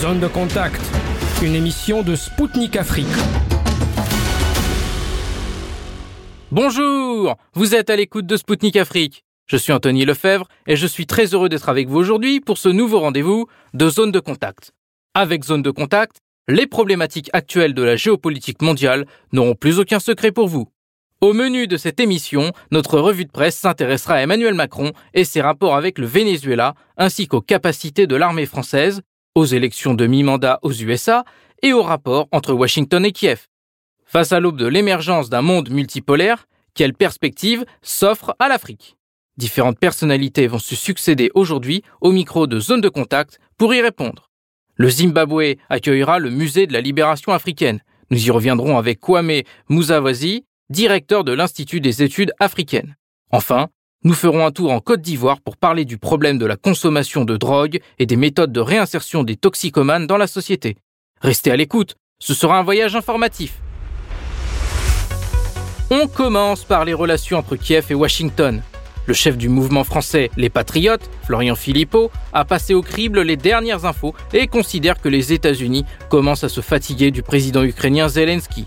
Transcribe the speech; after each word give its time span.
Zone 0.00 0.20
de 0.20 0.28
contact, 0.28 0.80
une 1.42 1.56
émission 1.56 2.04
de 2.04 2.14
Spoutnik 2.14 2.76
Afrique. 2.76 3.08
Bonjour, 6.52 7.34
vous 7.54 7.74
êtes 7.74 7.90
à 7.90 7.96
l'écoute 7.96 8.24
de 8.24 8.36
Spoutnik 8.36 8.76
Afrique. 8.76 9.24
Je 9.46 9.56
suis 9.56 9.72
Anthony 9.72 10.04
Lefebvre 10.04 10.46
et 10.68 10.76
je 10.76 10.86
suis 10.86 11.08
très 11.08 11.34
heureux 11.34 11.48
d'être 11.48 11.68
avec 11.68 11.88
vous 11.88 11.96
aujourd'hui 11.96 12.38
pour 12.38 12.58
ce 12.58 12.68
nouveau 12.68 13.00
rendez-vous 13.00 13.48
de 13.74 13.90
Zone 13.90 14.12
de 14.12 14.20
contact. 14.20 14.70
Avec 15.14 15.42
Zone 15.42 15.62
de 15.62 15.72
contact, 15.72 16.18
les 16.46 16.68
problématiques 16.68 17.30
actuelles 17.32 17.74
de 17.74 17.82
la 17.82 17.96
géopolitique 17.96 18.62
mondiale 18.62 19.04
n'auront 19.32 19.56
plus 19.56 19.80
aucun 19.80 19.98
secret 19.98 20.30
pour 20.30 20.46
vous. 20.46 20.68
Au 21.20 21.32
menu 21.32 21.66
de 21.66 21.76
cette 21.76 21.98
émission, 21.98 22.52
notre 22.70 23.00
revue 23.00 23.24
de 23.24 23.32
presse 23.32 23.56
s'intéressera 23.56 24.14
à 24.14 24.20
Emmanuel 24.20 24.54
Macron 24.54 24.92
et 25.12 25.24
ses 25.24 25.40
rapports 25.40 25.74
avec 25.74 25.98
le 25.98 26.06
Venezuela, 26.06 26.76
ainsi 26.96 27.26
qu'aux 27.26 27.40
capacités 27.40 28.06
de 28.06 28.14
l'armée 28.14 28.46
française, 28.46 29.02
aux 29.38 29.44
élections 29.44 29.94
de 29.94 30.06
mi-mandat 30.06 30.58
aux 30.62 30.72
USA 30.72 31.24
et 31.62 31.72
aux 31.72 31.82
rapports 31.82 32.28
entre 32.32 32.52
Washington 32.52 33.04
et 33.04 33.12
Kiev. 33.12 33.46
Face 34.04 34.32
à 34.32 34.40
l'aube 34.40 34.58
de 34.58 34.66
l'émergence 34.66 35.30
d'un 35.30 35.42
monde 35.42 35.70
multipolaire, 35.70 36.48
quelle 36.74 36.92
perspective 36.92 37.64
s'offre 37.80 38.34
à 38.40 38.48
l'Afrique? 38.48 38.96
Différentes 39.36 39.78
personnalités 39.78 40.48
vont 40.48 40.58
se 40.58 40.74
succéder 40.74 41.30
aujourd'hui 41.34 41.82
au 42.00 42.10
micro 42.10 42.48
de 42.48 42.58
Zone 42.58 42.80
de 42.80 42.88
Contact 42.88 43.38
pour 43.56 43.72
y 43.72 43.80
répondre. 43.80 44.28
Le 44.74 44.90
Zimbabwe 44.90 45.56
accueillera 45.68 46.18
le 46.18 46.30
musée 46.30 46.66
de 46.66 46.72
la 46.72 46.80
libération 46.80 47.32
africaine. 47.32 47.80
Nous 48.10 48.26
y 48.26 48.30
reviendrons 48.30 48.76
avec 48.76 48.98
Kwame 48.98 49.42
Muzawazi, 49.68 50.46
directeur 50.68 51.22
de 51.22 51.32
l'Institut 51.32 51.80
des 51.80 52.02
études 52.02 52.32
africaines. 52.40 52.96
Enfin, 53.30 53.68
nous 54.04 54.14
ferons 54.14 54.46
un 54.46 54.52
tour 54.52 54.70
en 54.70 54.80
Côte 54.80 55.00
d'Ivoire 55.00 55.40
pour 55.40 55.56
parler 55.56 55.84
du 55.84 55.98
problème 55.98 56.38
de 56.38 56.46
la 56.46 56.56
consommation 56.56 57.24
de 57.24 57.36
drogue 57.36 57.80
et 57.98 58.06
des 58.06 58.16
méthodes 58.16 58.52
de 58.52 58.60
réinsertion 58.60 59.24
des 59.24 59.34
toxicomanes 59.34 60.06
dans 60.06 60.16
la 60.16 60.28
société. 60.28 60.76
Restez 61.20 61.50
à 61.50 61.56
l'écoute, 61.56 61.96
ce 62.20 62.32
sera 62.32 62.58
un 62.58 62.62
voyage 62.62 62.94
informatif. 62.94 63.60
On 65.90 66.06
commence 66.06 66.64
par 66.64 66.84
les 66.84 66.94
relations 66.94 67.38
entre 67.38 67.56
Kiev 67.56 67.86
et 67.90 67.94
Washington. 67.94 68.62
Le 69.06 69.14
chef 69.14 69.36
du 69.36 69.48
mouvement 69.48 69.84
français 69.84 70.30
Les 70.36 70.50
Patriotes, 70.50 71.10
Florian 71.24 71.56
Philippot, 71.56 72.12
a 72.32 72.44
passé 72.44 72.74
au 72.74 72.82
crible 72.82 73.22
les 73.22 73.36
dernières 73.36 73.84
infos 73.84 74.14
et 74.32 74.46
considère 74.46 75.00
que 75.00 75.08
les 75.08 75.32
États-Unis 75.32 75.86
commencent 76.08 76.44
à 76.44 76.48
se 76.48 76.60
fatiguer 76.60 77.10
du 77.10 77.22
président 77.22 77.64
ukrainien 77.64 78.08
Zelensky. 78.08 78.66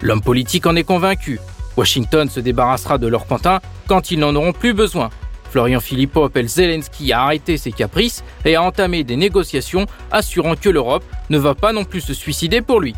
L'homme 0.00 0.22
politique 0.22 0.64
en 0.64 0.76
est 0.76 0.84
convaincu. 0.84 1.38
Washington 1.80 2.28
se 2.28 2.40
débarrassera 2.40 2.98
de 2.98 3.06
leur 3.06 3.24
pantin 3.24 3.60
quand 3.88 4.10
ils 4.10 4.18
n'en 4.18 4.34
auront 4.34 4.52
plus 4.52 4.74
besoin. 4.74 5.08
Florian 5.50 5.80
Philippot 5.80 6.24
appelle 6.24 6.46
Zelensky 6.46 7.10
à 7.14 7.22
arrêter 7.22 7.56
ses 7.56 7.72
caprices 7.72 8.22
et 8.44 8.54
à 8.54 8.62
entamer 8.62 9.02
des 9.02 9.16
négociations 9.16 9.86
assurant 10.12 10.56
que 10.56 10.68
l'Europe 10.68 11.04
ne 11.30 11.38
va 11.38 11.54
pas 11.54 11.72
non 11.72 11.84
plus 11.84 12.02
se 12.02 12.12
suicider 12.12 12.60
pour 12.60 12.80
lui. 12.80 12.94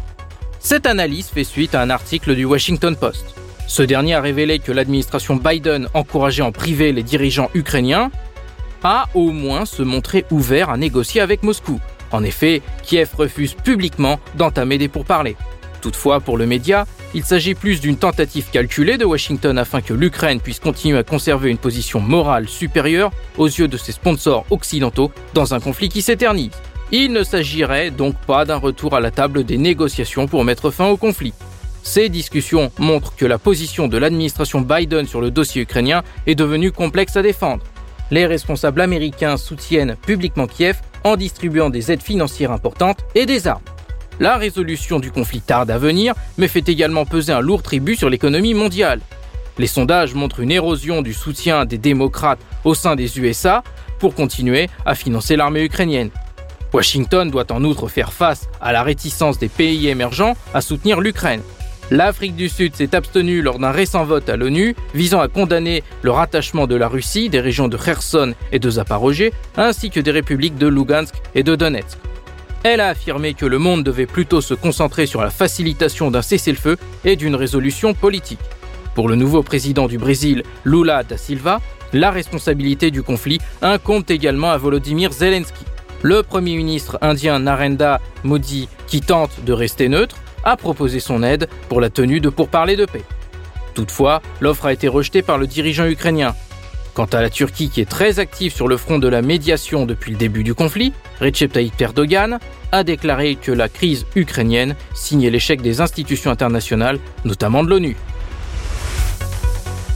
Cette 0.59 0.87
analyse 0.87 1.29
fait 1.29 1.45
suite 1.45 1.77
à 1.77 1.81
un 1.81 1.91
article 1.91 2.35
du 2.35 2.45
Washington 2.45 2.97
Post. 2.97 3.37
Ce 3.69 3.85
dernier 3.85 4.15
a 4.15 4.21
révélé 4.21 4.59
que 4.59 4.73
l'administration 4.73 5.37
Biden 5.37 5.87
encourageait 5.95 6.43
en 6.43 6.51
privé 6.51 6.93
les 6.93 7.05
dirigeants 7.05 7.51
ukrainiens 7.55 8.11
à 8.83 9.07
au 9.15 9.31
moins 9.31 9.65
se 9.65 9.83
montrer 9.83 10.25
ouvert 10.33 10.71
à 10.71 10.77
négocier 10.77 11.21
avec 11.21 11.45
Moscou. 11.45 11.79
En 12.11 12.25
effet, 12.25 12.63
Kiev 12.83 13.11
refuse 13.17 13.55
publiquement 13.55 14.19
d'entamer 14.35 14.77
des 14.77 14.89
pourparlers. 14.89 15.37
Toutefois, 15.81 16.19
pour 16.19 16.37
le 16.37 16.47
média, 16.47 16.85
il 17.15 17.25
s'agit 17.25 17.55
plus 17.55 17.81
d'une 17.81 17.97
tentative 17.97 18.47
calculée 18.51 18.97
de 18.97 19.05
Washington 19.05 19.59
afin 19.59 19.81
que 19.81 19.95
l'Ukraine 19.95 20.41
puisse 20.41 20.61
continuer 20.61 20.99
à 20.99 21.03
conserver 21.03 21.51
une 21.51 21.59
position 21.59 22.01
morale 22.01 22.49
supérieure 22.49 23.11
aux 23.37 23.47
yeux 23.47 23.69
de 23.69 23.77
ses 23.77 23.93
sponsors 23.93 24.47
occidentaux 24.51 25.13
dans 25.35 25.55
un 25.55 25.61
conflit 25.61 25.89
qui 25.89 26.03
s'éternise. 26.03 26.53
Il 26.91 27.13
ne 27.13 27.23
s'agirait 27.23 27.91
donc 27.91 28.17
pas 28.27 28.45
d'un 28.45 28.57
retour 28.57 28.95
à 28.95 29.01
la 29.01 29.11
table 29.11 29.45
des 29.45 29.59
négociations 29.59 30.27
pour 30.27 30.45
mettre 30.45 30.71
fin 30.71 30.89
au 30.89 30.97
conflit. 30.97 31.35
Ces 31.83 32.09
discussions 32.09 32.71
montrent 32.79 33.17
que 33.17 33.27
la 33.27 33.39
position 33.39 33.89
de 33.89 33.99
l'administration 33.99 34.61
Biden 34.61 35.07
sur 35.07 35.21
le 35.21 35.31
dossier 35.31 35.63
ukrainien 35.63 36.03
est 36.27 36.35
devenue 36.35 36.71
complexe 36.71 37.17
à 37.17 37.23
défendre. 37.23 37.65
Les 38.11 38.27
responsables 38.27 38.81
américains 38.81 39.37
soutiennent 39.37 39.97
publiquement 39.97 40.47
Kiev 40.47 40.81
en 41.03 41.17
distribuant 41.17 41.71
des 41.71 41.91
aides 41.91 42.03
financières 42.03 42.53
importantes 42.53 42.99
et 43.15 43.27
des 43.27 43.49
armes. 43.49 43.63
La 44.21 44.37
résolution 44.37 45.01
du 45.01 45.11
conflit 45.11 45.41
tarde 45.41 45.71
à 45.71 45.79
venir, 45.79 46.15
mais 46.39 46.49
fait 46.49 46.69
également 46.69 47.05
peser 47.05 47.33
un 47.33 47.41
lourd 47.41 47.63
tribut 47.63 47.97
sur 47.97 48.11
l'économie 48.11 48.55
mondiale. 48.55 49.01
Les 49.59 49.67
sondages 49.67 50.15
montrent 50.15 50.41
une 50.41 50.51
érosion 50.51 51.03
du 51.03 51.13
soutien 51.13 51.65
des 51.65 51.79
démocrates 51.79 52.41
au 52.65 52.75
sein 52.75 52.97
des 52.97 53.19
USA 53.19 53.63
pour 53.99 54.15
continuer 54.15 54.69
à 54.87 54.95
financer 54.95 55.37
l'armée 55.37 55.65
ukrainienne. 55.65 56.11
Washington 56.73 57.31
doit 57.31 57.53
en 57.53 57.63
outre 57.65 57.89
faire 57.89 58.13
face 58.13 58.49
à 58.61 58.73
la 58.73 58.83
réticence 58.83 59.39
des 59.39 59.49
pays 59.49 59.89
émergents 59.89 60.35
à 60.55 60.63
soutenir 60.63 61.01
l'Ukraine. 61.01 61.43
L'Afrique 61.91 62.37
du 62.37 62.49
Sud 62.49 62.75
s'est 62.75 62.95
abstenue 62.95 63.43
lors 63.43 63.59
d'un 63.59 63.71
récent 63.71 64.05
vote 64.05 64.29
à 64.31 64.37
l'ONU 64.37 64.75
visant 64.95 65.21
à 65.21 65.29
condamner 65.29 65.83
le 66.01 66.11
rattachement 66.11 66.67
de 66.67 66.75
la 66.75 66.89
Russie 66.89 67.29
des 67.29 67.41
régions 67.41 67.69
de 67.69 67.77
Kherson 67.77 68.33
et 68.51 68.59
de 68.59 68.71
Zaporozhye 68.71 69.31
ainsi 69.59 69.91
que 69.91 70.01
des 70.01 70.11
républiques 70.11 70.57
de 70.57 70.69
Lugansk 70.69 71.15
et 71.35 71.43
de 71.43 71.55
Donetsk. 71.55 71.99
Elle 72.65 72.81
a 72.81 72.89
affirmé 72.89 73.35
que 73.35 73.45
le 73.45 73.59
monde 73.59 73.83
devait 73.83 74.07
plutôt 74.07 74.41
se 74.41 74.55
concentrer 74.55 75.07
sur 75.07 75.21
la 75.21 75.31
facilitation 75.31 76.13
d'un 76.13 76.23
cessez-le-feu 76.23 76.77
et 77.05 77.17
d'une 77.17 77.35
résolution 77.35 77.93
politique. 77.93 78.39
Pour 78.95 79.09
le 79.09 79.17
nouveau 79.17 79.43
président 79.43 79.89
du 79.89 79.99
Brésil, 79.99 80.45
Lula 80.65 81.03
da 81.03 81.17
Silva, 81.17 81.61
la 81.93 82.13
responsabilité 82.13 82.93
du 82.93 83.03
conflit 83.03 83.41
incombe 83.63 84.05
également 84.09 84.53
à 84.53 84.59
Volodymyr 84.59 85.13
Zelensky. 85.13 85.65
Le 86.03 86.23
premier 86.23 86.57
ministre 86.57 86.99
indien 87.01 87.41
Narendra 87.41 88.01
Modi, 88.23 88.69
qui 88.87 89.01
tente 89.01 89.45
de 89.45 89.53
rester 89.53 89.89
neutre, 89.89 90.17
a 90.45 90.57
proposé 90.57 91.01
son 91.01 91.23
aide 91.23 91.49
pour 91.69 91.81
la 91.81 91.91
tenue 91.91 92.21
de 92.21 92.29
pourparlers 92.29 92.77
de 92.77 92.87
paix. 92.87 93.05
Toutefois, 93.75 94.23
l'offre 94.41 94.67
a 94.67 94.73
été 94.73 94.87
rejetée 94.87 95.23
par 95.23 95.39
le 95.39 95.47
dirigeant 95.47 95.87
ukrainien, 95.87 96.35
Quant 96.95 97.07
à 97.07 97.23
la 97.23 97.31
Turquie 97.31 97.71
qui 97.71 97.81
est 97.81 97.89
très 97.89 98.19
active 98.19 98.55
sur 98.55 98.69
le 98.69 98.77
front 98.77 98.99
de 98.99 99.09
la 99.09 99.23
médiation 99.23 99.87
depuis 99.87 100.13
le 100.13 100.19
début 100.19 100.45
du 100.45 100.55
conflit, 100.55 100.93
Recep 101.21 101.53
Tayyip 101.53 101.81
Erdogan 101.81 102.39
a 102.71 102.85
déclaré 102.85 103.37
que 103.37 103.51
la 103.51 103.71
crise 103.71 104.05
ukrainienne 104.15 104.77
signait 104.95 105.31
l'échec 105.31 105.63
des 105.63 105.81
institutions 105.81 106.31
internationales, 106.31 106.99
notamment 107.25 107.65
de 107.65 107.71
l'ONU. 107.71 107.97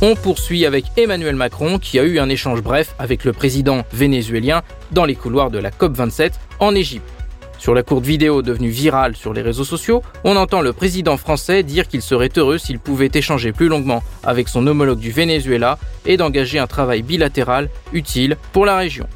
On 0.00 0.14
poursuit 0.14 0.64
avec 0.64 0.86
Emmanuel 0.96 1.36
Macron 1.36 1.78
qui 1.78 1.98
a 1.98 2.04
eu 2.04 2.18
un 2.18 2.30
échange 2.30 2.62
bref 2.62 2.94
avec 2.98 3.24
le 3.24 3.32
président 3.32 3.84
vénézuélien 3.92 4.62
dans 4.92 5.04
les 5.04 5.14
couloirs 5.14 5.50
de 5.50 5.58
la 5.58 5.70
COP27 5.70 6.32
en 6.60 6.74
Égypte. 6.74 7.15
Sur 7.66 7.74
la 7.74 7.82
courte 7.82 8.06
vidéo 8.06 8.42
devenue 8.42 8.68
virale 8.68 9.16
sur 9.16 9.32
les 9.32 9.42
réseaux 9.42 9.64
sociaux, 9.64 10.00
on 10.22 10.36
entend 10.36 10.60
le 10.60 10.72
président 10.72 11.16
français 11.16 11.64
dire 11.64 11.88
qu'il 11.88 12.00
serait 12.00 12.30
heureux 12.36 12.58
s'il 12.58 12.78
pouvait 12.78 13.10
échanger 13.12 13.50
plus 13.50 13.66
longuement 13.66 14.04
avec 14.22 14.48
son 14.48 14.64
homologue 14.68 15.00
du 15.00 15.10
Venezuela 15.10 15.76
et 16.04 16.16
d'engager 16.16 16.60
un 16.60 16.68
travail 16.68 17.02
bilatéral 17.02 17.68
utile 17.92 18.36
pour 18.52 18.66
la 18.66 18.76
région. 18.76 19.08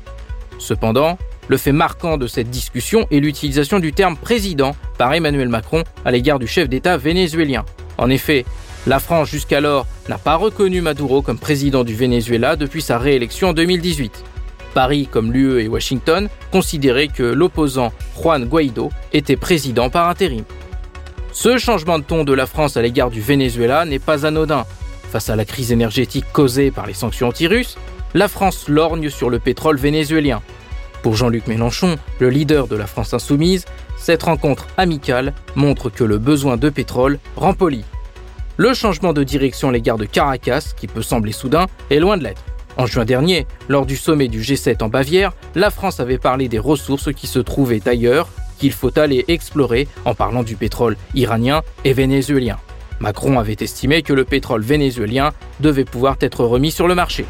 Cependant, 0.59 1.16
le 1.47 1.59
fait 1.59 1.71
marquant 1.71 2.16
de 2.16 2.27
cette 2.27 2.50
discussion 2.50 3.06
est 3.12 3.21
l'utilisation 3.21 3.78
du 3.78 3.93
terme 3.93 4.16
président 4.16 4.75
par 4.99 5.15
Emmanuel 5.15 5.49
Macron 5.49 5.84
à 6.05 6.10
l'égard 6.10 6.41
du 6.41 6.49
chef 6.49 6.69
d'État 6.69 6.97
vénézuélien. 6.97 7.65
En 7.99 8.10
effet, 8.10 8.44
la 8.89 8.99
France 8.99 9.31
jusqu'alors 9.31 9.87
n'a 10.09 10.19
pas 10.19 10.34
reconnu 10.34 10.81
Maduro 10.81 11.22
comme 11.22 11.39
président 11.39 11.84
du 11.84 11.94
Venezuela 11.94 12.56
depuis 12.56 12.83
sa 12.83 12.99
réélection 12.99 13.50
en 13.50 13.53
2018. 13.53 14.25
Paris 14.70 15.08
comme 15.10 15.32
l'UE 15.32 15.60
et 15.60 15.69
Washington 15.69 16.28
considéraient 16.50 17.08
que 17.08 17.22
l'opposant 17.22 17.92
Juan 18.20 18.44
Guaido 18.44 18.91
était 19.12 19.36
président 19.36 19.91
par 19.91 20.08
intérim. 20.08 20.44
Ce 21.32 21.58
changement 21.58 21.98
de 21.98 22.04
ton 22.04 22.25
de 22.25 22.32
la 22.32 22.47
France 22.47 22.76
à 22.76 22.82
l'égard 22.82 23.10
du 23.10 23.20
Venezuela 23.20 23.84
n'est 23.84 23.98
pas 23.98 24.26
anodin. 24.26 24.64
Face 25.10 25.30
à 25.30 25.36
la 25.36 25.44
crise 25.44 25.72
énergétique 25.72 26.26
causée 26.32 26.70
par 26.70 26.86
les 26.86 26.94
sanctions 26.94 27.28
anti-russes, 27.28 27.76
la 28.14 28.28
France 28.28 28.69
lorgne 28.69 29.10
sur 29.10 29.30
le 29.30 29.38
pétrole 29.38 29.76
vénézuélien. 29.76 30.42
Pour 31.03 31.14
Jean-Luc 31.14 31.47
Mélenchon, 31.47 31.97
le 32.18 32.28
leader 32.28 32.66
de 32.66 32.77
la 32.77 32.86
France 32.86 33.15
insoumise, 33.15 33.65
cette 33.97 34.24
rencontre 34.24 34.66
amicale 34.77 35.33
montre 35.54 35.91
que 35.91 36.04
le 36.04 36.18
besoin 36.18 36.56
de 36.56 36.68
pétrole 36.68 37.18
rend 37.36 37.54
poli. 37.54 37.84
Le 38.56 38.74
changement 38.74 39.12
de 39.12 39.22
direction 39.22 39.71
à 39.71 39.72
l'égard 39.72 39.97
de 39.97 40.04
Caracas, 40.04 40.74
qui 40.77 40.86
peut 40.86 41.03
sembler 41.03 41.33
soudain, 41.33 41.66
est 41.91 42.00
loin 42.00 42.18
de 42.18 42.24
l'être. 42.24 42.42
En 42.80 42.86
juin 42.86 43.04
dernier, 43.04 43.47
lors 43.68 43.84
du 43.84 43.94
sommet 43.94 44.28
du 44.28 44.41
G7 44.41 44.82
en 44.82 44.88
Bavière, 44.88 45.34
la 45.54 45.68
France 45.68 46.00
avait 46.00 46.16
parlé 46.16 46.48
des 46.48 46.59
ressources 46.59 47.12
qui 47.12 47.27
se 47.27 47.38
trouvaient 47.38 47.86
ailleurs, 47.86 48.30
qu'il 48.59 48.72
faut 48.72 48.98
aller 48.98 49.27
explorer 49.28 49.86
en 50.06 50.15
parlant 50.15 50.42
du 50.42 50.56
pétrole 50.56 50.97
iranien 51.15 51.60
et 51.84 51.92
vénézuélien. 51.92 52.56
Macron 52.98 53.38
avait 53.38 53.59
estimé 53.60 54.00
que 54.00 54.15
le 54.15 54.24
pétrole 54.24 54.62
vénézuélien 54.62 55.32
devait 55.60 55.84
pouvoir 55.84 56.16
être 56.22 56.42
remis 56.42 56.71
sur 56.71 56.88
le 56.88 56.94
marché. 56.94 57.27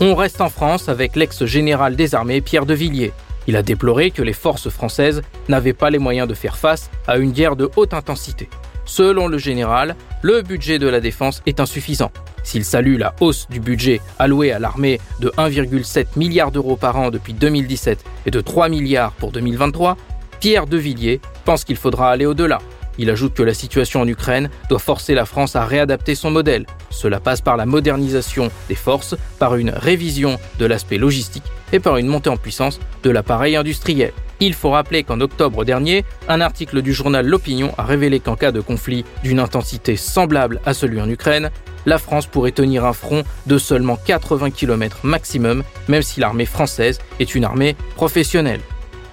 On 0.00 0.16
reste 0.16 0.40
en 0.40 0.50
France 0.50 0.88
avec 0.88 1.14
l'ex-général 1.14 1.94
des 1.94 2.16
armées 2.16 2.40
Pierre 2.40 2.66
de 2.66 2.74
Villiers. 2.74 3.12
Il 3.46 3.54
a 3.54 3.62
déploré 3.62 4.10
que 4.10 4.22
les 4.22 4.32
forces 4.32 4.70
françaises 4.70 5.22
n'avaient 5.48 5.72
pas 5.72 5.88
les 5.88 6.00
moyens 6.00 6.26
de 6.26 6.34
faire 6.34 6.58
face 6.58 6.90
à 7.06 7.16
une 7.16 7.30
guerre 7.30 7.54
de 7.54 7.70
haute 7.76 7.94
intensité. 7.94 8.48
Selon 8.86 9.28
le 9.28 9.38
général, 9.38 9.94
le 10.20 10.42
budget 10.42 10.80
de 10.80 10.88
la 10.88 10.98
défense 10.98 11.42
est 11.46 11.60
insuffisant. 11.60 12.10
S'il 12.42 12.64
salue 12.64 12.98
la 12.98 13.14
hausse 13.20 13.46
du 13.50 13.60
budget 13.60 14.00
alloué 14.18 14.52
à 14.52 14.58
l'armée 14.58 15.00
de 15.20 15.28
1,7 15.36 16.06
milliard 16.16 16.50
d'euros 16.50 16.76
par 16.76 16.96
an 16.98 17.10
depuis 17.10 17.34
2017 17.34 18.04
et 18.26 18.30
de 18.30 18.40
3 18.40 18.68
milliards 18.68 19.12
pour 19.12 19.32
2023, 19.32 19.96
Pierre 20.40 20.66
de 20.66 20.76
Villiers 20.76 21.20
pense 21.44 21.64
qu'il 21.64 21.76
faudra 21.76 22.10
aller 22.10 22.26
au-delà. 22.26 22.60
Il 23.00 23.08
ajoute 23.08 23.32
que 23.32 23.42
la 23.42 23.54
situation 23.54 24.02
en 24.02 24.06
Ukraine 24.06 24.50
doit 24.68 24.78
forcer 24.78 25.14
la 25.14 25.24
France 25.24 25.56
à 25.56 25.64
réadapter 25.64 26.14
son 26.14 26.30
modèle. 26.30 26.66
Cela 26.90 27.18
passe 27.18 27.40
par 27.40 27.56
la 27.56 27.64
modernisation 27.64 28.50
des 28.68 28.74
forces, 28.74 29.16
par 29.38 29.56
une 29.56 29.70
révision 29.70 30.38
de 30.58 30.66
l'aspect 30.66 30.98
logistique 30.98 31.50
et 31.72 31.80
par 31.80 31.96
une 31.96 32.08
montée 32.08 32.28
en 32.28 32.36
puissance 32.36 32.78
de 33.02 33.08
l'appareil 33.08 33.56
industriel. 33.56 34.12
Il 34.38 34.52
faut 34.52 34.68
rappeler 34.68 35.02
qu'en 35.02 35.22
octobre 35.22 35.64
dernier, 35.64 36.04
un 36.28 36.42
article 36.42 36.82
du 36.82 36.92
journal 36.92 37.26
L'Opinion 37.26 37.72
a 37.78 37.84
révélé 37.84 38.20
qu'en 38.20 38.36
cas 38.36 38.52
de 38.52 38.60
conflit 38.60 39.06
d'une 39.22 39.40
intensité 39.40 39.96
semblable 39.96 40.60
à 40.66 40.74
celui 40.74 41.00
en 41.00 41.08
Ukraine, 41.08 41.50
la 41.86 41.96
France 41.96 42.26
pourrait 42.26 42.52
tenir 42.52 42.84
un 42.84 42.92
front 42.92 43.24
de 43.46 43.56
seulement 43.56 43.96
80 43.96 44.50
km 44.50 44.98
maximum, 45.04 45.62
même 45.88 46.02
si 46.02 46.20
l'armée 46.20 46.44
française 46.44 46.98
est 47.18 47.34
une 47.34 47.44
armée 47.44 47.76
professionnelle. 47.96 48.60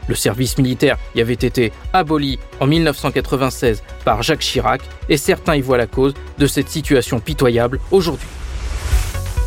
Le 0.07 0.15
service 0.15 0.57
militaire 0.57 0.97
y 1.15 1.21
avait 1.21 1.33
été 1.33 1.71
aboli 1.93 2.39
en 2.59 2.67
1996 2.67 3.83
par 4.05 4.23
Jacques 4.23 4.39
Chirac 4.39 4.81
et 5.09 5.17
certains 5.17 5.55
y 5.55 5.61
voient 5.61 5.77
la 5.77 5.87
cause 5.87 6.13
de 6.37 6.47
cette 6.47 6.69
situation 6.69 7.19
pitoyable 7.19 7.79
aujourd'hui. 7.91 8.27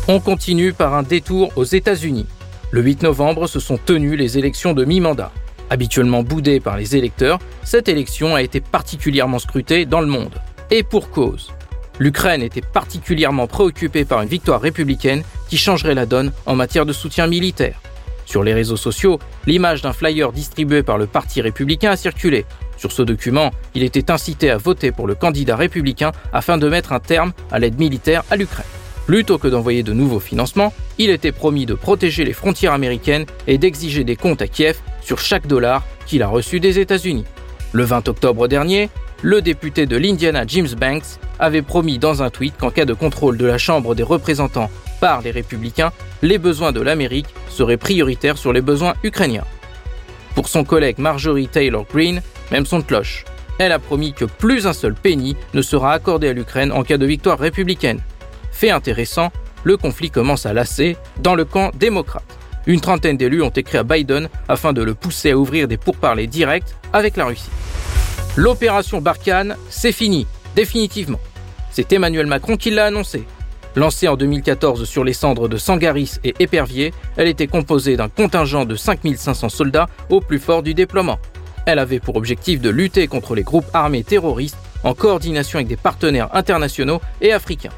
On 0.07 0.19
continue 0.19 0.73
par 0.73 0.93
un 0.93 1.03
détour 1.03 1.51
aux 1.55 1.63
États-Unis. 1.63 2.27
Le 2.71 2.81
8 2.81 3.03
novembre 3.03 3.47
se 3.47 3.59
sont 3.59 3.77
tenues 3.77 4.15
les 4.15 4.37
élections 4.37 4.73
de 4.73 4.85
mi-mandat. 4.85 5.31
Habituellement 5.69 6.23
boudée 6.23 6.59
par 6.59 6.77
les 6.77 6.95
électeurs, 6.95 7.39
cette 7.63 7.87
élection 7.87 8.35
a 8.35 8.41
été 8.41 8.59
particulièrement 8.59 9.39
scrutée 9.39 9.85
dans 9.85 10.01
le 10.01 10.07
monde. 10.07 10.41
Et 10.69 10.83
pour 10.83 11.09
cause. 11.09 11.51
L'Ukraine 11.99 12.41
était 12.41 12.61
particulièrement 12.61 13.47
préoccupée 13.47 14.05
par 14.05 14.21
une 14.21 14.29
victoire 14.29 14.59
républicaine 14.59 15.23
qui 15.49 15.57
changerait 15.57 15.93
la 15.93 16.05
donne 16.05 16.31
en 16.45 16.55
matière 16.55 16.85
de 16.85 16.93
soutien 16.93 17.27
militaire. 17.27 17.79
Sur 18.31 18.43
les 18.43 18.53
réseaux 18.53 18.77
sociaux, 18.77 19.19
l'image 19.45 19.81
d'un 19.81 19.91
flyer 19.91 20.31
distribué 20.31 20.83
par 20.83 20.97
le 20.97 21.05
Parti 21.05 21.41
républicain 21.41 21.91
a 21.91 21.97
circulé. 21.97 22.45
Sur 22.77 22.93
ce 22.93 23.01
document, 23.01 23.51
il 23.75 23.83
était 23.83 24.09
incité 24.09 24.49
à 24.49 24.55
voter 24.55 24.93
pour 24.93 25.05
le 25.05 25.15
candidat 25.15 25.57
républicain 25.57 26.13
afin 26.31 26.57
de 26.57 26.69
mettre 26.69 26.93
un 26.93 27.01
terme 27.01 27.33
à 27.51 27.59
l'aide 27.59 27.77
militaire 27.77 28.23
à 28.31 28.37
l'Ukraine. 28.37 28.65
Plutôt 29.05 29.37
que 29.37 29.49
d'envoyer 29.49 29.83
de 29.83 29.91
nouveaux 29.91 30.21
financements, 30.21 30.73
il 30.97 31.09
était 31.09 31.33
promis 31.33 31.65
de 31.65 31.73
protéger 31.73 32.23
les 32.23 32.31
frontières 32.31 32.71
américaines 32.71 33.25
et 33.47 33.57
d'exiger 33.57 34.05
des 34.05 34.15
comptes 34.15 34.41
à 34.41 34.47
Kiev 34.47 34.77
sur 35.01 35.19
chaque 35.19 35.45
dollar 35.45 35.83
qu'il 36.05 36.23
a 36.23 36.29
reçu 36.29 36.61
des 36.61 36.79
États-Unis. 36.79 37.25
Le 37.73 37.83
20 37.83 38.07
octobre 38.07 38.47
dernier, 38.47 38.89
le 39.21 39.41
député 39.41 39.85
de 39.85 39.97
l'Indiana 39.97 40.43
James 40.47 40.73
Banks 40.79 41.19
avait 41.39 41.61
promis 41.61 41.99
dans 41.99 42.23
un 42.23 42.29
tweet 42.29 42.55
qu'en 42.57 42.71
cas 42.71 42.85
de 42.85 42.93
contrôle 42.93 43.37
de 43.37 43.45
la 43.45 43.57
Chambre 43.57 43.95
des 43.95 44.03
représentants 44.03 44.69
par 44.99 45.21
les 45.21 45.31
républicains, 45.31 45.91
les 46.21 46.37
besoins 46.37 46.71
de 46.71 46.81
l'Amérique 46.81 47.27
seraient 47.49 47.77
prioritaires 47.77 48.37
sur 48.37 48.53
les 48.53 48.61
besoins 48.61 48.93
ukrainiens. 49.03 49.45
Pour 50.35 50.47
son 50.47 50.63
collègue 50.63 50.97
Marjorie 50.97 51.47
Taylor 51.47 51.85
Greene, 51.91 52.21
même 52.51 52.65
son 52.65 52.81
cloche. 52.81 53.25
Elle 53.59 53.71
a 53.71 53.79
promis 53.79 54.13
que 54.13 54.25
plus 54.25 54.65
un 54.65 54.73
seul 54.73 54.95
penny 54.95 55.35
ne 55.53 55.61
sera 55.61 55.93
accordé 55.93 56.29
à 56.29 56.33
l'Ukraine 56.33 56.71
en 56.71 56.83
cas 56.83 56.97
de 56.97 57.05
victoire 57.05 57.37
républicaine. 57.37 57.99
Fait 58.51 58.71
intéressant, 58.71 59.31
le 59.63 59.77
conflit 59.77 60.09
commence 60.09 60.45
à 60.45 60.53
lasser 60.53 60.97
dans 61.19 61.35
le 61.35 61.45
camp 61.45 61.71
démocrate. 61.75 62.23
Une 62.65 62.81
trentaine 62.81 63.17
d'élus 63.17 63.41
ont 63.41 63.49
écrit 63.49 63.77
à 63.77 63.83
Biden 63.83 64.29
afin 64.47 64.73
de 64.73 64.81
le 64.81 64.93
pousser 64.93 65.31
à 65.31 65.37
ouvrir 65.37 65.67
des 65.67 65.77
pourparlers 65.77 66.27
directs 66.27 66.75
avec 66.93 67.17
la 67.17 67.25
Russie. 67.25 67.49
L'opération 68.37 69.01
Barkhane, 69.01 69.57
c'est 69.69 69.91
fini, 69.91 70.25
définitivement. 70.55 71.19
C'est 71.69 71.91
Emmanuel 71.91 72.27
Macron 72.27 72.55
qui 72.55 72.71
l'a 72.71 72.85
annoncé. 72.85 73.25
Lancée 73.75 74.07
en 74.07 74.15
2014 74.15 74.85
sur 74.85 75.03
les 75.03 75.11
cendres 75.11 75.49
de 75.49 75.57
Sangaris 75.57 76.13
et 76.23 76.33
Épervier, 76.39 76.93
elle 77.17 77.27
était 77.27 77.47
composée 77.47 77.97
d'un 77.97 78.07
contingent 78.07 78.63
de 78.63 78.75
5500 78.75 79.49
soldats 79.49 79.89
au 80.09 80.21
plus 80.21 80.39
fort 80.39 80.63
du 80.63 80.73
déploiement. 80.73 81.19
Elle 81.65 81.77
avait 81.77 81.99
pour 81.99 82.15
objectif 82.15 82.61
de 82.61 82.69
lutter 82.69 83.07
contre 83.07 83.35
les 83.35 83.43
groupes 83.43 83.67
armés 83.73 84.05
terroristes 84.05 84.57
en 84.85 84.93
coordination 84.93 85.57
avec 85.57 85.67
des 85.67 85.75
partenaires 85.75 86.33
internationaux 86.33 87.01
et 87.19 87.33
africains. 87.33 87.73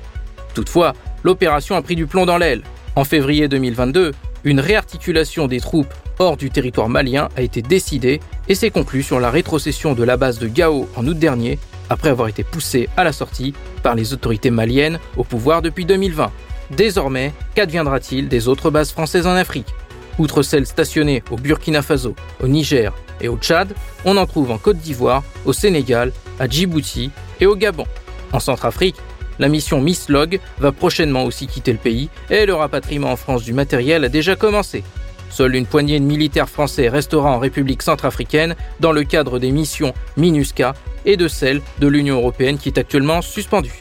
Toutefois, 0.53 0.93
l'opération 1.23 1.75
a 1.75 1.81
pris 1.81 1.95
du 1.95 2.05
plomb 2.05 2.27
dans 2.27 2.37
l'aile. 2.37 2.61
En 2.95 3.05
février 3.05 3.47
2022, 3.47 4.11
une 4.43 4.59
réarticulation 4.59 5.47
des 5.47 5.59
troupes 5.59 5.93
hors 6.19 6.37
du 6.37 6.49
territoire 6.49 6.89
malien 6.89 7.29
a 7.35 7.41
été 7.41 7.61
décidée 7.61 8.19
et 8.47 8.55
s'est 8.55 8.71
conclue 8.71 9.03
sur 9.03 9.19
la 9.19 9.29
rétrocession 9.29 9.93
de 9.93 10.03
la 10.03 10.17
base 10.17 10.39
de 10.39 10.47
Gao 10.47 10.87
en 10.95 11.07
août 11.07 11.17
dernier 11.17 11.59
après 11.89 12.09
avoir 12.09 12.27
été 12.27 12.43
poussé 12.43 12.89
à 12.97 13.03
la 13.03 13.11
sortie 13.11 13.53
par 13.81 13.95
les 13.95 14.13
autorités 14.13 14.51
maliennes 14.51 14.99
au 15.17 15.23
pouvoir 15.23 15.61
depuis 15.61 15.85
2020. 15.85 16.31
Désormais, 16.71 17.33
qu'adviendra-t-il 17.55 18.27
des 18.27 18.47
autres 18.47 18.71
bases 18.71 18.91
françaises 18.91 19.27
en 19.27 19.35
Afrique? 19.35 19.73
Outre 20.19 20.43
celles 20.43 20.67
stationnées 20.67 21.23
au 21.31 21.37
Burkina 21.37 21.81
Faso, 21.81 22.15
au 22.41 22.47
Niger 22.47 22.93
et 23.19 23.27
au 23.27 23.37
Tchad, 23.37 23.73
on 24.05 24.17
en 24.17 24.25
trouve 24.25 24.51
en 24.51 24.57
Côte 24.57 24.77
d'Ivoire, 24.77 25.23
au 25.45 25.53
Sénégal, 25.53 26.11
à 26.39 26.47
Djibouti 26.47 27.11
et 27.39 27.45
au 27.45 27.55
Gabon. 27.55 27.85
En 28.31 28.39
Centrafrique, 28.39 28.95
la 29.39 29.47
mission 29.47 29.81
Miss 29.81 30.09
Log 30.09 30.39
va 30.59 30.71
prochainement 30.71 31.23
aussi 31.23 31.47
quitter 31.47 31.71
le 31.71 31.77
pays 31.77 32.09
et 32.29 32.45
le 32.45 32.53
rapatriement 32.53 33.11
en 33.11 33.15
France 33.15 33.43
du 33.43 33.53
matériel 33.53 34.03
a 34.05 34.09
déjà 34.09 34.35
commencé. 34.35 34.83
Seule 35.29 35.55
une 35.55 35.65
poignée 35.65 35.99
de 35.99 36.05
militaires 36.05 36.49
français 36.49 36.89
restera 36.89 37.31
en 37.31 37.39
République 37.39 37.81
centrafricaine 37.81 38.55
dans 38.79 38.91
le 38.91 39.03
cadre 39.03 39.39
des 39.39 39.51
missions 39.51 39.93
MINUSCA 40.15 40.75
et 41.05 41.17
de 41.17 41.27
celle 41.27 41.61
de 41.79 41.87
l'Union 41.87 42.17
européenne 42.17 42.57
qui 42.57 42.69
est 42.69 42.77
actuellement 42.77 43.21
suspendue. 43.21 43.79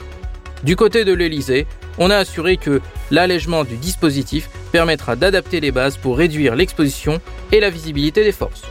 Du 0.65 0.77
côté 0.77 1.05
de 1.05 1.13
l'Elysée, 1.13 1.67
on 1.99 2.11
a 2.11 2.17
assuré 2.17 2.57
que 2.57 2.81
l'allègement 3.11 3.65
du 3.65 3.77
dispositif 3.77 4.49
permettra 4.73 5.15
d'adapter 5.15 5.61
les 5.61 5.73
bases 5.73 5.99
pour 5.99 6.17
réduire 6.17 6.57
l'exposition 6.57 7.21
et 7.51 7.61
la 7.61 7.69
visibilité 7.69 8.25
des 8.25 8.33
forces. 8.33 8.63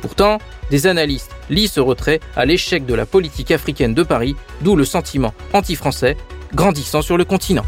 Pourtant, 0.00 0.38
des 0.70 0.86
analystes 0.86 1.34
lient 1.50 1.68
ce 1.68 1.80
retrait 1.80 2.20
à 2.36 2.44
l'échec 2.44 2.86
de 2.86 2.94
la 2.94 3.06
politique 3.06 3.50
africaine 3.50 3.94
de 3.94 4.02
Paris, 4.02 4.36
d'où 4.62 4.76
le 4.76 4.84
sentiment 4.84 5.34
anti-français 5.52 6.16
grandissant 6.54 7.02
sur 7.02 7.16
le 7.16 7.24
continent. 7.24 7.64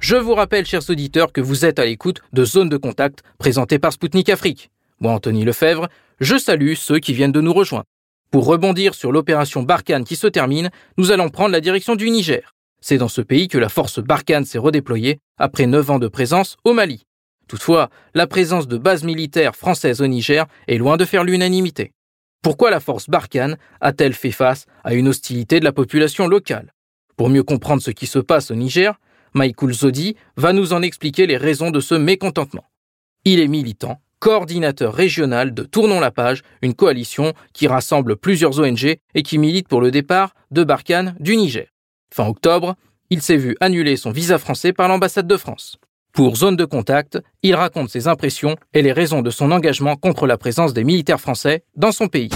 Je 0.00 0.16
vous 0.16 0.34
rappelle, 0.34 0.64
chers 0.64 0.88
auditeurs, 0.90 1.32
que 1.32 1.40
vous 1.40 1.64
êtes 1.64 1.78
à 1.78 1.84
l'écoute 1.84 2.20
de 2.32 2.44
Zone 2.44 2.68
de 2.68 2.76
Contact 2.76 3.22
présentée 3.38 3.78
par 3.78 3.92
Spoutnik 3.92 4.28
Afrique. 4.28 4.70
Moi, 5.00 5.12
Anthony 5.12 5.44
Lefebvre, 5.44 5.88
je 6.20 6.38
salue 6.38 6.74
ceux 6.74 6.98
qui 6.98 7.12
viennent 7.12 7.32
de 7.32 7.40
nous 7.40 7.52
rejoindre. 7.52 7.84
Pour 8.30 8.46
rebondir 8.46 8.94
sur 8.94 9.10
l'opération 9.10 9.62
Barkhane 9.62 10.04
qui 10.04 10.14
se 10.14 10.26
termine, 10.26 10.70
nous 10.98 11.10
allons 11.10 11.30
prendre 11.30 11.50
la 11.50 11.60
direction 11.60 11.96
du 11.96 12.10
Niger. 12.10 12.54
C'est 12.80 12.98
dans 12.98 13.08
ce 13.08 13.22
pays 13.22 13.48
que 13.48 13.58
la 13.58 13.68
force 13.68 13.98
Barkhane 14.00 14.44
s'est 14.44 14.58
redéployée 14.58 15.18
après 15.36 15.66
9 15.66 15.90
ans 15.90 15.98
de 15.98 16.08
présence 16.08 16.56
au 16.64 16.74
Mali. 16.74 17.07
Toutefois, 17.48 17.88
la 18.14 18.26
présence 18.26 18.68
de 18.68 18.76
bases 18.78 19.04
militaires 19.04 19.56
françaises 19.56 20.00
au 20.00 20.06
Niger 20.06 20.46
est 20.68 20.78
loin 20.78 20.96
de 20.96 21.04
faire 21.04 21.24
l'unanimité. 21.24 21.92
Pourquoi 22.42 22.70
la 22.70 22.78
force 22.78 23.08
Barkhane 23.08 23.56
a-t-elle 23.80 24.12
fait 24.12 24.30
face 24.30 24.66
à 24.84 24.94
une 24.94 25.08
hostilité 25.08 25.58
de 25.58 25.64
la 25.64 25.72
population 25.72 26.28
locale? 26.28 26.72
Pour 27.16 27.30
mieux 27.30 27.42
comprendre 27.42 27.82
ce 27.82 27.90
qui 27.90 28.06
se 28.06 28.18
passe 28.18 28.50
au 28.50 28.54
Niger, 28.54 29.00
Michael 29.34 29.72
Zodi 29.72 30.14
va 30.36 30.52
nous 30.52 30.72
en 30.72 30.82
expliquer 30.82 31.26
les 31.26 31.36
raisons 31.36 31.70
de 31.70 31.80
ce 31.80 31.94
mécontentement. 31.94 32.64
Il 33.24 33.40
est 33.40 33.48
militant 33.48 34.00
coordinateur 34.20 34.94
régional 34.94 35.54
de 35.54 35.62
Tournons 35.62 36.00
la 36.00 36.10
page, 36.10 36.42
une 36.62 36.74
coalition 36.74 37.34
qui 37.52 37.68
rassemble 37.68 38.16
plusieurs 38.16 38.58
ONG 38.58 38.84
et 39.14 39.22
qui 39.22 39.38
milite 39.38 39.68
pour 39.68 39.80
le 39.80 39.90
départ 39.90 40.34
de 40.50 40.64
Barkhane 40.64 41.14
du 41.20 41.36
Niger. 41.36 41.68
Fin 42.12 42.26
octobre, 42.26 42.74
il 43.10 43.22
s'est 43.22 43.36
vu 43.36 43.56
annuler 43.60 43.96
son 43.96 44.10
visa 44.10 44.38
français 44.38 44.72
par 44.72 44.88
l'ambassade 44.88 45.26
de 45.26 45.36
France. 45.36 45.78
Pour 46.18 46.34
Zone 46.34 46.56
de 46.56 46.64
Contact, 46.64 47.20
il 47.44 47.54
raconte 47.54 47.90
ses 47.90 48.08
impressions 48.08 48.56
et 48.74 48.82
les 48.82 48.90
raisons 48.90 49.22
de 49.22 49.30
son 49.30 49.52
engagement 49.52 49.94
contre 49.94 50.26
la 50.26 50.36
présence 50.36 50.74
des 50.74 50.82
militaires 50.82 51.20
français 51.20 51.62
dans 51.76 51.92
son 51.92 52.08
pays. 52.08 52.30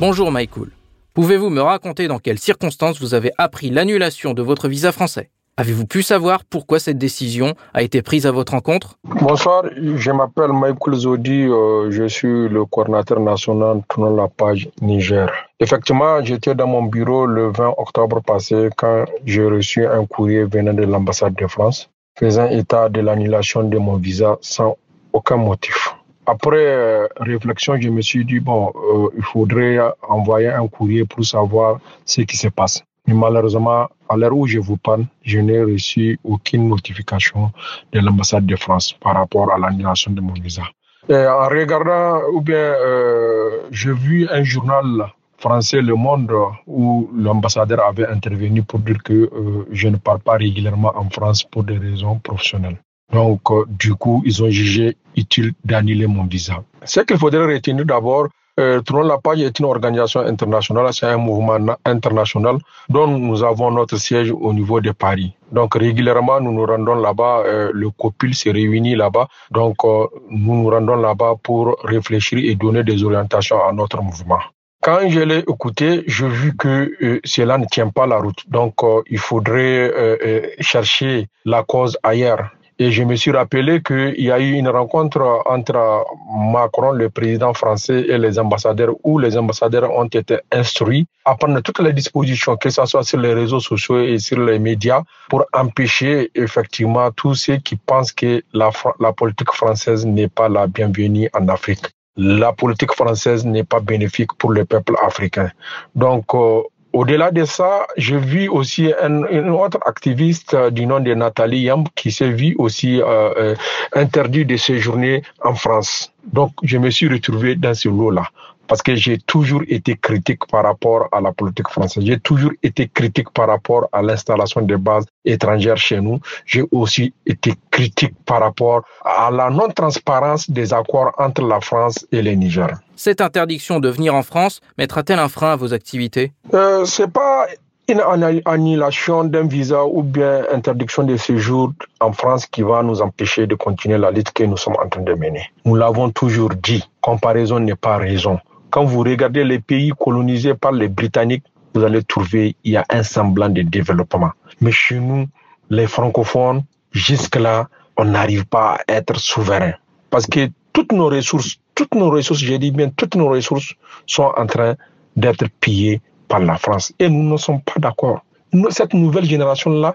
Bonjour 0.00 0.32
Michael. 0.32 0.70
Pouvez-vous 1.14 1.50
me 1.50 1.60
raconter 1.60 2.08
dans 2.08 2.18
quelles 2.18 2.40
circonstances 2.40 3.00
vous 3.00 3.14
avez 3.14 3.30
appris 3.38 3.70
l'annulation 3.70 4.34
de 4.34 4.42
votre 4.42 4.66
visa 4.66 4.90
français? 4.90 5.30
Avez-vous 5.60 5.86
pu 5.86 6.02
savoir 6.02 6.44
pourquoi 6.44 6.78
cette 6.78 6.98
décision 6.98 7.56
a 7.74 7.82
été 7.82 8.00
prise 8.00 8.26
à 8.26 8.30
votre 8.30 8.52
rencontre 8.52 8.96
Bonsoir, 9.20 9.64
je 9.74 10.12
m'appelle 10.12 10.52
Michael 10.52 10.94
Zodi, 10.94 11.48
euh, 11.48 11.90
je 11.90 12.06
suis 12.06 12.48
le 12.48 12.64
coordinateur 12.64 13.18
national 13.18 13.82
tournant 13.88 14.14
la 14.14 14.28
page 14.28 14.68
Niger. 14.80 15.28
Effectivement, 15.58 16.22
j'étais 16.22 16.54
dans 16.54 16.68
mon 16.68 16.84
bureau 16.84 17.26
le 17.26 17.50
20 17.50 17.74
octobre 17.76 18.20
passé 18.22 18.68
quand 18.76 19.04
j'ai 19.24 19.44
reçu 19.46 19.84
un 19.84 20.06
courrier 20.06 20.44
venant 20.44 20.74
de 20.74 20.84
l'ambassade 20.84 21.34
de 21.34 21.48
France 21.48 21.90
faisant 22.16 22.46
état 22.46 22.88
de 22.88 23.00
l'annulation 23.00 23.64
de 23.64 23.78
mon 23.78 23.96
visa 23.96 24.38
sans 24.40 24.76
aucun 25.12 25.38
motif. 25.38 25.92
Après 26.26 26.66
euh, 26.66 27.08
réflexion, 27.16 27.74
je 27.80 27.88
me 27.88 28.00
suis 28.00 28.24
dit, 28.24 28.38
bon, 28.38 28.72
euh, 28.76 29.08
il 29.16 29.24
faudrait 29.24 29.78
envoyer 30.08 30.50
un 30.50 30.68
courrier 30.68 31.04
pour 31.04 31.24
savoir 31.24 31.80
ce 32.04 32.20
qui 32.20 32.36
se 32.36 32.46
passe. 32.46 32.84
Mais 33.08 33.14
malheureusement, 33.14 33.88
à 34.06 34.16
l'heure 34.18 34.36
où 34.36 34.46
je 34.46 34.58
vous 34.58 34.76
parle, 34.76 35.06
je 35.22 35.38
n'ai 35.38 35.62
reçu 35.62 36.20
aucune 36.24 36.68
notification 36.68 37.50
de 37.90 38.00
l'ambassade 38.00 38.44
de 38.44 38.54
France 38.54 38.92
par 38.92 39.14
rapport 39.14 39.50
à 39.50 39.58
l'annulation 39.58 40.12
de 40.12 40.20
mon 40.20 40.34
visa. 40.34 40.64
Et 41.08 41.14
en 41.26 41.48
regardant, 41.48 42.20
ou 42.34 42.42
bien, 42.42 42.56
euh, 42.58 43.62
j'ai 43.70 43.94
vu 43.94 44.28
un 44.30 44.42
journal 44.42 45.06
français 45.38 45.80
Le 45.80 45.94
Monde 45.94 46.30
où 46.66 47.08
l'ambassadeur 47.16 47.80
avait 47.88 48.06
intervenu 48.08 48.62
pour 48.62 48.80
dire 48.80 49.02
que 49.02 49.14
euh, 49.14 49.66
je 49.70 49.88
ne 49.88 49.96
pars 49.96 50.20
pas 50.20 50.36
régulièrement 50.36 50.92
en 50.94 51.08
France 51.08 51.44
pour 51.44 51.64
des 51.64 51.78
raisons 51.78 52.18
professionnelles. 52.18 52.76
Donc, 53.10 53.40
euh, 53.50 53.64
du 53.70 53.94
coup, 53.94 54.22
ils 54.26 54.42
ont 54.42 54.50
jugé 54.50 54.98
utile 55.16 55.52
d'annuler 55.64 56.06
mon 56.06 56.24
visa. 56.26 56.62
Ce 56.84 57.00
qu'il 57.00 57.16
faudrait 57.16 57.54
retenir 57.54 57.86
d'abord, 57.86 58.28
euh, 58.58 58.80
Tournons 58.80 59.06
la 59.06 59.18
page 59.18 59.40
est 59.40 59.58
une 59.58 59.66
organisation 59.66 60.20
internationale, 60.20 60.92
c'est 60.92 61.06
un 61.06 61.16
mouvement 61.16 61.58
international 61.84 62.56
dont 62.88 63.06
nous 63.06 63.44
avons 63.44 63.70
notre 63.70 63.96
siège 63.96 64.30
au 64.32 64.52
niveau 64.52 64.80
de 64.80 64.90
Paris. 64.90 65.34
Donc 65.52 65.74
régulièrement, 65.74 66.40
nous 66.40 66.52
nous 66.52 66.66
rendons 66.66 66.96
là-bas, 66.96 67.42
euh, 67.46 67.70
le 67.72 67.90
COPIL 67.90 68.34
se 68.34 68.50
réunit 68.50 68.96
là-bas, 68.96 69.28
donc 69.50 69.76
euh, 69.84 70.06
nous 70.30 70.62
nous 70.62 70.68
rendons 70.68 70.96
là-bas 70.96 71.36
pour 71.42 71.76
réfléchir 71.84 72.38
et 72.38 72.54
donner 72.54 72.82
des 72.82 73.02
orientations 73.04 73.62
à 73.64 73.72
notre 73.72 74.02
mouvement. 74.02 74.40
Quand 74.80 75.08
je 75.08 75.20
l'ai 75.20 75.38
écouté, 75.38 76.04
j'ai 76.06 76.28
vu 76.28 76.56
que 76.56 76.90
euh, 77.02 77.20
cela 77.24 77.58
ne 77.58 77.66
tient 77.66 77.88
pas 77.88 78.06
la 78.06 78.18
route. 78.18 78.48
Donc, 78.48 78.74
il 79.10 79.18
faudrait 79.18 80.54
chercher 80.60 81.26
la 81.44 81.64
cause 81.64 81.98
ailleurs. 82.04 82.50
Et 82.80 82.92
je 82.92 83.02
me 83.02 83.16
suis 83.16 83.32
rappelé 83.32 83.82
qu'il 83.82 84.20
y 84.20 84.30
a 84.30 84.38
eu 84.38 84.52
une 84.52 84.68
rencontre 84.68 85.42
entre 85.46 86.04
Macron, 86.52 86.92
le 86.92 87.10
président 87.10 87.52
français, 87.52 88.04
et 88.08 88.18
les 88.18 88.38
ambassadeurs, 88.38 88.94
où 89.02 89.18
les 89.18 89.36
ambassadeurs 89.36 89.90
ont 89.90 90.06
été 90.06 90.38
instruits 90.52 91.06
à 91.24 91.34
prendre 91.34 91.60
toutes 91.60 91.80
les 91.80 91.92
dispositions, 91.92 92.56
que 92.56 92.70
ce 92.70 92.86
soit 92.86 93.02
sur 93.02 93.18
les 93.18 93.34
réseaux 93.34 93.58
sociaux 93.58 94.00
et 94.00 94.20
sur 94.20 94.38
les 94.38 94.60
médias, 94.60 95.02
pour 95.28 95.44
empêcher 95.52 96.30
effectivement 96.36 97.10
tous 97.10 97.34
ceux 97.34 97.56
qui 97.56 97.74
pensent 97.74 98.12
que 98.12 98.42
la, 98.52 98.70
politique 99.12 99.52
française 99.52 100.06
n'est 100.06 100.28
pas 100.28 100.48
la 100.48 100.68
bienvenue 100.68 101.28
en 101.34 101.48
Afrique. 101.48 101.84
La 102.16 102.52
politique 102.52 102.92
française 102.92 103.44
n'est 103.44 103.64
pas 103.64 103.80
bénéfique 103.80 104.34
pour 104.34 104.52
le 104.52 104.64
peuple 104.64 104.94
africain. 105.02 105.50
Donc, 105.96 106.32
euh, 106.34 106.62
au-delà 106.92 107.30
de 107.30 107.44
ça, 107.44 107.86
j'ai 107.96 108.18
vu 108.18 108.48
aussi 108.48 108.92
un, 109.00 109.24
une 109.26 109.50
autre 109.50 109.78
activiste 109.84 110.56
du 110.72 110.86
nom 110.86 111.00
de 111.00 111.14
Nathalie 111.14 111.60
Yamb 111.60 111.86
qui 111.94 112.10
s'est 112.10 112.30
vu 112.30 112.54
aussi 112.58 113.00
euh, 113.00 113.04
euh, 113.36 113.54
interdit 113.92 114.44
de 114.44 114.56
séjourner 114.56 115.22
en 115.42 115.54
France. 115.54 116.12
Donc, 116.32 116.52
je 116.62 116.78
me 116.78 116.90
suis 116.90 117.08
retrouvé 117.08 117.56
dans 117.56 117.74
ce 117.74 117.88
lot-là 117.88 118.24
parce 118.68 118.82
que 118.82 118.94
j'ai 118.94 119.18
toujours 119.18 119.62
été 119.68 119.96
critique 119.96 120.46
par 120.46 120.62
rapport 120.64 121.08
à 121.10 121.20
la 121.20 121.32
politique 121.32 121.68
française. 121.68 122.04
J'ai 122.04 122.20
toujours 122.20 122.52
été 122.62 122.86
critique 122.88 123.30
par 123.30 123.48
rapport 123.48 123.88
à 123.92 124.02
l'installation 124.02 124.60
des 124.60 124.76
bases 124.76 125.06
étrangères 125.24 125.76
chez 125.78 126.00
nous. 126.00 126.20
J'ai 126.46 126.64
aussi 126.70 127.12
été 127.26 127.54
critique 127.70 128.14
par 128.24 128.40
rapport 128.40 128.82
à 129.04 129.30
la 129.30 129.50
non-transparence 129.50 130.50
des 130.50 130.72
accords 130.72 131.12
entre 131.18 131.42
la 131.46 131.60
France 131.60 132.06
et 132.12 132.22
le 132.22 132.32
Niger. 132.32 132.70
Cette 132.96 133.20
interdiction 133.20 133.80
de 133.80 133.88
venir 133.88 134.14
en 134.14 134.22
France 134.22 134.60
mettra-t-elle 134.76 135.18
un 135.18 135.28
frein 135.28 135.52
à 135.52 135.56
vos 135.56 135.72
activités? 135.72 136.32
Euh, 136.52 136.84
C'est 136.84 137.10
pas 137.10 137.46
une 137.88 138.02
annulation 138.44 139.24
d'un 139.24 139.46
visa 139.46 139.82
ou 139.84 140.02
bien 140.02 140.44
interdiction 140.52 141.04
de 141.04 141.16
séjour 141.16 141.72
en 142.00 142.12
France 142.12 142.44
qui 142.44 142.60
va 142.62 142.82
nous 142.82 143.00
empêcher 143.00 143.46
de 143.46 143.54
continuer 143.54 143.96
la 143.96 144.10
lutte 144.10 144.30
que 144.32 144.44
nous 144.44 144.58
sommes 144.58 144.76
en 144.84 144.88
train 144.88 145.00
de 145.00 145.14
mener. 145.14 145.50
Nous 145.64 145.74
l'avons 145.74 146.10
toujours 146.10 146.50
dit, 146.50 146.84
comparaison 147.00 147.58
n'est 147.60 147.74
pas 147.76 147.96
raison. 147.96 148.38
Quand 148.70 148.84
vous 148.84 149.00
regardez 149.00 149.44
les 149.44 149.60
pays 149.60 149.92
colonisés 149.98 150.54
par 150.54 150.72
les 150.72 150.88
Britanniques, 150.88 151.44
vous 151.74 151.84
allez 151.84 152.02
trouver 152.02 152.54
il 152.64 152.72
y 152.72 152.76
a 152.76 152.84
un 152.90 153.02
semblant 153.02 153.48
de 153.48 153.62
développement. 153.62 154.32
Mais 154.60 154.72
chez 154.72 155.00
nous, 155.00 155.26
les 155.70 155.86
francophones, 155.86 156.64
jusque-là, 156.92 157.68
on 157.96 158.04
n'arrive 158.04 158.44
pas 158.46 158.78
à 158.86 158.92
être 158.92 159.18
souverain. 159.18 159.72
Parce 160.10 160.26
que 160.26 160.50
toutes 160.72 160.92
nos 160.92 161.08
ressources, 161.08 161.56
toutes 161.74 161.94
nos 161.94 162.10
ressources, 162.10 162.40
je 162.40 162.54
dis 162.54 162.70
bien, 162.70 162.90
toutes 162.90 163.14
nos 163.14 163.28
ressources 163.28 163.74
sont 164.06 164.32
en 164.36 164.46
train 164.46 164.74
d'être 165.16 165.46
pillées 165.60 166.00
par 166.28 166.40
la 166.40 166.56
France. 166.56 166.92
Et 166.98 167.08
nous 167.08 167.22
ne 167.22 167.36
sommes 167.38 167.62
pas 167.62 167.78
d'accord. 167.78 168.22
Cette 168.70 168.92
nouvelle 168.92 169.24
génération-là, 169.24 169.94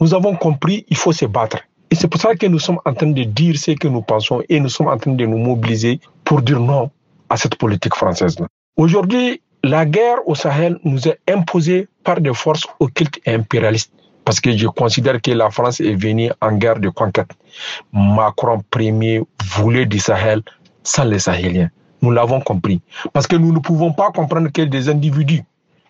nous 0.00 0.14
avons 0.14 0.36
compris, 0.36 0.84
il 0.88 0.96
faut 0.96 1.12
se 1.12 1.26
battre. 1.26 1.58
Et 1.90 1.94
c'est 1.94 2.08
pour 2.08 2.20
ça 2.20 2.34
que 2.34 2.46
nous 2.46 2.58
sommes 2.58 2.78
en 2.84 2.94
train 2.94 3.06
de 3.06 3.22
dire 3.24 3.58
ce 3.58 3.72
que 3.72 3.88
nous 3.88 4.02
pensons 4.02 4.42
et 4.48 4.60
nous 4.60 4.68
sommes 4.68 4.88
en 4.88 4.96
train 4.96 5.12
de 5.12 5.26
nous 5.26 5.38
mobiliser 5.38 6.00
pour 6.24 6.42
dire 6.42 6.60
non 6.60 6.90
à 7.28 7.36
cette 7.36 7.56
politique 7.56 7.94
française. 7.94 8.36
Aujourd'hui, 8.76 9.40
la 9.64 9.84
guerre 9.84 10.18
au 10.26 10.34
Sahel 10.34 10.78
nous 10.84 11.08
est 11.08 11.18
imposée 11.28 11.88
par 12.04 12.20
des 12.20 12.34
forces 12.34 12.66
occultes 12.78 13.18
et 13.26 13.34
impérialistes. 13.34 13.92
Parce 14.24 14.40
que 14.40 14.56
je 14.56 14.66
considère 14.66 15.20
que 15.22 15.30
la 15.30 15.50
France 15.50 15.80
est 15.80 15.94
venue 15.94 16.30
en 16.40 16.52
guerre 16.52 16.80
de 16.80 16.88
conquête. 16.88 17.30
Macron 17.92 18.60
premier 18.70 19.22
voulait 19.44 19.86
du 19.86 19.98
Sahel 19.98 20.42
sans 20.82 21.04
les 21.04 21.20
Sahéliens. 21.20 21.70
Nous 22.02 22.10
l'avons 22.10 22.40
compris. 22.40 22.80
Parce 23.12 23.26
que 23.26 23.36
nous 23.36 23.52
ne 23.52 23.60
pouvons 23.60 23.92
pas 23.92 24.10
comprendre 24.10 24.50
que 24.52 24.62
des 24.62 24.88
individus, 24.88 25.42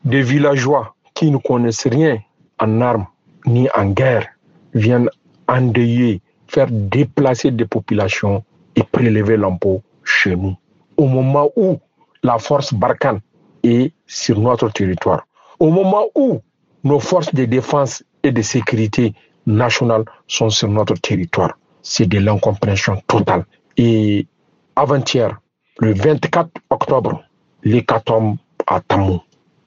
des 0.04 0.22
villageois 0.22 0.94
qui 1.14 1.30
ne 1.30 1.38
connaissent 1.38 1.86
rien 1.86 2.18
en 2.60 2.80
armes 2.80 3.06
ni 3.46 3.68
en 3.74 3.86
guerre 3.86 4.26
viennent 4.74 5.08
endeuiller, 5.48 6.20
faire 6.48 6.68
déplacer 6.70 7.50
des 7.50 7.64
populations 7.64 8.44
et 8.74 8.82
prélever 8.82 9.36
l'impôt 9.36 9.82
chez 10.04 10.36
nous. 10.36 10.56
Au 10.96 11.06
moment 11.06 11.50
où 11.56 11.78
la 12.22 12.38
force 12.38 12.72
Barkhane 12.72 13.20
est 13.62 13.92
sur 14.06 14.38
notre 14.40 14.70
territoire, 14.70 15.26
au 15.58 15.70
moment 15.70 16.06
où 16.14 16.40
nos 16.84 17.00
forces 17.00 17.34
de 17.34 17.44
défense 17.44 18.04
et 18.22 18.32
de 18.32 18.42
sécurité 18.42 19.14
nationale 19.46 20.04
sont 20.26 20.50
sur 20.50 20.68
notre 20.68 20.94
territoire, 20.94 21.58
c'est 21.82 22.06
de 22.06 22.18
l'incompréhension 22.18 23.00
totale. 23.06 23.44
Et 23.76 24.26
avant-hier, 24.74 25.38
le 25.78 25.94
24 25.94 26.50
octobre, 26.70 27.22
l'hécatombe 27.62 28.36
à 28.66 28.80
Tamou, 28.80 29.20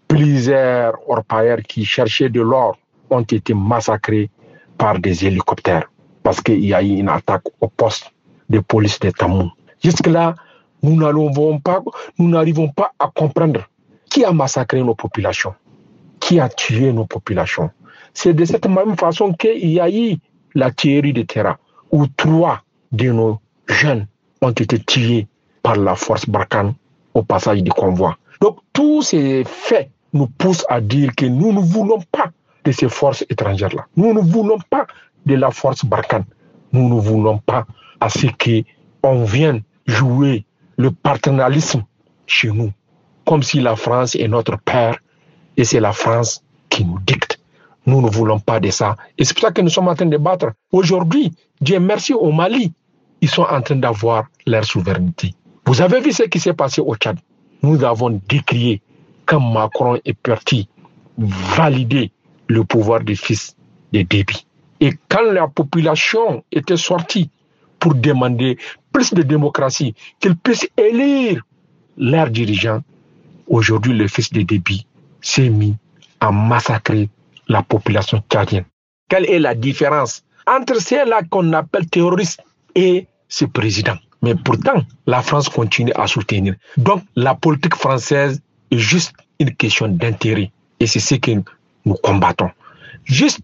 plusieurs 0.08 0.94
orpailleurs 1.08 1.62
qui 1.62 1.86
cherchaient 1.86 2.30
de 2.30 2.42
l'or 2.42 2.78
ont 3.10 3.22
été 3.22 3.54
massacrés 3.54 4.30
par 4.78 5.00
des 5.00 5.26
hélicoptères 5.26 5.90
parce 6.24 6.42
qu'il 6.42 6.66
y 6.66 6.74
a 6.74 6.82
eu 6.82 6.98
une 6.98 7.10
attaque 7.10 7.44
au 7.62 7.68
poste 7.68 8.12
de 8.50 8.60
police 8.60 9.00
de 9.00 9.12
Tamou. 9.12 9.52
Jusque-là, 9.84 10.36
nous 10.84 10.96
n'arrivons 10.96 11.60
pas, 11.60 12.92
à 13.00 13.10
comprendre 13.14 13.68
qui 14.10 14.24
a 14.24 14.32
massacré 14.32 14.82
nos 14.84 14.96
populations, 14.96 15.54
qui 16.20 16.40
a 16.40 16.50
tué 16.50 16.92
nos 16.94 17.06
populations. 17.06 17.70
C'est 18.14 18.34
de 18.34 18.46
cette 18.46 18.68
même 18.68 18.98
façon 18.98 19.34
qu'il 19.34 19.70
y 19.70 19.80
a 19.80 19.90
eu 19.90 20.18
la 20.56 20.72
tuerie 20.72 21.14
de 21.14 21.22
Terra, 21.22 21.58
où 21.92 22.08
trois 22.08 22.62
de 22.92 23.12
nos 23.12 23.40
jeunes 23.68 24.08
ont 24.42 24.52
été 24.52 24.80
tués 24.80 25.28
par 25.62 25.76
la 25.76 25.96
force 25.96 26.28
Barkhane 26.28 26.74
au 27.14 27.24
passage 27.24 27.62
du 27.62 27.72
convoi. 27.72 28.18
Donc 28.42 28.58
tous 28.74 29.02
ces 29.04 29.44
faits 29.44 29.92
nous 30.14 30.28
poussent 30.28 30.66
à 30.70 30.82
dire 30.82 31.12
que 31.16 31.26
nous 31.26 31.54
ne 31.54 31.60
voulons 31.60 32.00
pas 32.12 32.32
de 32.64 32.72
ces 32.72 32.90
forces 32.90 33.24
étrangères-là. 33.30 33.86
Nous 33.96 34.14
ne 34.14 34.22
voulons 34.22 34.60
pas 34.70 34.88
de 35.26 35.36
la 35.36 35.52
force 35.52 35.86
Barkhane. 35.86 36.26
Nous 36.72 36.88
ne 36.90 37.00
voulons 37.00 37.38
pas 37.40 37.66
à 38.00 38.10
ce 38.10 38.28
qu'on 39.02 39.24
vienne 39.24 39.62
jouer 39.86 40.46
le 40.80 40.92
paternalisme 40.92 41.84
chez 42.26 42.52
nous, 42.52 42.72
comme 43.26 43.44
si 43.44 43.60
la 43.60 43.76
France 43.76 44.16
est 44.16 44.30
notre 44.30 44.58
père 44.58 44.98
et 45.58 45.66
c'est 45.66 45.82
la 45.82 45.92
France 45.92 46.42
qui 46.70 46.86
nous 46.86 47.00
dicte. 47.06 47.38
Nous 47.86 48.02
ne 48.02 48.10
voulons 48.10 48.40
pas 48.40 48.62
de 48.62 48.70
ça. 48.70 48.96
Et 49.18 49.26
c'est 49.26 49.34
pour 49.34 49.42
ça 49.42 49.52
que 49.52 49.62
nous 49.62 49.70
sommes 49.70 49.90
en 49.90 49.96
train 49.96 50.06
de 50.06 50.16
battre. 50.16 50.54
Aujourd'hui, 50.72 51.34
Dieu 51.60 51.82
merci 51.82 52.14
au 52.14 52.32
Mali, 52.32 52.72
ils 53.20 53.30
sont 53.30 53.44
en 53.44 53.62
train 53.62 53.76
d'avoir 53.76 54.28
leur 54.48 54.64
souveraineté. 54.64 55.34
Vous 55.66 55.82
avez 55.82 56.00
vu 56.00 56.14
ce 56.14 56.24
qui 56.24 56.40
s'est 56.40 56.54
passé 56.54 56.80
au 56.80 56.96
Tchad. 56.96 57.20
Nous 57.62 57.84
avons 57.84 58.22
décrié 58.30 58.82
quand 59.26 59.42
Macron 59.42 60.00
est 60.06 60.14
parti 60.14 60.70
valider 61.18 62.14
le 62.48 62.64
pouvoir 62.64 63.02
du 63.02 63.18
fils 63.18 63.54
de 63.92 64.04
Déby. 64.04 64.46
Et 64.80 64.94
quand 65.10 65.24
la 65.24 65.50
population 65.50 66.46
était 66.54 66.78
sortie 66.78 67.30
pour 67.80 67.96
demander 67.96 68.58
plus 69.00 69.13
de 69.13 69.24
démocratie, 69.24 69.96
qu'ils 70.20 70.36
puissent 70.36 70.68
élire 70.75 71.41
leurs 71.98 72.29
dirigeants, 72.29 72.82
aujourd'hui 73.48 73.94
le 73.94 74.10
fils 74.10 74.29
de 74.34 74.41
Déby 74.41 74.86
s'est 75.22 75.48
mis 75.48 75.74
à 76.20 76.34
massacrer 76.34 77.08
la 77.48 77.63
population 77.63 78.22
tchadienne. 78.29 78.65
Quelle 79.08 79.25
est 79.29 79.39
la 79.39 79.56
différence 79.56 80.22
entre 80.46 80.82
ceux-là 80.82 81.22
qu'on 81.29 81.53
appelle 81.53 81.89
terroristes 81.89 82.41
et 82.75 83.08
ce 83.29 83.46
président? 83.46 83.96
Mais 84.22 84.36
pourtant, 84.36 84.84
la 85.08 85.22
France 85.22 85.48
continue 85.48 85.94
à 85.96 86.06
soutenir. 86.06 86.56
Donc, 86.75 87.01
la 87.15 87.36
politique 87.36 87.75
française 87.75 88.41
est 88.70 88.77
juste 88.77 89.13
une 89.39 89.56
question 89.56 89.88
d'intérêt. 89.88 90.51
Et 90.82 90.88
c'est 90.88 91.00
ce 91.00 91.15
que 91.15 91.32
nous 91.86 91.96
combattons. 92.03 92.51
Juste, 93.06 93.39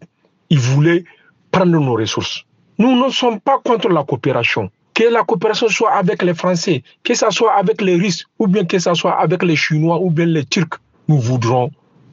ils 0.49 0.59
voulaient 0.59 1.05
prendre 1.49 1.79
nos 1.79 1.93
ressources. 1.93 2.43
Nous 2.77 2.93
ne 3.01 3.09
sommes 3.09 3.39
pas 3.39 3.59
contre 3.63 3.87
la 3.87 4.03
coopération. 4.03 4.69
Que 4.95 5.03
la 5.11 5.23
coopération 5.23 5.67
soit 5.67 5.91
avec 5.91 6.23
les 6.23 6.33
Français, 6.33 6.81
que 7.03 7.13
ce 7.13 7.29
soit 7.29 7.53
avec 7.53 7.81
les 7.81 7.95
Russes, 7.95 8.25
ou 8.39 8.47
bien 8.47 8.65
que 8.65 8.79
ce 8.79 8.93
soit 8.93 9.19
avec 9.19 9.43
les 9.43 9.57
Chinois, 9.57 9.99
ou 9.99 10.09
bien 10.09 10.25
les 10.25 10.45
Turcs. 10.45 10.79
Nous 11.09 11.19
voudrons 11.19 11.69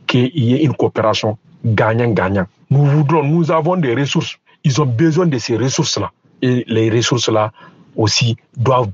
qu'il 0.07 0.37
y 0.37 0.55
ait 0.55 0.65
une 0.65 0.75
coopération 0.75 1.39
gagnant-gagnant. 1.65 2.47
Nous 2.71 2.85
voudrons, 2.85 3.23
nous 3.23 3.51
avons 3.53 3.77
des 3.77 3.95
ressources. 3.95 4.37
Ils 4.65 4.83
ont 4.83 4.87
besoin 4.87 5.27
de 5.27 5.39
ces 5.39 5.57
ressources-là. 5.57 6.11
Et 6.43 6.65
les 6.67 6.91
ressources-là 6.91 7.53
aussi 7.97 8.37
doivent 8.57 8.91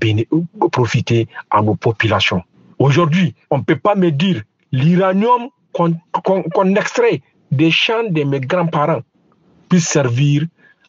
profiter 0.71 1.27
à 1.51 1.63
nos 1.63 1.75
populations. 1.75 2.43
Aujourd'hui, 2.79 3.35
on 3.51 3.59
ne 3.59 3.63
peut 3.63 3.77
pas 3.77 3.95
me 3.95 4.11
dire 4.11 4.43
l'uranium 4.71 5.49
qu'on 5.73 6.75
extrait 6.75 7.23
des 7.51 7.71
champs 7.71 8.09
de 8.09 8.23
mes 8.25 8.41
grands-parents 8.41 9.01
puisse 9.69 9.89
servir 9.89 10.45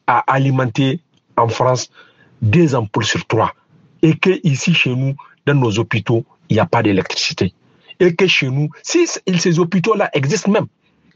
à 0.05 0.19
alimenter 0.27 0.99
en 1.37 1.47
France 1.47 1.89
deux 2.41 2.75
ampoules 2.75 3.05
sur 3.05 3.25
trois. 3.25 3.53
Et 4.01 4.15
que 4.15 4.39
ici, 4.43 4.74
chez 4.74 4.96
nous, 4.96 5.15
dans 5.46 5.53
nos 5.53 5.77
hôpitaux, 5.79 6.25
il 6.50 6.55
n'y 6.55 6.60
a 6.60 6.65
pas 6.65 6.84
d'électricité. 6.84 7.53
Et 8.00 8.15
que 8.15 8.27
chez 8.27 8.50
nous, 8.50 8.69
si 8.84 9.08
ces 9.08 9.60
hôpitaux-là 9.60 10.10
existent 10.13 10.51
même. 10.51 10.67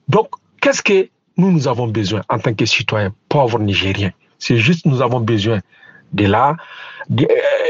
Donc, 0.07 0.27
qu'est-ce 0.61 0.81
que 0.81 1.09
nous, 1.37 1.51
nous 1.51 1.67
avons 1.67 1.87
besoin 1.87 2.21
en 2.29 2.39
tant 2.39 2.53
que 2.53 2.65
citoyens 2.65 3.13
pauvres 3.29 3.59
nigériens? 3.59 4.11
C'est 4.37 4.57
juste 4.57 4.85
nous 4.85 5.01
avons 5.01 5.21
besoin 5.21 5.59
de 6.11 6.25
la, 6.25 6.57
de, 7.09 7.27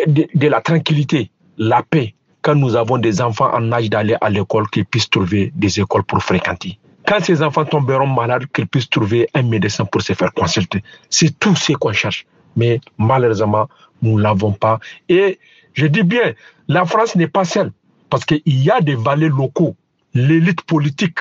de 0.08 0.48
la 0.48 0.62
tranquillité, 0.62 1.30
la 1.58 1.84
paix, 1.84 2.16
quand 2.42 2.56
nous 2.56 2.76
avons 2.76 2.98
des 2.98 3.22
enfants 3.22 3.52
en 3.54 3.72
âge 3.72 3.90
d'aller 3.90 4.16
à 4.20 4.30
l'école, 4.30 4.70
qu'ils 4.70 4.86
puissent 4.86 5.10
trouver 5.10 5.52
des 5.56 5.80
écoles 5.80 6.04
pour 6.04 6.22
fréquenter. 6.22 6.78
Quand 7.08 7.24
ces 7.24 7.42
enfants 7.42 7.66
tomberont 7.66 8.08
malades, 8.08 8.48
qu'ils 8.54 8.68
puissent 8.68 8.90
trouver 8.90 9.30
un 9.34 9.44
médecin 9.44 9.86
pour 9.86 10.02
se 10.02 10.14
faire 10.14 10.34
consulter. 10.34 10.84
C'est 11.10 11.38
tout 11.40 11.56
ce 11.56 11.74
qu'on 11.74 11.94
cherche. 11.94 12.26
Mais 12.56 12.80
malheureusement, 12.98 13.68
nous 14.02 14.18
ne 14.18 14.24
l'avons 14.24 14.52
pas. 14.52 14.80
Et 15.10 15.40
je 15.74 15.88
dis 15.88 16.04
bien, 16.04 16.34
la 16.68 16.86
France 16.86 17.16
n'est 17.16 17.28
pas 17.28 17.46
seule. 17.46 17.72
Parce 18.10 18.26
qu'il 18.26 18.42
y 18.46 18.70
a 18.70 18.80
des 18.82 18.96
valets 18.96 19.30
locaux, 19.30 19.76
l'élite 20.14 20.62
politique 20.62 21.20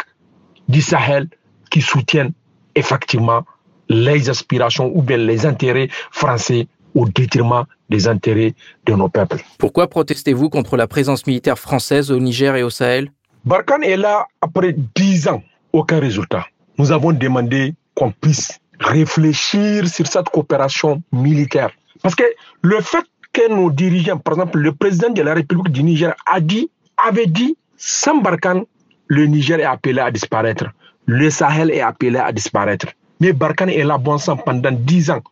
du 0.68 0.82
Sahel 0.82 1.28
qui 1.70 1.80
soutiennent 1.80 2.32
effectivement 2.74 3.44
les 3.88 4.28
aspirations 4.28 4.90
ou 4.94 5.02
bien 5.02 5.16
les 5.16 5.46
intérêts 5.46 5.88
français 6.10 6.66
au 6.94 7.06
détriment 7.06 7.64
des 7.88 8.08
intérêts 8.08 8.54
de 8.86 8.92
nos 8.94 9.08
peuples. 9.08 9.38
Pourquoi 9.58 9.88
protestez-vous 9.88 10.50
contre 10.50 10.76
la 10.76 10.86
présence 10.86 11.26
militaire 11.26 11.58
française 11.58 12.10
au 12.10 12.18
Niger 12.18 12.56
et 12.56 12.62
au 12.62 12.70
Sahel? 12.70 13.10
Barkhane 13.44 13.84
est 13.84 13.96
là 13.96 14.26
après 14.40 14.74
dix 14.94 15.28
ans, 15.28 15.42
aucun 15.72 15.98
résultat. 15.98 16.46
Nous 16.78 16.92
avons 16.92 17.12
demandé 17.12 17.74
qu'on 17.94 18.10
puisse 18.12 18.60
réfléchir 18.82 19.88
sur 19.88 20.06
cette 20.06 20.28
coopération 20.28 21.02
militaire. 21.12 21.70
Parce 22.02 22.14
que 22.14 22.24
le 22.62 22.80
fait 22.80 23.04
que 23.32 23.48
nos 23.50 23.70
dirigeants, 23.70 24.18
par 24.18 24.34
exemple 24.34 24.58
le 24.58 24.72
président 24.72 25.10
de 25.10 25.22
la 25.22 25.34
République 25.34 25.70
du 25.72 25.82
Niger, 25.82 26.14
a 26.26 26.40
dit, 26.40 26.70
avait 26.96 27.26
dit, 27.26 27.56
sans 27.76 28.16
Barkhane, 28.18 28.64
le 29.06 29.26
Niger 29.26 29.60
est 29.60 29.64
appelé 29.64 30.00
à 30.00 30.10
disparaître. 30.10 30.66
Le 31.06 31.30
Sahel 31.30 31.70
est 31.70 31.80
appelé 31.80 32.18
à 32.18 32.32
disparaître. 32.32 32.86
Mais 33.20 33.32
Barkhane 33.32 33.70
est 33.70 33.84
là 33.84 33.98
bon 33.98 34.18
sang 34.18 34.36
pendant 34.36 34.70
dix 34.72 35.10
ans 35.10 35.22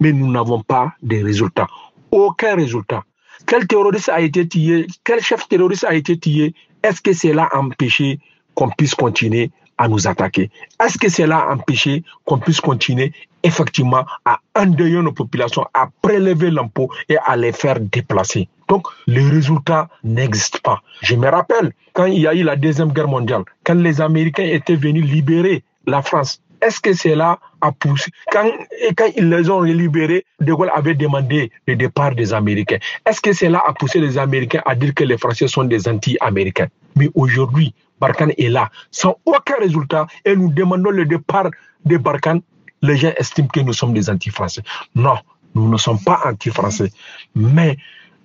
mais 0.00 0.12
nous 0.12 0.30
n'avons 0.30 0.62
pas 0.62 0.92
de 1.02 1.22
résultats. 1.22 1.66
Aucun 2.10 2.54
résultat. 2.56 3.04
Quel 3.46 3.66
terroriste 3.66 4.08
a 4.08 4.20
été 4.20 4.46
tué? 4.46 4.86
Quel 5.04 5.20
chef 5.20 5.48
terroriste 5.48 5.84
a 5.84 5.94
été 5.94 6.18
tué? 6.18 6.54
Est-ce 6.82 7.00
que 7.00 7.12
cela 7.12 7.44
a 7.50 7.58
empêché 7.58 8.18
qu'on 8.54 8.70
puisse 8.70 8.94
continuer 8.94 9.50
à 9.78 9.88
nous 9.88 10.06
attaquer 10.06 10.50
Est-ce 10.84 10.98
que 10.98 11.08
cela 11.08 11.38
a 11.38 11.54
empêché 11.54 12.02
qu'on 12.24 12.38
puisse 12.38 12.60
continuer 12.60 13.12
effectivement 13.42 14.04
à 14.24 14.40
endeuiller 14.56 15.00
nos 15.00 15.12
populations, 15.12 15.64
à 15.72 15.88
prélever 16.02 16.50
l'impôt 16.50 16.90
et 17.08 17.16
à 17.24 17.36
les 17.36 17.52
faire 17.52 17.80
déplacer? 17.80 18.48
Donc, 18.68 18.86
les 19.06 19.26
résultats 19.26 19.88
n'existent 20.04 20.58
pas. 20.62 20.82
Je 21.00 21.14
me 21.14 21.28
rappelle 21.28 21.72
quand 21.94 22.06
il 22.06 22.20
y 22.20 22.26
a 22.26 22.34
eu 22.34 22.42
la 22.42 22.56
Deuxième 22.56 22.92
Guerre 22.92 23.08
mondiale, 23.08 23.44
quand 23.64 23.74
les 23.74 24.00
Américains 24.00 24.44
étaient 24.44 24.76
venus 24.76 25.04
libérer 25.04 25.62
la 25.86 26.02
France, 26.02 26.42
est-ce 26.60 26.80
que 26.80 26.92
cela 26.92 27.38
a 27.60 27.72
poussé 27.72 28.10
quand, 28.30 28.50
quand 28.96 29.10
ils 29.16 29.28
les 29.28 29.50
ont 29.50 29.62
libérés, 29.62 30.24
De 30.40 30.52
Gaulle 30.52 30.70
avait 30.74 30.94
demandé 30.94 31.50
le 31.66 31.76
départ 31.76 32.14
des 32.14 32.32
Américains. 32.32 32.78
Est-ce 33.06 33.20
que 33.20 33.32
cela 33.32 33.62
a 33.66 33.72
poussé 33.72 34.00
les 34.00 34.18
Américains 34.18 34.62
à 34.64 34.74
dire 34.74 34.94
que 34.94 35.04
les 35.04 35.18
Français 35.18 35.48
sont 35.48 35.64
des 35.64 35.88
anti-américains? 35.88 36.68
Mais 36.96 37.10
aujourd'hui, 37.14 37.74
Barkhane 38.00 38.32
est 38.38 38.48
là, 38.48 38.70
sans 38.90 39.18
aucun 39.24 39.56
résultat, 39.58 40.06
et 40.24 40.36
nous 40.36 40.52
demandons 40.52 40.90
le 40.90 41.04
départ 41.04 41.50
de 41.84 41.96
Barkhane. 41.96 42.42
Les 42.82 42.96
gens 42.96 43.12
estiment 43.16 43.48
que 43.48 43.60
nous 43.60 43.72
sommes 43.72 43.92
des 43.92 44.08
anti-français. 44.08 44.62
Non, 44.94 45.16
nous 45.54 45.68
ne 45.68 45.76
sommes 45.76 46.00
pas 46.00 46.20
anti-français. 46.24 46.92
Mais 47.34 47.76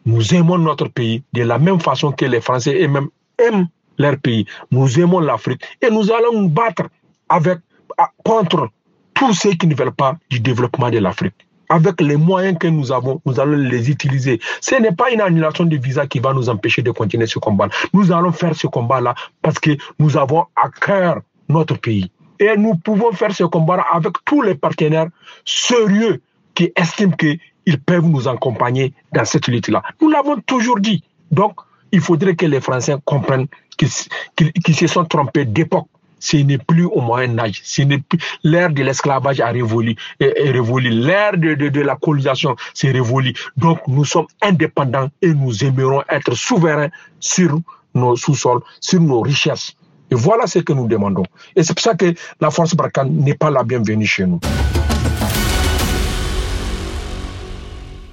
nous 0.06 0.34
aimons 0.34 0.58
notre 0.58 0.90
pays 0.90 1.24
de 1.34 1.44
la 1.44 1.58
même 1.58 1.80
façon 1.80 2.12
que 2.12 2.26
les 2.26 2.42
Français 2.42 2.80
et 2.80 2.88
même 2.88 3.10
aiment 3.40 3.68
leur 3.98 4.18
pays. 4.18 4.46
Nous 4.72 5.00
aimons 5.00 5.20
l'Afrique 5.20 5.64
et 5.82 5.90
nous 5.90 6.12
allons 6.12 6.42
nous 6.42 6.50
battre 6.50 6.84
avec 7.30 7.60
contre 8.24 8.70
tous 9.14 9.34
ceux 9.34 9.52
qui 9.54 9.68
ne 9.68 9.76
veulent 9.76 9.92
pas 9.92 10.18
du 10.30 10.40
développement 10.40 10.90
de 10.90 10.98
l'Afrique. 11.00 11.36
Avec 11.70 12.02
les 12.02 12.18
moyens 12.18 12.58
que 12.60 12.68
nous 12.68 12.92
avons, 12.92 13.22
nous 13.26 13.40
allons 13.40 13.58
les 13.58 13.90
utiliser. 13.90 14.40
Ce 14.62 14.76
n'est 14.76 14.92
pas 14.92 15.12
une 15.12 15.22
annulation 15.22 15.66
de 15.66 15.78
visa 15.78 16.06
qui 16.08 16.20
va 16.20 16.34
nous 16.34 16.50
empêcher 16.50 16.82
de 16.82 16.92
continuer 16.92 17.26
ce 17.26 17.40
combat. 17.40 17.70
Nous 17.94 18.12
allons 18.12 18.32
faire 18.32 18.56
ce 18.56 18.68
combat-là 18.68 19.16
parce 19.42 19.60
que 19.60 19.72
nous 19.98 20.18
avons 20.18 20.46
à 20.56 20.70
cœur 20.70 21.22
notre 21.50 21.78
pays. 21.78 22.12
Et 22.40 22.58
nous 22.58 22.76
pouvons 22.76 23.12
faire 23.12 23.34
ce 23.34 23.44
combat 23.46 23.86
avec 23.92 24.14
tous 24.26 24.42
les 24.42 24.56
partenaires 24.56 25.08
sérieux 25.46 26.22
qui 26.54 26.72
estiment 26.76 27.16
qu'ils 27.16 27.80
peuvent 27.86 28.06
nous 28.06 28.28
accompagner 28.28 28.94
dans 29.14 29.26
cette 29.26 29.48
lutte-là. 29.48 29.82
Nous 30.02 30.10
l'avons 30.10 30.40
toujours 30.42 30.80
dit. 30.80 31.04
Donc, 31.32 31.54
il 31.92 32.02
faudrait 32.02 32.36
que 32.36 32.46
les 32.46 32.60
Français 32.60 32.96
comprennent 33.06 33.48
qu'ils 33.78 34.76
se 34.76 34.88
sont 34.88 35.06
trompés 35.06 35.46
d'époque 35.46 35.88
ce 36.24 36.38
n'est 36.38 36.58
plus 36.58 36.86
au 36.86 37.02
Moyen 37.02 37.38
Âge, 37.38 37.62
l'ère 38.44 38.70
de 38.70 38.82
l'esclavage 38.82 39.42
a 39.42 39.48
révolu, 39.48 39.96
l'ère 40.20 41.38
de, 41.38 41.82
la 41.82 41.98
colonisation 41.98 42.56
s'est 42.74 42.92
révolue. 42.92 43.34
Donc 43.58 43.80
nous 43.88 44.06
sommes 44.06 44.28
indépendants 44.42 45.10
et 45.22 45.34
nous 45.34 45.66
aimerons 45.66 46.02
être 46.10 46.34
souverains 46.34 46.88
sur 47.20 47.60
nos 47.94 48.16
sous-sols, 48.16 48.62
sur 48.80 49.02
nos 49.02 49.20
richesses. 49.20 49.74
Et 50.12 50.16
voilà 50.16 50.48
ce 50.48 50.60
que 50.60 50.72
nous 50.72 50.88
demandons. 50.88 51.26
Et 51.58 51.64
c'est 51.64 51.74
pour 51.74 51.84
ça 51.84 51.94
que 51.94 52.14
la 52.40 52.50
force 52.50 52.74
Barkhane 52.74 53.14
n'est 53.18 53.36
pas 53.36 53.52
la 53.52 53.64
bienvenue 53.64 54.06
chez 54.06 54.26
nous. 54.26 54.40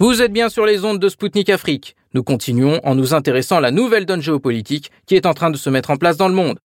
Vous 0.01 0.21
êtes 0.21 0.33
bien 0.33 0.49
sur 0.49 0.67
les 0.67 0.85
ondes 0.85 0.99
de 0.99 1.09
Spoutnik 1.09 1.49
Afrique. 1.49 1.95
Nous 2.13 2.25
continuons 2.25 2.81
en 2.83 2.97
nous 2.97 3.15
intéressant 3.15 3.59
à 3.59 3.61
la 3.61 3.71
nouvelle 3.71 4.05
donne 4.05 4.23
géopolitique 4.23 4.91
qui 5.07 5.15
est 5.15 5.27
en 5.27 5.35
train 5.35 5.51
de 5.51 5.57
se 5.57 5.71
mettre 5.71 5.91
en 5.91 5.97
place 5.97 6.17
dans 6.17 6.27
le 6.27 6.35
monde. 6.35 6.59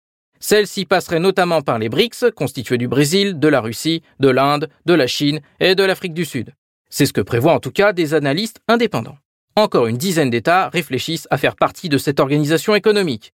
Celle-ci 0.46 0.85
passerait 0.85 1.20
notamment 1.20 1.62
par 1.62 1.78
les 1.78 1.88
BRICS, 1.88 2.26
constitués 2.37 2.76
du 2.76 2.87
Brésil, 2.87 3.38
de 3.38 3.48
la 3.48 3.62
Russie, 3.62 4.02
de 4.20 4.28
l'Inde, 4.28 4.68
de 4.85 4.92
la 4.92 5.07
Chine 5.07 5.40
et 5.59 5.74
de 5.74 5.83
l'Afrique 5.83 6.12
du 6.12 6.26
Sud. 6.26 6.52
C'est 6.90 7.07
ce 7.07 7.14
que 7.14 7.22
prévoient 7.22 7.54
en 7.54 7.61
tout 7.61 7.70
cas 7.70 7.94
des 7.94 8.12
analystes 8.12 8.61
indépendants. 8.68 9.16
Encore 9.57 9.87
une 9.87 9.96
dizaine 9.96 10.28
d'États 10.28 10.68
réfléchissent 10.68 11.26
à 11.30 11.38
faire 11.38 11.57
partie 11.57 11.88
de 11.88 11.96
cette 11.96 12.20
organisation 12.20 12.74
économique. 12.74 13.33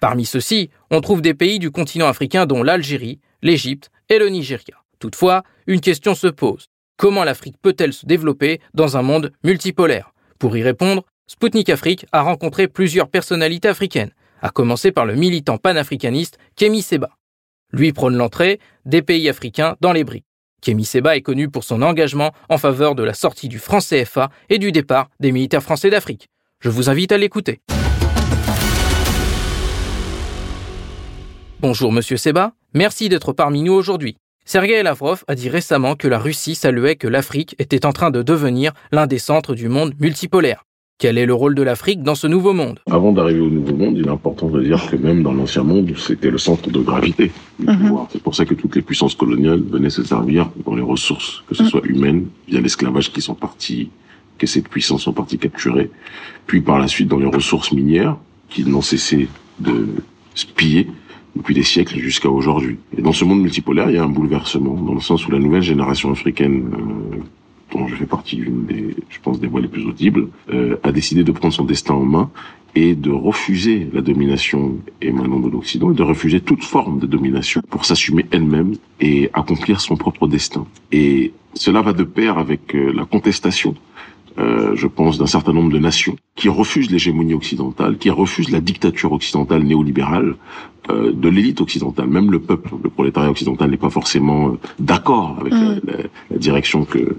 Parmi 0.00 0.24
ceux-ci, 0.24 0.70
on 0.90 1.02
trouve 1.02 1.20
des 1.20 1.34
pays 1.34 1.58
du 1.58 1.70
continent 1.70 2.08
africain 2.08 2.46
dont 2.46 2.62
l'Algérie, 2.62 3.20
l'Égypte 3.42 3.90
et 4.08 4.18
le 4.18 4.30
Nigeria. 4.30 4.76
Toutefois, 4.98 5.42
une 5.66 5.82
question 5.82 6.14
se 6.14 6.28
pose. 6.28 6.68
Comment 6.96 7.24
l'Afrique 7.24 7.60
peut-elle 7.60 7.92
se 7.92 8.06
développer 8.06 8.62
dans 8.72 8.96
un 8.96 9.02
monde 9.02 9.30
multipolaire? 9.44 10.14
Pour 10.38 10.56
y 10.56 10.62
répondre, 10.62 11.04
Sputnik 11.26 11.68
Afrique 11.68 12.06
a 12.12 12.22
rencontré 12.22 12.66
plusieurs 12.66 13.10
personnalités 13.10 13.68
africaines, 13.68 14.12
à 14.46 14.50
commencer 14.50 14.92
par 14.92 15.06
le 15.06 15.16
militant 15.16 15.58
panafricaniste 15.58 16.38
Kemi 16.54 16.80
Seba. 16.80 17.10
Lui 17.72 17.92
prône 17.92 18.16
l'entrée 18.16 18.60
des 18.84 19.02
pays 19.02 19.28
africains 19.28 19.74
dans 19.80 19.92
les 19.92 20.04
BRICS. 20.04 20.22
Kemi 20.62 20.84
Seba 20.84 21.16
est 21.16 21.20
connu 21.20 21.48
pour 21.48 21.64
son 21.64 21.82
engagement 21.82 22.30
en 22.48 22.56
faveur 22.56 22.94
de 22.94 23.02
la 23.02 23.12
sortie 23.12 23.48
du 23.48 23.58
franc 23.58 23.80
CFA 23.80 24.30
et 24.48 24.58
du 24.58 24.70
départ 24.70 25.10
des 25.18 25.32
militaires 25.32 25.64
français 25.64 25.90
d'Afrique. 25.90 26.28
Je 26.60 26.70
vous 26.70 26.88
invite 26.88 27.10
à 27.10 27.18
l'écouter. 27.18 27.60
Bonjour 31.58 31.90
Monsieur 31.90 32.16
Seba, 32.16 32.52
merci 32.72 33.08
d'être 33.08 33.32
parmi 33.32 33.62
nous 33.62 33.72
aujourd'hui. 33.72 34.16
Sergei 34.44 34.80
Lavrov 34.84 35.24
a 35.26 35.34
dit 35.34 35.48
récemment 35.48 35.96
que 35.96 36.06
la 36.06 36.20
Russie 36.20 36.54
saluait 36.54 36.94
que 36.94 37.08
l'Afrique 37.08 37.56
était 37.58 37.84
en 37.84 37.92
train 37.92 38.12
de 38.12 38.22
devenir 38.22 38.72
l'un 38.92 39.08
des 39.08 39.18
centres 39.18 39.56
du 39.56 39.68
monde 39.68 39.94
multipolaire. 39.98 40.62
Quel 40.98 41.18
est 41.18 41.26
le 41.26 41.34
rôle 41.34 41.54
de 41.54 41.62
l'Afrique 41.62 42.02
dans 42.02 42.14
ce 42.14 42.26
nouveau 42.26 42.54
monde? 42.54 42.80
Avant 42.90 43.12
d'arriver 43.12 43.40
au 43.40 43.50
nouveau 43.50 43.76
monde, 43.76 43.98
il 43.98 44.06
est 44.06 44.10
important 44.10 44.48
de 44.48 44.62
dire 44.62 44.90
que 44.90 44.96
même 44.96 45.22
dans 45.22 45.34
l'ancien 45.34 45.62
monde, 45.62 45.92
c'était 45.98 46.30
le 46.30 46.38
centre 46.38 46.70
de 46.70 46.80
gravité 46.80 47.30
mhm. 47.58 47.98
C'est 48.10 48.22
pour 48.22 48.34
ça 48.34 48.46
que 48.46 48.54
toutes 48.54 48.74
les 48.76 48.80
puissances 48.80 49.14
coloniales 49.14 49.60
venaient 49.60 49.90
se 49.90 50.02
servir 50.02 50.48
dans 50.64 50.74
les 50.74 50.80
ressources, 50.80 51.42
que 51.48 51.54
ce 51.54 51.64
mhm. 51.64 51.68
soit 51.68 51.84
humaines, 51.84 52.26
via 52.48 52.62
l'esclavage 52.62 53.12
qui 53.12 53.20
sont 53.20 53.34
partis, 53.34 53.90
que 54.38 54.46
ces 54.46 54.62
puissances 54.62 55.02
sont 55.02 55.12
parties 55.12 55.36
capturer, 55.36 55.90
puis 56.46 56.62
par 56.62 56.78
la 56.78 56.88
suite 56.88 57.08
dans 57.08 57.18
les 57.18 57.26
ressources 57.26 57.72
minières, 57.72 58.16
qui 58.48 58.64
n'ont 58.64 58.80
cessé 58.80 59.28
de 59.60 59.86
piller 60.54 60.88
depuis 61.34 61.54
des 61.54 61.62
siècles 61.62 61.98
jusqu'à 61.98 62.30
aujourd'hui. 62.30 62.78
Et 62.96 63.02
dans 63.02 63.12
ce 63.12 63.26
monde 63.26 63.42
multipolaire, 63.42 63.90
il 63.90 63.96
y 63.96 63.98
a 63.98 64.02
un 64.02 64.08
bouleversement, 64.08 64.74
dans 64.74 64.94
le 64.94 65.00
sens 65.00 65.26
où 65.26 65.30
la 65.30 65.38
nouvelle 65.38 65.62
génération 65.62 66.10
africaine 66.10 66.72
euh, 66.72 67.16
dont 67.72 67.86
je 67.88 67.96
fais 67.96 68.06
partie 68.06 68.36
des, 68.36 68.96
je 69.08 69.18
pense, 69.20 69.40
des 69.40 69.46
voix 69.46 69.60
les 69.60 69.68
plus 69.68 69.86
audibles, 69.86 70.28
euh, 70.52 70.76
a 70.82 70.92
décidé 70.92 71.24
de 71.24 71.32
prendre 71.32 71.54
son 71.54 71.64
destin 71.64 71.94
en 71.94 72.04
main 72.04 72.30
et 72.74 72.94
de 72.94 73.10
refuser 73.10 73.88
la 73.92 74.02
domination 74.02 74.76
émanant 75.00 75.40
de 75.40 75.48
l'Occident 75.48 75.90
et 75.90 75.94
de 75.94 76.02
refuser 76.02 76.40
toute 76.40 76.62
forme 76.62 76.98
de 76.98 77.06
domination 77.06 77.62
pour 77.70 77.86
s'assumer 77.86 78.26
elle-même 78.30 78.74
et 79.00 79.30
accomplir 79.32 79.80
son 79.80 79.96
propre 79.96 80.28
destin. 80.28 80.66
Et 80.92 81.32
cela 81.54 81.80
va 81.80 81.92
de 81.94 82.04
pair 82.04 82.38
avec 82.38 82.74
euh, 82.74 82.92
la 82.94 83.04
contestation 83.04 83.74
euh, 84.38 84.76
je 84.76 84.86
pense, 84.86 85.16
d'un 85.16 85.26
certain 85.26 85.54
nombre 85.54 85.72
de 85.72 85.78
nations 85.78 86.16
qui 86.34 86.50
refusent 86.50 86.90
l'hégémonie 86.90 87.32
occidentale, 87.32 87.96
qui 87.96 88.10
refusent 88.10 88.50
la 88.50 88.60
dictature 88.60 89.12
occidentale 89.12 89.62
néolibérale 89.62 90.34
euh, 90.90 91.10
de 91.12 91.28
l'élite 91.30 91.62
occidentale. 91.62 92.08
Même 92.08 92.30
le 92.30 92.38
peuple, 92.38 92.74
le 92.82 92.90
prolétariat 92.90 93.30
occidental 93.30 93.70
n'est 93.70 93.78
pas 93.78 93.88
forcément 93.88 94.48
euh, 94.48 94.58
d'accord 94.78 95.38
avec 95.40 95.54
mm. 95.54 95.80
la, 95.86 95.92
la, 96.30 96.36
direction 96.36 96.84
que 96.84 97.16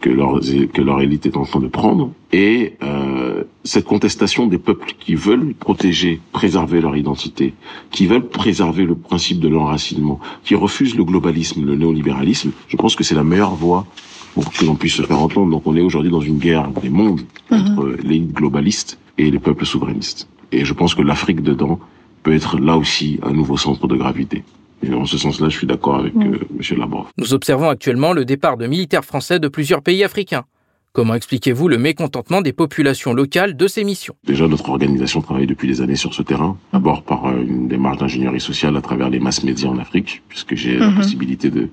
que 0.00 0.10
leur, 0.10 0.40
que 0.40 0.82
leur 0.82 1.00
élite 1.00 1.26
est 1.26 1.36
en 1.36 1.44
train 1.44 1.60
de 1.60 1.68
prendre. 1.68 2.10
Et 2.32 2.74
euh, 2.82 3.44
cette 3.64 3.84
contestation 3.84 4.46
des 4.46 4.58
peuples 4.58 4.94
qui 4.98 5.14
veulent 5.14 5.54
protéger, 5.54 6.20
préserver 6.32 6.80
leur 6.80 6.96
identité, 6.96 7.54
qui 7.90 8.06
veulent 8.06 8.26
préserver 8.26 8.84
le 8.84 8.94
principe 8.94 9.40
de 9.40 9.48
l'enracinement, 9.48 10.18
qui 10.44 10.54
refusent 10.54 10.96
le 10.96 11.04
globalisme, 11.04 11.64
le 11.64 11.76
néolibéralisme, 11.76 12.50
je 12.68 12.76
pense 12.76 12.96
que 12.96 13.04
c'est 13.04 13.14
la 13.14 13.24
meilleure 13.24 13.54
voie 13.54 13.86
pour 14.34 14.50
que 14.50 14.64
l'on 14.64 14.74
puisse 14.74 14.94
se 14.94 15.02
faire 15.02 15.20
entendre. 15.20 15.50
Donc 15.50 15.66
on 15.66 15.76
est 15.76 15.82
aujourd'hui 15.82 16.10
dans 16.10 16.20
une 16.20 16.38
guerre 16.38 16.68
des 16.82 16.90
mondes 16.90 17.20
entre 17.50 17.84
mhm. 17.84 17.96
les 18.02 18.20
globalistes 18.20 18.98
et 19.18 19.30
les 19.30 19.38
peuples 19.38 19.66
souverainistes. 19.66 20.28
Et 20.52 20.64
je 20.64 20.72
pense 20.72 20.94
que 20.94 21.02
l'Afrique 21.02 21.42
dedans 21.42 21.78
peut 22.22 22.34
être 22.34 22.58
là 22.58 22.76
aussi 22.76 23.18
un 23.22 23.32
nouveau 23.32 23.56
centre 23.56 23.86
de 23.86 23.96
gravité. 23.96 24.44
Et 24.82 24.92
en 24.92 25.04
ce 25.04 25.18
sens-là, 25.18 25.48
je 25.48 25.56
suis 25.56 25.66
d'accord 25.66 25.96
avec 25.96 26.14
mhm. 26.14 26.34
euh, 26.34 26.38
M. 26.58 26.78
Labrov. 26.78 27.06
Nous 27.18 27.34
observons 27.34 27.68
actuellement 27.68 28.12
le 28.12 28.24
départ 28.24 28.56
de 28.56 28.66
militaires 28.66 29.04
français 29.04 29.38
de 29.38 29.48
plusieurs 29.48 29.82
pays 29.82 30.04
africains. 30.04 30.44
Comment 30.92 31.14
expliquez-vous 31.14 31.68
le 31.68 31.78
mécontentement 31.78 32.40
des 32.40 32.52
populations 32.52 33.12
locales 33.12 33.56
de 33.56 33.68
ces 33.68 33.84
missions? 33.84 34.16
Déjà, 34.24 34.48
notre 34.48 34.68
organisation 34.70 35.20
travaille 35.20 35.46
depuis 35.46 35.68
des 35.68 35.80
années 35.80 35.96
sur 35.96 36.12
ce 36.14 36.22
terrain. 36.22 36.56
D'abord 36.72 37.02
par 37.02 37.26
euh, 37.26 37.42
une 37.42 37.68
démarche 37.68 37.98
d'ingénierie 37.98 38.40
sociale 38.40 38.76
à 38.76 38.80
travers 38.80 39.08
les 39.08 39.20
masses 39.20 39.44
médias 39.44 39.68
en 39.68 39.78
Afrique, 39.78 40.22
puisque 40.28 40.56
j'ai 40.56 40.78
la 40.78 40.90
mhm. 40.90 40.96
possibilité 40.96 41.50
de 41.50 41.68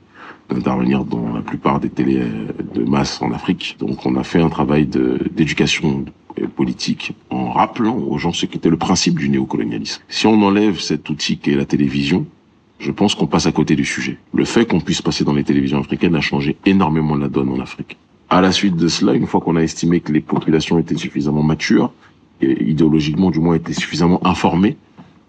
d'intervenir 0.50 1.04
dans 1.04 1.34
la 1.34 1.42
plupart 1.42 1.82
des 1.82 1.90
télés 1.90 2.22
de 2.74 2.84
masse 2.84 3.22
en 3.22 3.34
Afrique. 3.34 3.76
Donc 3.80 4.06
on 4.06 4.16
a 4.16 4.24
fait 4.24 4.42
un 4.42 4.48
travail 4.48 4.86
d'éducation 4.86 6.06
politique 6.56 7.14
en 7.30 7.52
rappelant 7.52 7.98
aux 7.98 8.18
gens 8.18 8.34
ce 8.34 8.46
qu'était 8.46 8.70
le 8.70 8.78
principe 8.78 9.18
du 9.18 9.30
néocolonialisme. 9.30 10.02
Si 10.08 10.28
on 10.28 10.42
enlève 10.44 10.80
cet 10.80 11.10
outil 11.10 11.38
qu'est 11.38 11.56
la 11.56 11.66
télévision, 11.66 12.26
je 12.80 12.92
pense 12.92 13.16
qu'on 13.16 13.28
passe 13.28 13.48
à 13.48 13.52
côté 13.52 13.76
du 13.76 13.86
sujet. 13.86 14.18
Le 14.34 14.46
fait 14.46 14.66
qu'on 14.66 14.80
puisse 14.80 15.02
passer 15.02 15.24
dans 15.24 15.34
les 15.34 15.44
télévisions 15.44 15.80
africaines 15.80 16.16
a 16.16 16.22
changé 16.22 16.58
énormément 16.66 17.16
la 17.16 17.28
donne 17.28 17.50
en 17.50 17.60
Afrique. 17.60 17.98
À 18.30 18.42
la 18.42 18.52
suite 18.52 18.76
de 18.76 18.88
cela, 18.88 19.14
une 19.14 19.26
fois 19.26 19.40
qu'on 19.40 19.56
a 19.56 19.62
estimé 19.62 20.00
que 20.00 20.12
les 20.12 20.22
populations 20.22 20.78
étaient 20.78 20.98
suffisamment 20.98 21.44
matures, 21.44 21.92
et 22.42 22.70
idéologiquement 22.70 23.32
du 23.32 23.40
moins 23.40 23.56
étaient 23.56 23.74
suffisamment 23.74 24.26
informées, 24.28 24.78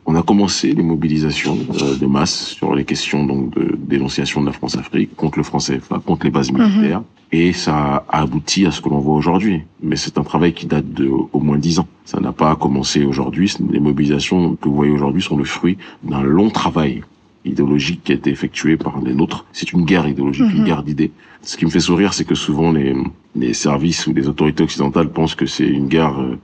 on 0.05 0.15
a 0.15 0.23
commencé 0.23 0.73
les 0.73 0.83
mobilisations 0.83 1.59
euh, 1.83 1.97
de 1.97 2.07
masse 2.07 2.55
sur 2.57 2.75
les 2.75 2.85
questions 2.85 3.27
donc 3.27 3.55
de 3.55 3.77
dénonciation 3.77 4.41
de 4.41 4.47
la 4.47 4.53
France-Afrique 4.53 5.15
contre 5.17 5.39
le 5.39 5.45
français, 5.45 5.81
contre 6.07 6.25
les 6.25 6.31
bases 6.31 6.51
militaires, 6.51 7.01
mhm. 7.01 7.05
et 7.33 7.53
ça 7.53 8.05
a 8.09 8.23
abouti 8.23 8.65
à 8.65 8.71
ce 8.71 8.81
que 8.81 8.89
l'on 8.89 9.01
voit 9.01 9.15
aujourd'hui. 9.15 9.63
Mais 9.83 9.97
c'est 9.97 10.17
un 10.17 10.25
travail 10.25 10.55
qui 10.55 10.67
date 10.67 10.93
de 10.93 11.09
au 11.09 11.41
moins 11.41 11.59
dix 11.59 11.79
ans. 11.79 11.87
Ça 12.07 12.21
n'a 12.21 12.33
pas 12.33 12.57
commencé 12.57 13.05
aujourd'hui. 13.05 13.55
Les 13.71 13.81
mobilisations 13.81 14.57
que 14.57 14.69
vous 14.69 14.75
voyez 14.75 14.93
aujourd'hui 14.93 15.23
sont 15.23 15.37
le 15.37 15.45
fruit 15.45 15.77
d'un 16.03 16.23
long 16.23 16.49
travail 16.49 17.03
idéologique 17.45 18.03
qui 18.05 18.13
a 18.13 18.15
été 18.15 18.31
effectué 18.31 18.77
par 18.77 19.01
les 19.01 19.15
nôtres. 19.15 19.45
C'est 19.53 19.73
une 19.73 19.85
guerre 19.85 20.07
idéologique, 20.07 20.51
une 20.51 20.61
mhm. 20.61 20.65
guerre 20.65 20.83
d'idées. 20.83 21.13
Ce 21.43 21.57
qui 21.57 21.65
me 21.65 21.71
fait 21.71 21.81
sourire, 21.81 22.15
c'est 22.15 22.25
que 22.25 22.35
souvent 22.35 22.73
les, 22.73 22.95
les 23.37 23.55
services 23.55 24.07
ou 24.07 24.13
les 24.13 24.29
autorités 24.29 24.63
occidentales 24.63 25.11
pensent 25.11 25.35
que 25.35 25.47
c'est 25.47 25.67
une 25.67 25.89
guerre 25.89 26.21
euh, 26.21 26.39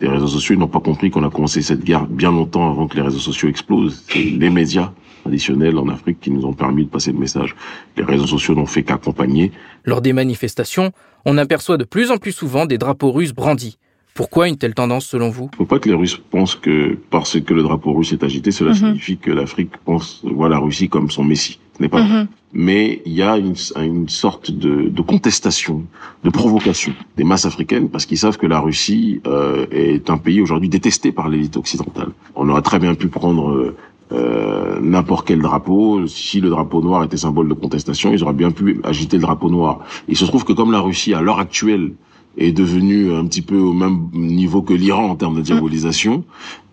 des 0.00 0.08
réseaux 0.08 0.28
sociaux. 0.28 0.54
Ils 0.54 0.58
n'ont 0.58 0.68
pas 0.68 0.80
compris 0.80 1.10
qu'on 1.10 1.24
a 1.24 1.30
commencé 1.30 1.62
cette 1.62 1.84
guerre 1.84 2.06
bien 2.06 2.30
longtemps 2.30 2.70
avant 2.70 2.88
que 2.88 2.96
les 2.96 3.02
réseaux 3.02 3.18
sociaux 3.18 3.48
explosent. 3.48 4.04
C'est 4.08 4.22
les 4.22 4.50
médias 4.50 4.92
traditionnels 5.22 5.76
en 5.78 5.88
Afrique 5.88 6.20
qui 6.20 6.30
nous 6.30 6.44
ont 6.44 6.52
permis 6.52 6.84
de 6.84 6.90
passer 6.90 7.12
le 7.12 7.18
message. 7.18 7.54
Les 7.96 8.04
réseaux 8.04 8.26
sociaux 8.26 8.54
n'ont 8.54 8.66
fait 8.66 8.82
qu'accompagner. 8.82 9.52
Lors 9.84 10.00
des 10.00 10.12
manifestations, 10.12 10.92
on 11.24 11.36
aperçoit 11.36 11.76
de 11.76 11.84
plus 11.84 12.10
en 12.10 12.16
plus 12.16 12.32
souvent 12.32 12.66
des 12.66 12.78
drapeaux 12.78 13.12
russes 13.12 13.34
brandis. 13.34 13.78
Pourquoi 14.18 14.48
une 14.48 14.56
telle 14.56 14.74
tendance 14.74 15.06
selon 15.06 15.30
vous? 15.30 15.44
Il 15.44 15.54
ne 15.54 15.56
faut 15.58 15.64
pas 15.64 15.78
que 15.78 15.88
les 15.88 15.94
Russes 15.94 16.20
pensent 16.32 16.56
que 16.56 16.98
parce 17.08 17.40
que 17.40 17.54
le 17.54 17.62
drapeau 17.62 17.92
russe 17.92 18.12
est 18.12 18.24
agité, 18.24 18.50
cela 18.50 18.70
mhm. 18.70 18.76
signifie 18.76 19.16
que 19.16 19.30
l'Afrique 19.30 19.70
pense 19.84 20.22
voit 20.24 20.48
la 20.48 20.58
Russie 20.58 20.88
comme 20.88 21.08
son 21.08 21.22
messie. 21.22 21.60
Ce 21.76 21.82
n'est 21.84 21.88
pas 21.88 22.02
vrai. 22.02 22.22
Mhm. 22.22 22.28
Mais 22.52 23.00
il 23.06 23.12
y 23.12 23.22
a 23.22 23.36
une, 23.36 23.54
une 23.76 24.08
sorte 24.08 24.50
de, 24.50 24.88
de, 24.88 25.02
contestation, 25.02 25.84
de 26.24 26.30
provocation 26.30 26.92
des 27.16 27.22
masses 27.22 27.46
africaines 27.46 27.90
parce 27.90 28.06
qu'ils 28.06 28.18
savent 28.18 28.38
que 28.38 28.48
la 28.48 28.58
Russie 28.58 29.20
euh, 29.28 29.66
est 29.70 30.10
un 30.10 30.18
pays 30.18 30.40
aujourd'hui 30.40 30.68
détesté 30.68 31.12
par 31.12 31.28
l'élite 31.28 31.56
occidentale. 31.56 32.08
On 32.34 32.48
aurait 32.48 32.62
très 32.62 32.80
bien 32.80 32.96
pu 32.96 33.06
prendre 33.06 33.50
euh, 33.50 33.76
euh, 34.10 34.80
n'importe 34.82 35.28
quel 35.28 35.38
drapeau. 35.38 36.08
Si 36.08 36.40
le 36.40 36.50
drapeau 36.50 36.82
noir 36.82 37.04
était 37.04 37.18
symbole 37.18 37.46
de 37.46 37.54
contestation, 37.54 38.12
ils 38.12 38.24
auraient 38.24 38.32
bien 38.32 38.50
pu 38.50 38.80
agiter 38.82 39.16
le 39.16 39.22
drapeau 39.22 39.48
noir. 39.48 39.78
Il 40.08 40.16
se 40.16 40.24
trouve 40.24 40.44
que 40.44 40.54
comme 40.54 40.72
la 40.72 40.80
Russie, 40.80 41.14
à 41.14 41.20
l'heure 41.20 41.38
actuelle, 41.38 41.92
est 42.36 42.52
devenue 42.52 43.12
un 43.12 43.24
petit 43.26 43.42
peu 43.42 43.58
au 43.58 43.72
même 43.72 44.08
niveau 44.14 44.62
que 44.62 44.74
l'Iran 44.74 45.10
en 45.10 45.16
termes 45.16 45.36
de 45.36 45.42
diabolisation, 45.42 46.24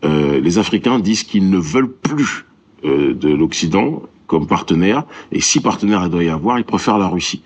euh, 0.03 0.39
les 0.39 0.57
Africains 0.57 0.99
disent 0.99 1.23
qu'ils 1.23 1.49
ne 1.49 1.57
veulent 1.57 1.91
plus 1.91 2.45
euh, 2.83 3.13
de 3.13 3.29
l'Occident 3.29 4.03
comme 4.27 4.47
partenaire, 4.47 5.03
et 5.31 5.39
si 5.39 5.59
partenaire 5.59 6.01
il 6.03 6.09
doit 6.09 6.23
y 6.23 6.29
avoir, 6.29 6.57
ils 6.57 6.65
préfèrent 6.65 6.97
la 6.97 7.07
Russie. 7.07 7.41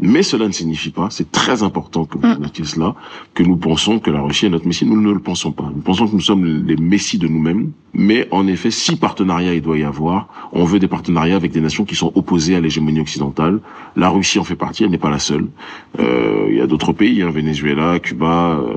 Mais 0.00 0.22
cela 0.22 0.46
ne 0.46 0.52
signifie 0.52 0.90
pas, 0.90 1.08
c'est 1.10 1.30
très 1.30 1.62
important 1.62 2.04
que 2.04 2.18
vous 2.18 2.26
mm. 2.26 2.38
notiez 2.40 2.64
cela, 2.64 2.94
que 3.32 3.42
nous 3.42 3.56
pensons 3.56 4.00
que 4.00 4.10
la 4.10 4.20
Russie 4.20 4.46
est 4.46 4.50
notre 4.50 4.66
messie. 4.66 4.84
Nous 4.84 5.00
ne 5.00 5.12
le 5.12 5.20
pensons 5.20 5.52
pas. 5.52 5.70
Nous 5.74 5.82
pensons 5.82 6.08
que 6.08 6.14
nous 6.14 6.20
sommes 6.20 6.44
les 6.66 6.76
messies 6.76 7.18
de 7.18 7.28
nous-mêmes. 7.28 7.70
Mais 7.92 8.26
en 8.32 8.46
effet, 8.48 8.72
si 8.72 8.96
partenariat 8.96 9.54
il 9.54 9.62
doit 9.62 9.78
y 9.78 9.84
avoir, 9.84 10.50
on 10.52 10.64
veut 10.64 10.80
des 10.80 10.88
partenariats 10.88 11.36
avec 11.36 11.52
des 11.52 11.60
nations 11.60 11.84
qui 11.84 11.94
sont 11.94 12.10
opposées 12.16 12.56
à 12.56 12.60
l'hégémonie 12.60 13.00
occidentale. 13.00 13.60
La 13.94 14.08
Russie 14.08 14.40
en 14.40 14.44
fait 14.44 14.56
partie, 14.56 14.82
elle 14.82 14.90
n'est 14.90 14.98
pas 14.98 15.10
la 15.10 15.20
seule. 15.20 15.46
Euh, 16.00 16.48
il 16.50 16.56
y 16.56 16.60
a 16.60 16.66
d'autres 16.66 16.92
pays, 16.92 17.22
hein, 17.22 17.30
Venezuela, 17.30 18.00
Cuba, 18.00 18.58
euh, 18.58 18.76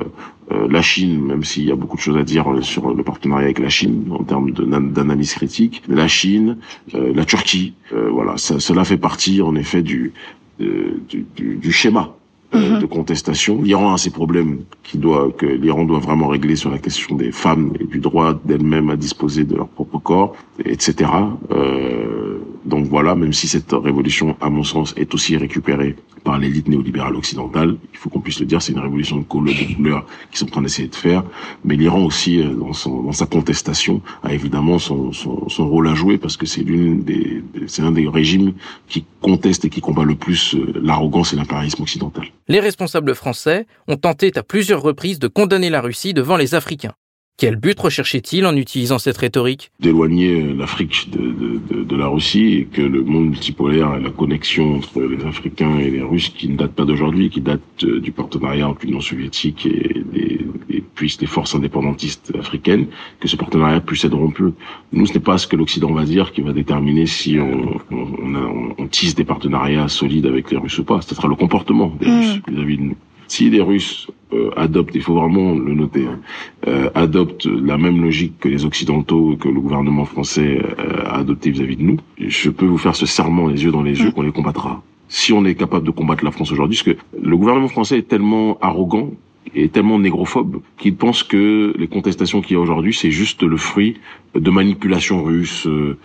euh, 0.51 0.67
la 0.69 0.83
Chine, 0.83 1.19
même 1.25 1.43
s'il 1.43 1.65
y 1.65 1.71
a 1.71 1.75
beaucoup 1.75 1.97
de 1.97 2.01
choses 2.01 2.15
à 2.15 2.23
dire 2.23 2.45
sur 2.61 2.93
le 2.93 3.03
partenariat 3.03 3.45
avec 3.45 3.59
la 3.59 3.69
Chine 3.69 4.05
en 4.11 4.23
termes 4.23 4.51
d'analyse 4.51 5.33
critique, 5.33 5.81
la 5.89 6.07
Chine, 6.07 6.57
la 6.93 7.25
Turquie, 7.25 7.73
voilà, 7.91 8.37
ça, 8.37 8.59
cela 8.59 8.85
fait 8.85 8.97
partie 8.97 9.41
en 9.41 9.55
effet 9.55 9.81
du, 9.81 10.13
du, 10.59 11.25
du, 11.35 11.71
schéma 11.71 12.15
euh, 12.55 12.75
mhm. 12.75 12.79
de 12.79 12.85
contestation. 12.85 13.61
L'Iran 13.61 13.93
a 13.93 13.97
ses 13.97 14.09
problèmes 14.09 14.59
qui 14.83 14.97
doit, 14.97 15.31
que 15.37 15.45
l'Iran 15.45 15.83
doit 15.83 15.99
vraiment 15.99 16.27
régler 16.27 16.55
sur 16.55 16.71
la 16.71 16.77
question 16.77 17.15
des 17.15 17.31
femmes 17.31 17.73
et 17.79 17.83
du 17.83 17.99
droit 17.99 18.39
d'elles-mêmes 18.45 18.89
à 18.89 18.95
disposer 18.95 19.43
de 19.43 19.55
leur 19.55 19.67
propre 19.67 19.99
corps, 19.99 20.35
etc. 20.63 21.11
Euh, 21.51 22.39
donc 22.65 22.87
voilà, 22.87 23.15
même 23.15 23.33
si 23.33 23.47
cette 23.47 23.71
révolution, 23.71 24.35
à 24.41 24.49
mon 24.49 24.63
sens, 24.63 24.93
est 24.97 25.13
aussi 25.13 25.37
récupérée 25.37 25.95
par 26.23 26.37
l'élite 26.37 26.67
néolibérale 26.67 27.15
occidentale, 27.15 27.77
il 27.93 27.97
faut 27.97 28.09
qu'on 28.09 28.19
puisse 28.19 28.39
le 28.39 28.45
dire, 28.45 28.61
c'est 28.61 28.73
une 28.73 28.79
révolution 28.79 29.17
de 29.17 29.23
couleur, 29.23 29.55
de 29.55 29.75
couleur 29.75 30.05
qu'ils 30.29 30.39
sont 30.39 30.47
en 30.47 30.49
train 30.49 30.61
d'essayer 30.61 30.89
de 30.89 30.95
faire. 30.95 31.23
Mais 31.63 31.75
l'Iran 31.75 32.03
aussi, 32.03 32.41
euh, 32.41 32.53
dans, 32.53 33.11
sa 33.13 33.25
contestation, 33.25 34.01
a 34.23 34.33
évidemment 34.33 34.77
son, 34.77 35.11
rôle 35.57 35.87
à 35.87 35.95
jouer 35.95 36.17
parce 36.17 36.35
que 36.35 36.45
c'est 36.45 36.63
l'une 36.63 37.03
des, 37.03 37.43
c'est 37.67 37.81
un 37.81 37.91
des 37.91 38.07
régimes 38.07 38.53
qui 38.89 39.05
conteste 39.21 39.63
et 39.65 39.69
qui 39.69 39.79
combat 39.79 40.03
le 40.03 40.15
plus 40.15 40.55
euh, 40.55 40.73
l'arrogance 40.81 41.31
et 41.31 41.37
l'impérialisme 41.37 41.81
occidental. 41.83 42.25
Les 42.49 42.59
responsables 42.59 43.15
français 43.15 43.65
ont 43.87 43.97
tenté 43.97 44.31
à 44.35 44.43
plusieurs 44.43 44.81
reprises 44.81 45.19
de 45.19 45.27
condamner 45.27 45.69
la 45.69 45.81
Russie 45.81 46.13
devant 46.13 46.35
les 46.35 46.55
Africains. 46.55 46.93
Quel 47.39 47.55
but 47.55 47.79
recherchait-il 47.79 48.47
en 48.47 48.55
utilisant 48.55 48.97
cette 48.97 49.17
rhétorique? 49.17 49.69
D'éloigner 49.79 50.41
euh, 50.41 50.55
l'Afrique 50.55 51.11
de, 51.11 51.59
de, 51.69 51.83
de, 51.83 51.95
la 51.95 52.07
Russie 52.07 52.53
et 52.55 52.65
que 52.65 52.81
le 52.81 53.03
monde 53.03 53.29
multipolaire 53.29 53.93
et 53.95 54.01
la 54.01 54.09
connexion 54.09 54.77
entre 54.77 55.01
les 55.01 55.23
Africains 55.23 55.77
et 55.77 55.91
les 55.91 56.01
Russes, 56.01 56.29
qui 56.29 56.49
ne 56.49 56.57
date 56.57 56.71
pas 56.71 56.83
d'aujourd'hui, 56.83 57.29
qui 57.29 57.41
date 57.41 57.61
euh, 57.83 57.99
du 57.99 58.11
partenariat 58.11 58.67
entre 58.67 58.87
l'Union 58.87 59.01
soviétique 59.01 59.67
et 59.67 60.03
les, 60.13 60.47
les, 60.67 60.83
les 60.99 61.27
forces 61.27 61.53
indépendantistes 61.53 62.33
africaines, 62.35 62.87
que 63.19 63.27
ce 63.27 63.35
partenariat 63.35 63.81
puisse 63.81 64.03
être 64.03 64.17
rompu. 64.17 64.45
Nous, 64.91 65.05
ce 65.05 65.13
n'est 65.13 65.19
pas 65.19 65.37
ce 65.37 65.45
que 65.45 65.55
l'Occident 65.55 65.93
va 65.93 66.05
dire 66.05 66.31
qui 66.31 66.41
va 66.41 66.53
déterminer 66.53 67.05
si 67.05 67.37
on, 67.37 67.79
on, 67.91 68.07
on, 68.19 68.75
on, 68.79 68.87
tisse 68.87 69.13
des 69.13 69.25
partenariats 69.25 69.87
solides 69.89 70.25
avec 70.25 70.49
les 70.49 70.57
Russes 70.57 70.79
ou 70.79 70.83
pas. 70.83 71.01
Ce 71.01 71.13
sera 71.13 71.27
le 71.27 71.35
comportement 71.35 71.95
des 71.99 72.07
mmh. 72.07 72.17
Russes 72.17 72.41
vis-à-vis 72.47 72.77
de 72.77 72.81
nous. 72.81 72.95
Si 73.27 73.49
les 73.49 73.61
Russes 73.61 74.07
euh, 74.33 74.51
adoptent, 74.55 74.95
il 74.95 75.01
faut 75.01 75.15
vraiment 75.15 75.53
le 75.53 75.73
noter, 75.73 76.05
hein, 76.05 76.19
euh, 76.67 76.89
adoptent 76.95 77.45
la 77.45 77.77
même 77.77 78.01
logique 78.01 78.39
que 78.39 78.49
les 78.49 78.65
Occidentaux, 78.65 79.37
que 79.39 79.47
le 79.47 79.59
gouvernement 79.59 80.05
français 80.05 80.61
euh, 80.79 81.05
a 81.05 81.19
adopté 81.19 81.51
vis-à-vis 81.51 81.77
de 81.77 81.83
nous, 81.83 81.97
je 82.19 82.49
peux 82.49 82.65
vous 82.65 82.77
faire 82.77 82.95
ce 82.95 83.05
serment 83.05 83.47
les 83.47 83.63
yeux 83.63 83.71
dans 83.71 83.83
les 83.83 83.99
yeux 83.99 84.11
qu'on 84.11 84.23
les 84.23 84.31
combattra. 84.31 84.81
Si 85.09 85.31
on 85.31 85.45
est 85.45 85.55
capable 85.55 85.85
de 85.85 85.91
combattre 85.91 86.25
la 86.25 86.31
France 86.31 86.51
aujourd'hui, 86.51 86.77
parce 86.77 86.97
que 86.97 87.01
le 87.21 87.37
gouvernement 87.37 87.69
français 87.69 87.99
est 87.99 88.07
tellement 88.07 88.57
arrogant 88.59 89.11
et 89.55 89.69
tellement 89.69 89.99
négrophobe 89.99 90.61
qu'il 90.77 90.95
pense 90.95 91.23
que 91.23 91.73
les 91.77 91.87
contestations 91.87 92.41
qu'il 92.41 92.55
y 92.55 92.57
a 92.57 92.59
aujourd'hui, 92.59 92.93
c'est 92.93 93.11
juste 93.11 93.43
le 93.43 93.57
fruit 93.57 93.97
de 94.35 94.49
manipulations 94.51 95.23
russes, 95.23 95.67
euh, 95.67 95.97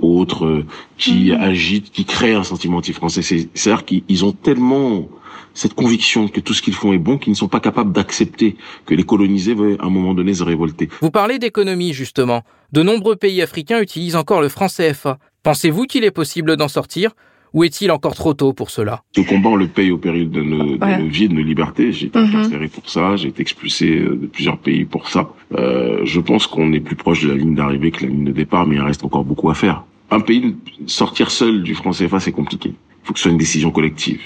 autres, 0.00 0.64
qui 0.98 1.30
mmh. 1.30 1.40
agitent, 1.40 1.90
qui 1.90 2.04
créent 2.04 2.34
un 2.34 2.44
sentiment 2.44 2.78
anti-français. 2.78 3.22
C'est-à-dire 3.22 3.84
qu'ils 3.84 4.24
ont 4.24 4.32
tellement 4.32 5.08
cette 5.54 5.74
conviction 5.74 6.28
que 6.28 6.40
tout 6.40 6.54
ce 6.54 6.62
qu'ils 6.62 6.74
font 6.74 6.92
est 6.92 6.98
bon, 6.98 7.18
qu'ils 7.18 7.32
ne 7.32 7.36
sont 7.36 7.48
pas 7.48 7.60
capables 7.60 7.92
d'accepter 7.92 8.56
que 8.86 8.94
les 8.94 9.04
colonisés 9.04 9.54
veuillent 9.54 9.78
à 9.78 9.86
un 9.86 9.90
moment 9.90 10.14
donné 10.14 10.34
se 10.34 10.42
révolter. 10.42 10.88
Vous 11.00 11.10
parlez 11.10 11.38
d'économie, 11.38 11.92
justement. 11.92 12.42
De 12.72 12.82
nombreux 12.82 13.16
pays 13.16 13.42
africains 13.42 13.80
utilisent 13.80 14.16
encore 14.16 14.40
le 14.40 14.48
franc 14.48 14.68
CFA. 14.68 15.18
Pensez-vous 15.42 15.84
qu'il 15.84 16.04
est 16.04 16.10
possible 16.10 16.56
d'en 16.56 16.68
sortir? 16.68 17.12
Ou 17.52 17.64
est-il 17.64 17.90
encore 17.90 18.14
trop 18.14 18.32
tôt 18.32 18.54
pour 18.54 18.70
cela? 18.70 19.02
Ce 19.14 19.20
combat, 19.20 19.50
on 19.50 19.56
le 19.56 19.68
paye 19.68 19.90
au 19.90 19.98
péril 19.98 20.30
de 20.30 20.40
nos, 20.40 20.78
vies, 21.08 21.28
de 21.28 21.34
nos 21.34 21.42
libertés. 21.42 21.92
J'ai 21.92 22.06
été 22.06 22.18
incarcéré 22.18 22.68
pour 22.68 22.88
ça, 22.88 23.16
j'ai 23.16 23.28
été 23.28 23.42
expulsé 23.42 23.98
euh, 23.98 24.16
de 24.16 24.26
plusieurs 24.26 24.56
pays 24.56 24.86
pour 24.86 25.10
ça. 25.10 25.30
Euh, 25.52 26.00
je 26.04 26.20
pense 26.20 26.46
qu'on 26.46 26.72
est 26.72 26.80
plus 26.80 26.96
proche 26.96 27.22
de 27.22 27.28
la 27.28 27.34
ligne 27.34 27.54
d'arrivée 27.54 27.90
que 27.90 28.04
la 28.04 28.10
ligne 28.10 28.24
de 28.24 28.32
départ, 28.32 28.66
mais 28.66 28.76
il 28.76 28.80
reste 28.80 29.04
encore 29.04 29.24
beaucoup 29.24 29.50
à 29.50 29.54
faire. 29.54 29.84
Un 30.10 30.20
pays, 30.20 30.56
sortir 30.86 31.30
seul 31.30 31.62
du 31.62 31.74
franc 31.74 31.90
CFA, 31.90 32.20
c'est 32.20 32.32
compliqué. 32.32 32.70
Il 32.70 33.06
faut 33.06 33.12
que 33.12 33.18
ce 33.18 33.24
soit 33.24 33.32
une 33.32 33.38
décision 33.38 33.70
collective. 33.70 34.20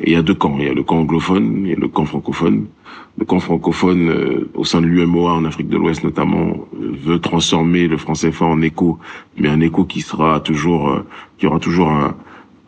Et 0.00 0.10
il 0.10 0.12
y 0.14 0.16
a 0.16 0.22
deux 0.22 0.34
camps. 0.34 0.56
Il 0.58 0.66
y 0.66 0.68
a 0.68 0.74
le 0.74 0.82
camp 0.82 0.98
anglophone 0.98 1.66
et 1.66 1.74
le 1.74 1.88
camp 1.88 2.06
francophone. 2.06 2.66
Le 3.18 3.24
camp 3.26 3.40
francophone, 3.40 4.08
euh, 4.08 4.50
au 4.54 4.64
sein 4.64 4.80
de 4.80 4.86
l'UMOA 4.86 5.32
en 5.32 5.44
Afrique 5.44 5.68
de 5.68 5.76
l'Ouest 5.76 6.02
notamment, 6.04 6.66
euh, 6.74 6.96
veut 7.04 7.18
transformer 7.18 7.86
le 7.86 7.98
franc 7.98 8.14
CFA 8.14 8.46
en 8.46 8.62
écho, 8.62 8.98
mais 9.36 9.48
un 9.48 9.60
écho 9.60 9.84
qui 9.84 10.00
sera 10.00 10.40
toujours, 10.40 10.88
euh, 10.88 11.06
qui 11.36 11.46
aura 11.46 11.58
toujours 11.58 11.90
un, 11.90 12.14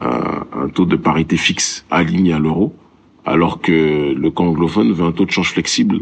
un, 0.01 0.69
taux 0.69 0.85
de 0.85 0.97
parité 0.97 1.37
fixe 1.37 1.87
aligné 1.91 2.33
à 2.35 2.39
l'euro, 2.39 2.75
alors 3.25 3.61
que 3.61 4.13
le 4.13 4.31
camp 4.31 4.47
anglophone 4.47 4.93
veut 4.93 5.05
un 5.05 5.13
taux 5.13 5.25
de 5.25 5.31
change 5.31 5.53
flexible. 5.53 6.01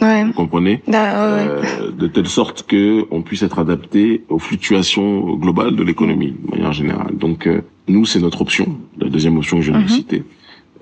Ouais. 0.00 0.24
Vous 0.24 0.32
comprenez? 0.32 0.80
Bah, 0.86 1.46
De 1.90 2.06
telle 2.06 2.28
sorte 2.28 2.66
que 2.68 3.06
on 3.10 3.22
puisse 3.22 3.42
être 3.42 3.58
adapté 3.58 4.22
aux 4.28 4.38
fluctuations 4.38 5.34
globales 5.34 5.74
de 5.74 5.82
l'économie 5.82 6.34
de 6.40 6.50
manière 6.52 6.72
générale. 6.72 7.16
Donc 7.16 7.48
nous, 7.88 8.04
c'est 8.04 8.20
notre 8.20 8.42
option, 8.42 8.78
la 9.00 9.08
deuxième 9.08 9.38
option 9.38 9.56
que 9.56 9.64
je 9.64 9.72
viens 9.72 9.80
de 9.80 9.84
mhm. 9.84 9.90
citer 9.90 10.24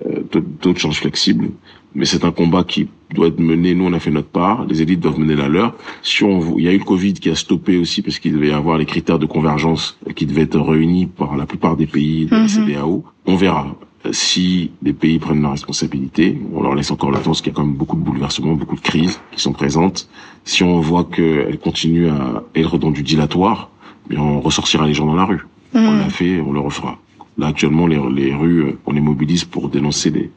euh, 0.05 0.21
d'autres 0.61 0.79
change 0.79 0.99
flexibles. 0.99 1.49
Mais 1.95 2.05
c'est 2.05 2.23
un 2.25 2.31
combat 2.31 2.63
qui 2.63 2.87
doit 3.13 3.27
être 3.27 3.39
mené. 3.39 3.73
Nous, 3.73 3.85
on 3.85 3.93
a 3.93 3.99
fait 3.99 4.11
notre 4.11 4.27
part. 4.27 4.65
Les 4.65 4.81
élites 4.81 4.99
doivent 4.99 5.19
mener 5.19 5.35
la 5.35 5.47
leur. 5.47 5.73
Si 6.03 6.23
on, 6.23 6.57
il 6.57 6.65
y 6.65 6.67
a 6.67 6.73
eu 6.73 6.77
le 6.77 6.83
Covid 6.83 7.13
qui 7.13 7.29
a 7.29 7.35
stoppé 7.35 7.77
aussi 7.77 8.01
parce 8.01 8.19
qu'il 8.19 8.33
devait 8.33 8.49
y 8.49 8.51
avoir 8.51 8.77
les 8.77 8.85
critères 8.85 9.17
de 9.17 9.25
convergence 9.25 9.97
qui 10.15 10.25
devaient 10.25 10.43
être 10.43 10.59
réunis 10.59 11.07
par 11.07 11.35
la 11.37 11.45
plupart 11.45 11.75
des 11.75 11.87
pays 11.87 12.25
de 12.25 12.31
la 12.31 12.41
mhm. 12.41 12.47
CDAO. 12.47 13.03
On 13.25 13.35
verra 13.35 13.75
si 14.11 14.71
les 14.83 14.93
pays 14.93 15.17
prennent 15.19 15.41
leurs 15.41 15.51
responsabilités. 15.51 16.39
On 16.53 16.61
leur 16.61 16.75
laisse 16.75 16.91
encore 16.91 17.11
le 17.11 17.17
temps 17.17 17.25
parce 17.25 17.41
qu'il 17.41 17.51
y 17.51 17.55
a 17.55 17.57
quand 17.57 17.65
même 17.65 17.75
beaucoup 17.75 17.95
de 17.95 18.03
bouleversements, 18.03 18.53
beaucoup 18.53 18.75
de 18.75 18.81
crises 18.81 19.19
qui 19.31 19.41
sont 19.41 19.53
présentes. 19.53 20.07
Si 20.43 20.63
on 20.63 20.79
voit 20.79 21.05
qu'elles 21.05 21.57
continuent 21.57 22.09
à 22.09 22.43
être 22.55 22.77
dans 22.77 22.91
du 22.91 23.03
dilatoire, 23.03 23.69
mais 24.09 24.17
on 24.17 24.39
ressortira 24.39 24.85
les 24.85 24.93
gens 24.93 25.05
dans 25.05 25.15
la 25.15 25.25
rue. 25.25 25.41
On 25.73 25.79
mhm. 25.79 25.99
l'a 25.99 26.09
fait, 26.09 26.41
on 26.41 26.51
le 26.51 26.59
refera. 26.59 26.99
Là, 27.37 27.47
actuellement, 27.47 27.85
les, 27.85 27.97
rues, 28.33 28.77
on 28.85 28.91
les 28.91 29.01
mobilise 29.01 29.45
pour 29.45 29.69
dénoncer 29.69 30.09
les, 30.09 30.31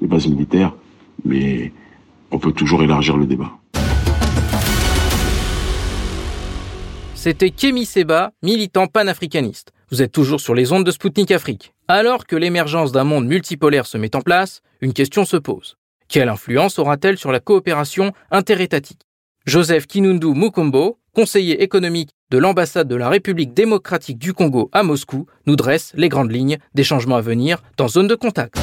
les 0.00 0.06
bases 0.06 0.26
militaires, 0.26 0.74
mais 1.24 1.72
on 2.30 2.38
peut 2.38 2.52
toujours 2.52 2.82
élargir 2.82 3.16
le 3.16 3.26
débat. 3.26 3.52
C'était 7.14 7.50
Kémy 7.50 7.84
Seba, 7.84 8.32
militant 8.42 8.86
panafricaniste. 8.86 9.72
Vous 9.90 10.00
êtes 10.00 10.12
toujours 10.12 10.40
sur 10.40 10.54
les 10.54 10.72
ondes 10.72 10.84
de 10.84 10.90
Spoutnik 10.90 11.30
Afrique. 11.30 11.74
Alors 11.88 12.26
que 12.26 12.36
l'émergence 12.36 12.90
d'un 12.92 13.04
monde 13.04 13.26
multipolaire 13.26 13.86
se 13.86 13.98
met 13.98 14.16
en 14.16 14.20
place, 14.20 14.62
une 14.80 14.92
question 14.92 15.24
se 15.24 15.36
pose. 15.36 15.76
Quelle 16.08 16.28
influence 16.28 16.78
aura-t-elle 16.78 17.18
sur 17.18 17.32
la 17.32 17.40
coopération 17.40 18.12
interétatique? 18.30 19.02
Joseph 19.44 19.86
Kinundu 19.86 20.28
Mukombo, 20.34 20.98
conseiller 21.16 21.62
économique 21.62 22.10
de 22.30 22.36
l'ambassade 22.36 22.88
de 22.88 22.94
la 22.94 23.08
République 23.08 23.54
démocratique 23.54 24.18
du 24.18 24.34
Congo 24.34 24.68
à 24.72 24.82
Moscou, 24.82 25.24
nous 25.46 25.56
dresse 25.56 25.92
les 25.96 26.10
grandes 26.10 26.30
lignes 26.30 26.58
des 26.74 26.84
changements 26.84 27.16
à 27.16 27.22
venir 27.22 27.62
dans 27.78 27.88
zone 27.88 28.06
de 28.06 28.14
contact. 28.14 28.54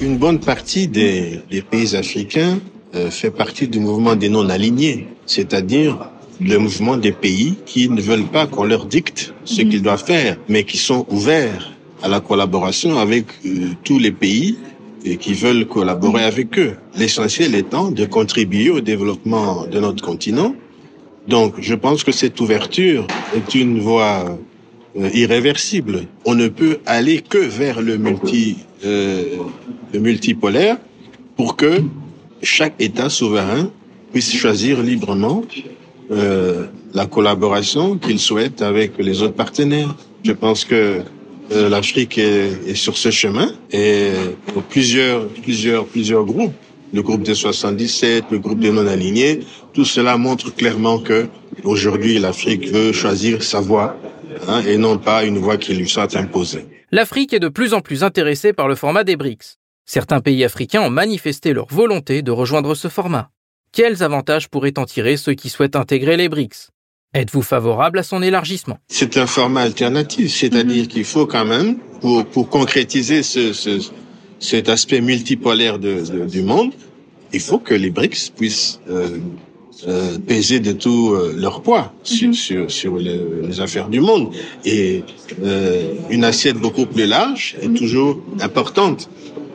Une 0.00 0.18
bonne 0.18 0.40
partie 0.40 0.88
des, 0.88 1.42
pays 1.70 1.94
africains 1.94 2.58
euh, 2.96 3.08
fait 3.08 3.30
partie 3.30 3.68
du 3.68 3.78
mouvement 3.78 4.16
des 4.16 4.28
non-alignés, 4.28 5.06
c'est-à-dire 5.26 6.10
le 6.40 6.58
mouvement 6.58 6.96
des 6.96 7.12
pays 7.12 7.54
qui 7.66 7.88
ne 7.88 8.00
veulent 8.00 8.26
pas 8.26 8.48
qu'on 8.48 8.64
leur 8.64 8.86
dicte 8.86 9.32
ce 9.44 9.62
qu'ils 9.62 9.82
doivent 9.82 10.04
faire, 10.04 10.38
mais 10.48 10.64
qui 10.64 10.76
sont 10.76 11.06
ouverts 11.08 11.70
à 12.02 12.08
la 12.08 12.18
collaboration 12.18 12.98
avec 12.98 13.26
euh, 13.46 13.68
tous 13.84 14.00
les 14.00 14.10
pays 14.10 14.58
et 15.04 15.16
qui 15.16 15.34
veulent 15.34 15.66
collaborer 15.66 16.24
avec 16.24 16.58
eux. 16.58 16.76
L'essentiel 16.96 17.54
étant 17.54 17.90
de 17.90 18.04
contribuer 18.04 18.70
au 18.70 18.80
développement 18.80 19.66
de 19.66 19.80
notre 19.80 20.04
continent. 20.04 20.54
Donc, 21.28 21.54
je 21.60 21.74
pense 21.74 22.04
que 22.04 22.12
cette 22.12 22.40
ouverture 22.40 23.06
est 23.34 23.54
une 23.54 23.80
voie 23.80 24.38
euh, 24.96 25.10
irréversible. 25.14 26.06
On 26.24 26.34
ne 26.34 26.48
peut 26.48 26.78
aller 26.86 27.20
que 27.20 27.38
vers 27.38 27.80
le 27.80 27.96
multi, 27.96 28.58
euh, 28.84 29.36
le 29.92 30.00
multipolaire 30.00 30.76
pour 31.36 31.56
que 31.56 31.82
chaque 32.42 32.74
État 32.80 33.08
souverain 33.08 33.70
puisse 34.12 34.34
choisir 34.34 34.82
librement 34.82 35.44
euh, 36.10 36.66
la 36.92 37.06
collaboration 37.06 37.96
qu'il 37.96 38.18
souhaite 38.18 38.62
avec 38.62 38.98
les 38.98 39.22
autres 39.22 39.34
partenaires. 39.34 39.94
Je 40.24 40.32
pense 40.32 40.64
que 40.64 41.02
l'Afrique 41.50 42.18
est, 42.18 42.74
sur 42.74 42.96
ce 42.96 43.10
chemin 43.10 43.52
et 43.72 44.12
plusieurs, 44.68 45.28
plusieurs, 45.28 45.86
plusieurs 45.86 46.24
groupes, 46.24 46.54
le 46.92 47.02
groupe 47.02 47.22
des 47.22 47.34
77, 47.34 48.24
le 48.30 48.38
groupe 48.38 48.60
des 48.60 48.70
non-alignés, 48.70 49.40
tout 49.72 49.84
cela 49.84 50.16
montre 50.16 50.54
clairement 50.54 50.98
que 50.98 51.28
aujourd'hui 51.64 52.18
l'Afrique 52.18 52.68
veut 52.68 52.92
choisir 52.92 53.42
sa 53.42 53.60
voie 53.60 53.96
hein, 54.48 54.62
et 54.66 54.76
non 54.76 54.98
pas 54.98 55.24
une 55.24 55.38
voie 55.38 55.56
qui 55.56 55.74
lui 55.74 55.88
soit 55.88 56.16
imposée. 56.16 56.66
L'Afrique 56.90 57.32
est 57.32 57.40
de 57.40 57.48
plus 57.48 57.74
en 57.74 57.80
plus 57.80 58.02
intéressée 58.02 58.52
par 58.52 58.66
le 58.66 58.74
format 58.74 59.04
des 59.04 59.16
BRICS. 59.16 59.58
Certains 59.86 60.20
pays 60.20 60.44
africains 60.44 60.82
ont 60.82 60.90
manifesté 60.90 61.52
leur 61.52 61.66
volonté 61.66 62.22
de 62.22 62.30
rejoindre 62.30 62.74
ce 62.74 62.88
format. 62.88 63.30
Quels 63.72 64.02
avantages 64.02 64.48
pourraient 64.48 64.78
en 64.78 64.84
tirer 64.84 65.16
ceux 65.16 65.34
qui 65.34 65.48
souhaitent 65.48 65.76
intégrer 65.76 66.16
les 66.16 66.28
BRICS? 66.28 66.70
Êtes-vous 67.12 67.42
favorable 67.42 67.98
à 67.98 68.02
son 68.04 68.22
élargissement? 68.22 68.78
C'est 68.86 69.16
un 69.16 69.26
format 69.26 69.62
alternatif, 69.62 70.32
c'est-à-dire 70.32 70.84
mhm. 70.84 70.88
qu'il 70.88 71.04
faut 71.04 71.26
quand 71.26 71.44
même, 71.44 71.78
pour, 72.00 72.24
pour 72.24 72.48
concrétiser 72.48 73.24
ce, 73.24 73.52
ce, 73.52 73.80
cet 74.38 74.68
aspect 74.68 75.00
multipolaire 75.00 75.80
de, 75.80 76.26
du 76.26 76.42
monde, 76.42 76.72
il 77.32 77.40
faut 77.40 77.58
que 77.58 77.74
les 77.74 77.90
BRICS 77.90 78.30
puissent 78.36 78.80
euh, 78.88 79.18
euh, 79.88 80.18
peser 80.18 80.60
de 80.60 80.72
tout 80.72 81.14
euh, 81.14 81.34
leur 81.36 81.62
poids 81.62 81.92
sur, 82.04 82.28
mhm. 82.28 82.34
sur, 82.34 82.70
sur 82.70 82.96
les, 82.96 83.60
affaires 83.60 83.88
du 83.88 84.00
monde. 84.00 84.32
Et 84.64 85.02
euh, 85.42 85.94
une 86.10 86.22
assiette 86.22 86.58
beaucoup 86.58 86.86
plus 86.86 87.06
large 87.06 87.56
est 87.60 87.74
toujours 87.74 88.20
importante 88.40 89.08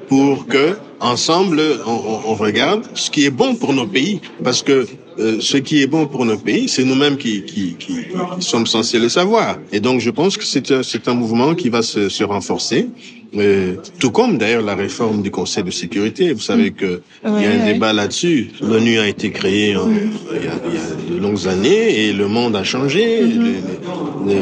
pour 0.07 0.45
que 0.45 0.77
ensemble 0.99 1.61
on, 1.85 2.31
on, 2.31 2.35
regarde 2.35 2.83
ce 2.93 3.09
qui 3.09 3.25
est 3.25 3.29
bon 3.29 3.55
pour 3.55 3.73
nos 3.73 3.87
pays, 3.87 4.21
parce 4.43 4.61
que 4.61 4.87
euh, 5.17 5.37
ce 5.39 5.57
qui 5.57 5.81
est 5.81 5.87
bon 5.87 6.07
pour 6.07 6.25
nos 6.25 6.37
pays, 6.37 6.67
c'est 6.67 6.83
nous-mêmes 6.83 7.17
qui, 7.17 7.43
qui, 7.43 7.75
qui, 7.75 7.93
sommes 8.39 8.67
censés 8.67 8.99
le 8.99 9.07
savoir. 9.07 9.57
Et 9.71 9.79
donc, 9.79 10.01
je 10.01 10.09
pense 10.09 10.35
que 10.37 10.43
c'est 10.43 10.71
un, 10.71 10.81
un 11.07 11.13
mouvement 11.13 11.55
qui 11.55 11.69
va 11.69 11.81
se, 11.81 12.09
se 12.09 12.23
renforcer. 12.23 12.89
Euh, 13.37 13.75
tout 13.99 14.11
comme 14.11 14.37
d'ailleurs 14.37 14.61
la 14.61 14.75
réforme 14.75 15.21
du 15.21 15.31
Conseil 15.31 15.63
de 15.63 15.71
sécurité. 15.71 16.31
Vous 16.31 16.39
savez 16.39 16.71
que 16.71 17.01
il 17.25 17.41
y 17.41 17.45
a 17.45 17.51
un 17.51 17.65
débat 17.65 17.91
là-dessus. 17.91 18.51
L'ONU 18.61 18.99
a 18.99 19.07
été 19.07 19.31
créée 19.31 19.71
il, 19.71 19.73
y 19.73 19.77
a, 19.77 20.51
il, 20.69 20.73
y 20.73 20.77
a, 20.77 21.15
de 21.15 21.21
longues 21.21 21.47
années 21.47 22.05
et 22.05 22.13
le 22.13 22.27
monde 22.27 22.55
a 22.55 22.63
changé. 22.63 23.23
Mm-hmm. 23.23 24.35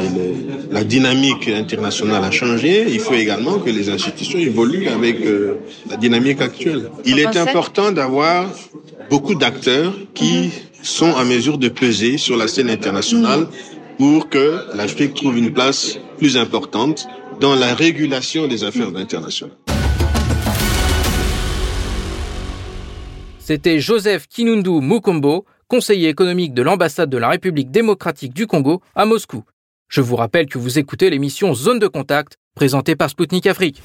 la 0.70 0.84
dynamique 0.84 1.48
internationale 1.48 2.22
a 2.22 2.30
changé. 2.30 2.84
Il 2.88 3.00
faut 3.00 3.14
également 3.14 3.58
que 3.58 3.70
les 3.70 3.90
institutions 3.90 4.38
évoluent 4.38 4.88
avec 4.88 5.20
euh, 5.22 5.54
la 5.90 5.96
dynamique 5.96 6.40
actuelle. 6.44 6.90
Il 7.04 7.18
est 7.18 7.36
important 7.36 7.92
d'avoir 7.92 8.48
beaucoup 9.10 9.34
d'acteurs 9.34 9.92
qui 10.14 10.50
sont 10.82 11.10
en 11.10 11.24
mesure 11.24 11.58
de 11.58 11.68
peser 11.68 12.18
sur 12.18 12.36
la 12.36 12.48
scène 12.48 12.70
internationale 12.70 13.46
pour 13.98 14.28
que 14.28 14.60
l'Afrique 14.74 15.14
trouve 15.14 15.38
une 15.38 15.52
place 15.52 15.98
plus 16.18 16.36
importante 16.36 17.06
dans 17.40 17.54
la 17.54 17.74
régulation 17.74 18.46
des 18.46 18.64
affaires 18.64 18.94
internationales. 18.94 19.56
C'était 23.38 23.78
Joseph 23.78 24.26
Kinundu 24.26 24.80
Mukombo, 24.80 25.44
conseiller 25.68 26.08
économique 26.08 26.54
de 26.54 26.62
l'ambassade 26.62 27.10
de 27.10 27.18
la 27.18 27.28
République 27.28 27.70
démocratique 27.70 28.32
du 28.32 28.46
Congo 28.46 28.80
à 28.94 29.04
Moscou. 29.04 29.44
Je 29.88 30.00
vous 30.00 30.16
rappelle 30.16 30.46
que 30.46 30.58
vous 30.58 30.78
écoutez 30.78 31.10
l'émission 31.10 31.54
Zone 31.54 31.78
de 31.78 31.86
contact 31.86 32.38
présentée 32.54 32.96
par 32.96 33.10
Spoutnik 33.10 33.46
Afrique. 33.46 33.82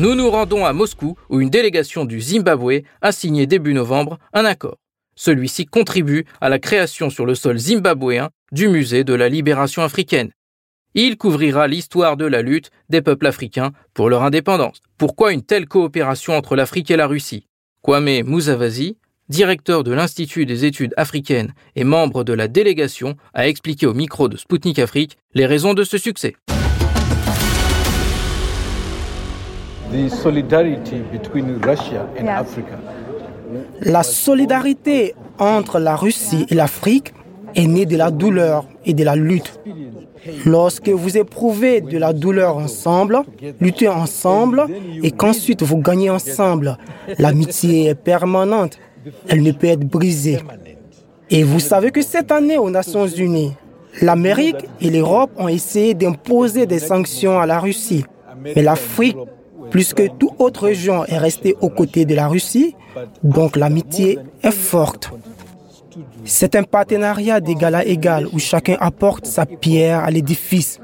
Nous 0.00 0.14
nous 0.14 0.30
rendons 0.30 0.64
à 0.64 0.72
Moscou 0.72 1.16
où 1.28 1.40
une 1.40 1.50
délégation 1.50 2.04
du 2.04 2.20
Zimbabwe 2.20 2.82
a 3.02 3.10
signé 3.10 3.48
début 3.48 3.74
novembre 3.74 4.18
un 4.32 4.44
accord. 4.44 4.76
Celui-ci 5.16 5.66
contribue 5.66 6.24
à 6.40 6.48
la 6.48 6.60
création 6.60 7.10
sur 7.10 7.26
le 7.26 7.34
sol 7.34 7.58
zimbabwéen 7.58 8.30
du 8.52 8.68
musée 8.68 9.02
de 9.02 9.12
la 9.12 9.28
libération 9.28 9.82
africaine. 9.82 10.30
Il 10.94 11.16
couvrira 11.16 11.66
l'histoire 11.66 12.16
de 12.16 12.26
la 12.26 12.42
lutte 12.42 12.70
des 12.88 13.02
peuples 13.02 13.26
africains 13.26 13.72
pour 13.92 14.08
leur 14.08 14.22
indépendance. 14.22 14.80
Pourquoi 14.98 15.32
une 15.32 15.42
telle 15.42 15.66
coopération 15.66 16.36
entre 16.36 16.54
l'Afrique 16.54 16.92
et 16.92 16.96
la 16.96 17.08
Russie? 17.08 17.48
Kwame 17.82 18.22
Muzavazi, 18.22 18.98
directeur 19.28 19.82
de 19.82 19.90
l'Institut 19.90 20.46
des 20.46 20.64
études 20.64 20.94
africaines 20.96 21.54
et 21.74 21.82
membre 21.82 22.22
de 22.22 22.34
la 22.34 22.46
délégation, 22.46 23.16
a 23.34 23.48
expliqué 23.48 23.86
au 23.86 23.94
micro 23.94 24.28
de 24.28 24.36
Sputnik 24.36 24.78
Afrique 24.78 25.18
les 25.34 25.46
raisons 25.46 25.74
de 25.74 25.82
ce 25.82 25.98
succès. 25.98 26.36
La 33.80 34.02
solidarité 34.02 35.14
entre 35.38 35.78
la 35.78 35.96
Russie 35.96 36.46
et 36.50 36.54
l'Afrique 36.54 37.14
est 37.54 37.66
né 37.66 37.86
de 37.86 37.96
la 37.96 38.10
douleur 38.10 38.66
et 38.84 38.92
de 38.92 39.02
la 39.02 39.16
lutte. 39.16 39.58
Lorsque 40.44 40.90
vous 40.90 41.16
éprouvez 41.16 41.80
de 41.80 41.96
la 41.96 42.12
douleur 42.12 42.58
ensemble, 42.58 43.22
luttez 43.60 43.88
ensemble 43.88 44.66
et 45.02 45.10
qu'ensuite 45.10 45.62
vous 45.62 45.78
gagnez 45.78 46.10
ensemble, 46.10 46.76
l'amitié 47.18 47.86
est 47.86 47.94
permanente. 47.94 48.78
Elle 49.28 49.42
ne 49.42 49.52
peut 49.52 49.68
être 49.68 49.88
brisée. 49.88 50.40
Et 51.30 51.42
vous 51.42 51.60
savez 51.60 51.92
que 51.92 52.02
cette 52.02 52.30
année 52.30 52.58
aux 52.58 52.70
Nations 52.70 53.06
Unies, 53.06 53.54
l'Amérique 54.02 54.66
et 54.82 54.90
l'Europe 54.90 55.30
ont 55.38 55.48
essayé 55.48 55.94
d'imposer 55.94 56.66
des 56.66 56.78
sanctions 56.78 57.40
à 57.40 57.46
la 57.46 57.58
Russie. 57.58 58.04
Mais 58.54 58.62
l'Afrique, 58.62 59.16
plus 59.70 59.94
que 59.94 60.08
toute 60.08 60.32
autre 60.38 60.64
région, 60.64 61.04
est 61.06 61.18
restée 61.18 61.56
aux 61.60 61.68
côtés 61.68 62.04
de 62.04 62.14
la 62.14 62.28
Russie. 62.28 62.74
Donc 63.22 63.56
l'amitié 63.56 64.18
est 64.42 64.50
forte. 64.50 65.10
C'est 66.24 66.54
un 66.54 66.62
partenariat 66.62 67.40
d'égal 67.40 67.74
à 67.74 67.84
égal 67.84 68.26
où 68.32 68.38
chacun 68.38 68.76
apporte 68.80 69.26
sa 69.26 69.46
pierre 69.46 70.00
à 70.00 70.10
l'édifice. 70.10 70.80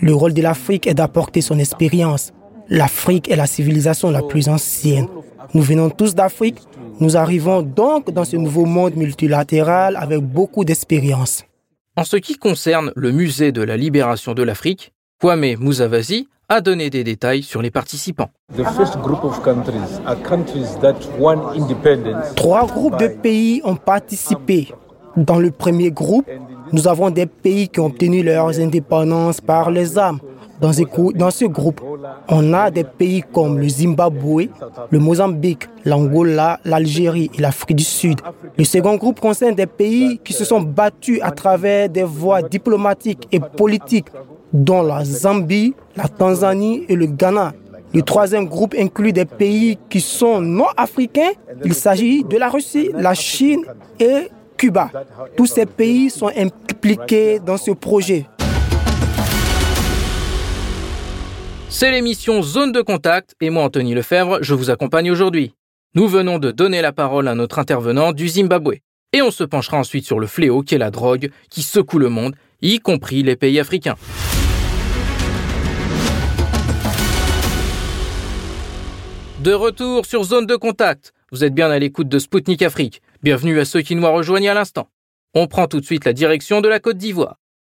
Le 0.00 0.14
rôle 0.14 0.34
de 0.34 0.42
l'Afrique 0.42 0.86
est 0.86 0.94
d'apporter 0.94 1.40
son 1.40 1.58
expérience. 1.58 2.32
L'Afrique 2.68 3.30
est 3.30 3.36
la 3.36 3.46
civilisation 3.46 4.10
la 4.10 4.22
plus 4.22 4.48
ancienne. 4.48 5.08
Nous 5.54 5.62
venons 5.62 5.90
tous 5.90 6.14
d'Afrique. 6.14 6.58
Nous 7.00 7.16
arrivons 7.16 7.62
donc 7.62 8.10
dans 8.10 8.24
ce 8.24 8.36
nouveau 8.36 8.64
monde 8.64 8.94
multilatéral 8.96 9.96
avec 9.96 10.20
beaucoup 10.20 10.64
d'expérience. 10.64 11.44
En 11.96 12.04
ce 12.04 12.16
qui 12.16 12.36
concerne 12.36 12.92
le 12.96 13.12
musée 13.12 13.52
de 13.52 13.62
la 13.62 13.76
libération 13.76 14.32
de 14.34 14.42
l'Afrique, 14.42 14.92
Kwame 15.20 15.56
Muzavazi 15.58 16.28
a 16.52 16.60
donné 16.60 16.90
des 16.90 17.02
détails 17.02 17.42
sur 17.42 17.62
les 17.62 17.70
participants. 17.70 18.28
Trois 22.36 22.66
groupes 22.66 22.98
de 22.98 23.08
pays 23.08 23.62
ont 23.64 23.76
participé. 23.76 24.68
Dans 25.16 25.38
le 25.38 25.50
premier 25.50 25.90
groupe, 25.90 26.28
nous 26.72 26.88
avons 26.88 27.08
des 27.10 27.26
pays 27.26 27.68
qui 27.68 27.80
ont 27.80 27.86
obtenu 27.86 28.22
leurs 28.22 28.58
indépendances 28.60 29.40
par 29.40 29.70
les 29.70 29.96
armes. 29.96 30.20
Dans 30.60 30.72
ce, 30.72 31.44
groupe, 31.46 31.80
on 32.28 32.52
a 32.52 32.70
des 32.70 32.84
pays 32.84 33.24
comme 33.32 33.58
le 33.58 33.68
Zimbabwe, 33.68 34.48
le 34.90 34.98
Mozambique, 34.98 35.68
l'Angola, 35.84 36.60
l'Algérie 36.64 37.30
et 37.36 37.40
l'Afrique 37.40 37.76
du 37.76 37.82
Sud. 37.84 38.20
Le 38.56 38.64
second 38.64 38.96
groupe 38.96 39.18
concerne 39.20 39.54
des 39.54 39.66
pays 39.66 40.20
qui 40.22 40.32
se 40.32 40.44
sont 40.44 40.60
battus 40.60 41.18
à 41.22 41.30
travers 41.32 41.88
des 41.88 42.04
voies 42.04 42.42
diplomatiques 42.42 43.26
et 43.32 43.40
politiques 43.40 44.06
dont 44.52 44.82
la 44.82 45.04
Zambie, 45.04 45.74
la 45.96 46.08
Tanzanie 46.08 46.84
et 46.88 46.96
le 46.96 47.06
Ghana. 47.06 47.52
Le 47.94 48.02
troisième 48.02 48.46
groupe 48.46 48.74
inclut 48.78 49.12
des 49.12 49.26
pays 49.26 49.78
qui 49.90 50.00
sont 50.00 50.40
non 50.40 50.68
africains. 50.76 51.32
Il 51.64 51.74
s'agit 51.74 52.24
de 52.24 52.38
la 52.38 52.48
Russie, 52.48 52.90
la 52.94 53.12
Chine 53.12 53.64
et 54.00 54.28
Cuba. 54.56 54.90
Tous 55.36 55.46
ces 55.46 55.66
pays 55.66 56.08
sont 56.08 56.30
impliqués 56.34 57.38
dans 57.38 57.58
ce 57.58 57.72
projet. 57.72 58.26
C'est 61.68 61.90
l'émission 61.90 62.42
Zone 62.42 62.72
de 62.72 62.80
contact 62.80 63.34
et 63.40 63.50
moi 63.50 63.64
Anthony 63.64 63.94
Lefebvre, 63.94 64.38
je 64.42 64.54
vous 64.54 64.70
accompagne 64.70 65.10
aujourd'hui. 65.10 65.54
Nous 65.94 66.06
venons 66.06 66.38
de 66.38 66.50
donner 66.50 66.80
la 66.80 66.92
parole 66.92 67.28
à 67.28 67.34
notre 67.34 67.58
intervenant 67.58 68.12
du 68.12 68.28
Zimbabwe. 68.28 68.76
Et 69.12 69.20
on 69.20 69.30
se 69.30 69.44
penchera 69.44 69.76
ensuite 69.76 70.06
sur 70.06 70.18
le 70.18 70.26
fléau 70.26 70.62
qu'est 70.62 70.78
la 70.78 70.90
drogue 70.90 71.30
qui 71.50 71.62
secoue 71.62 71.98
le 71.98 72.08
monde, 72.08 72.34
y 72.62 72.78
compris 72.78 73.22
les 73.22 73.36
pays 73.36 73.60
africains. 73.60 73.96
De 79.42 79.52
retour 79.54 80.06
sur 80.06 80.22
Zone 80.22 80.46
de 80.46 80.54
Contact. 80.54 81.12
Vous 81.32 81.42
êtes 81.42 81.52
bien 81.52 81.68
à 81.68 81.76
l'écoute 81.76 82.08
de 82.08 82.20
Spoutnik 82.20 82.62
Afrique. 82.62 83.02
Bienvenue 83.24 83.58
à 83.58 83.64
ceux 83.64 83.80
qui 83.80 83.96
nous 83.96 84.06
rejoignent 84.06 84.48
à 84.48 84.54
l'instant. 84.54 84.88
On 85.34 85.48
prend 85.48 85.66
tout 85.66 85.80
de 85.80 85.84
suite 85.84 86.04
la 86.04 86.12
direction 86.12 86.60
de 86.60 86.68
la 86.68 86.78
Côte 86.78 86.96
d'Ivoire. 86.96 87.38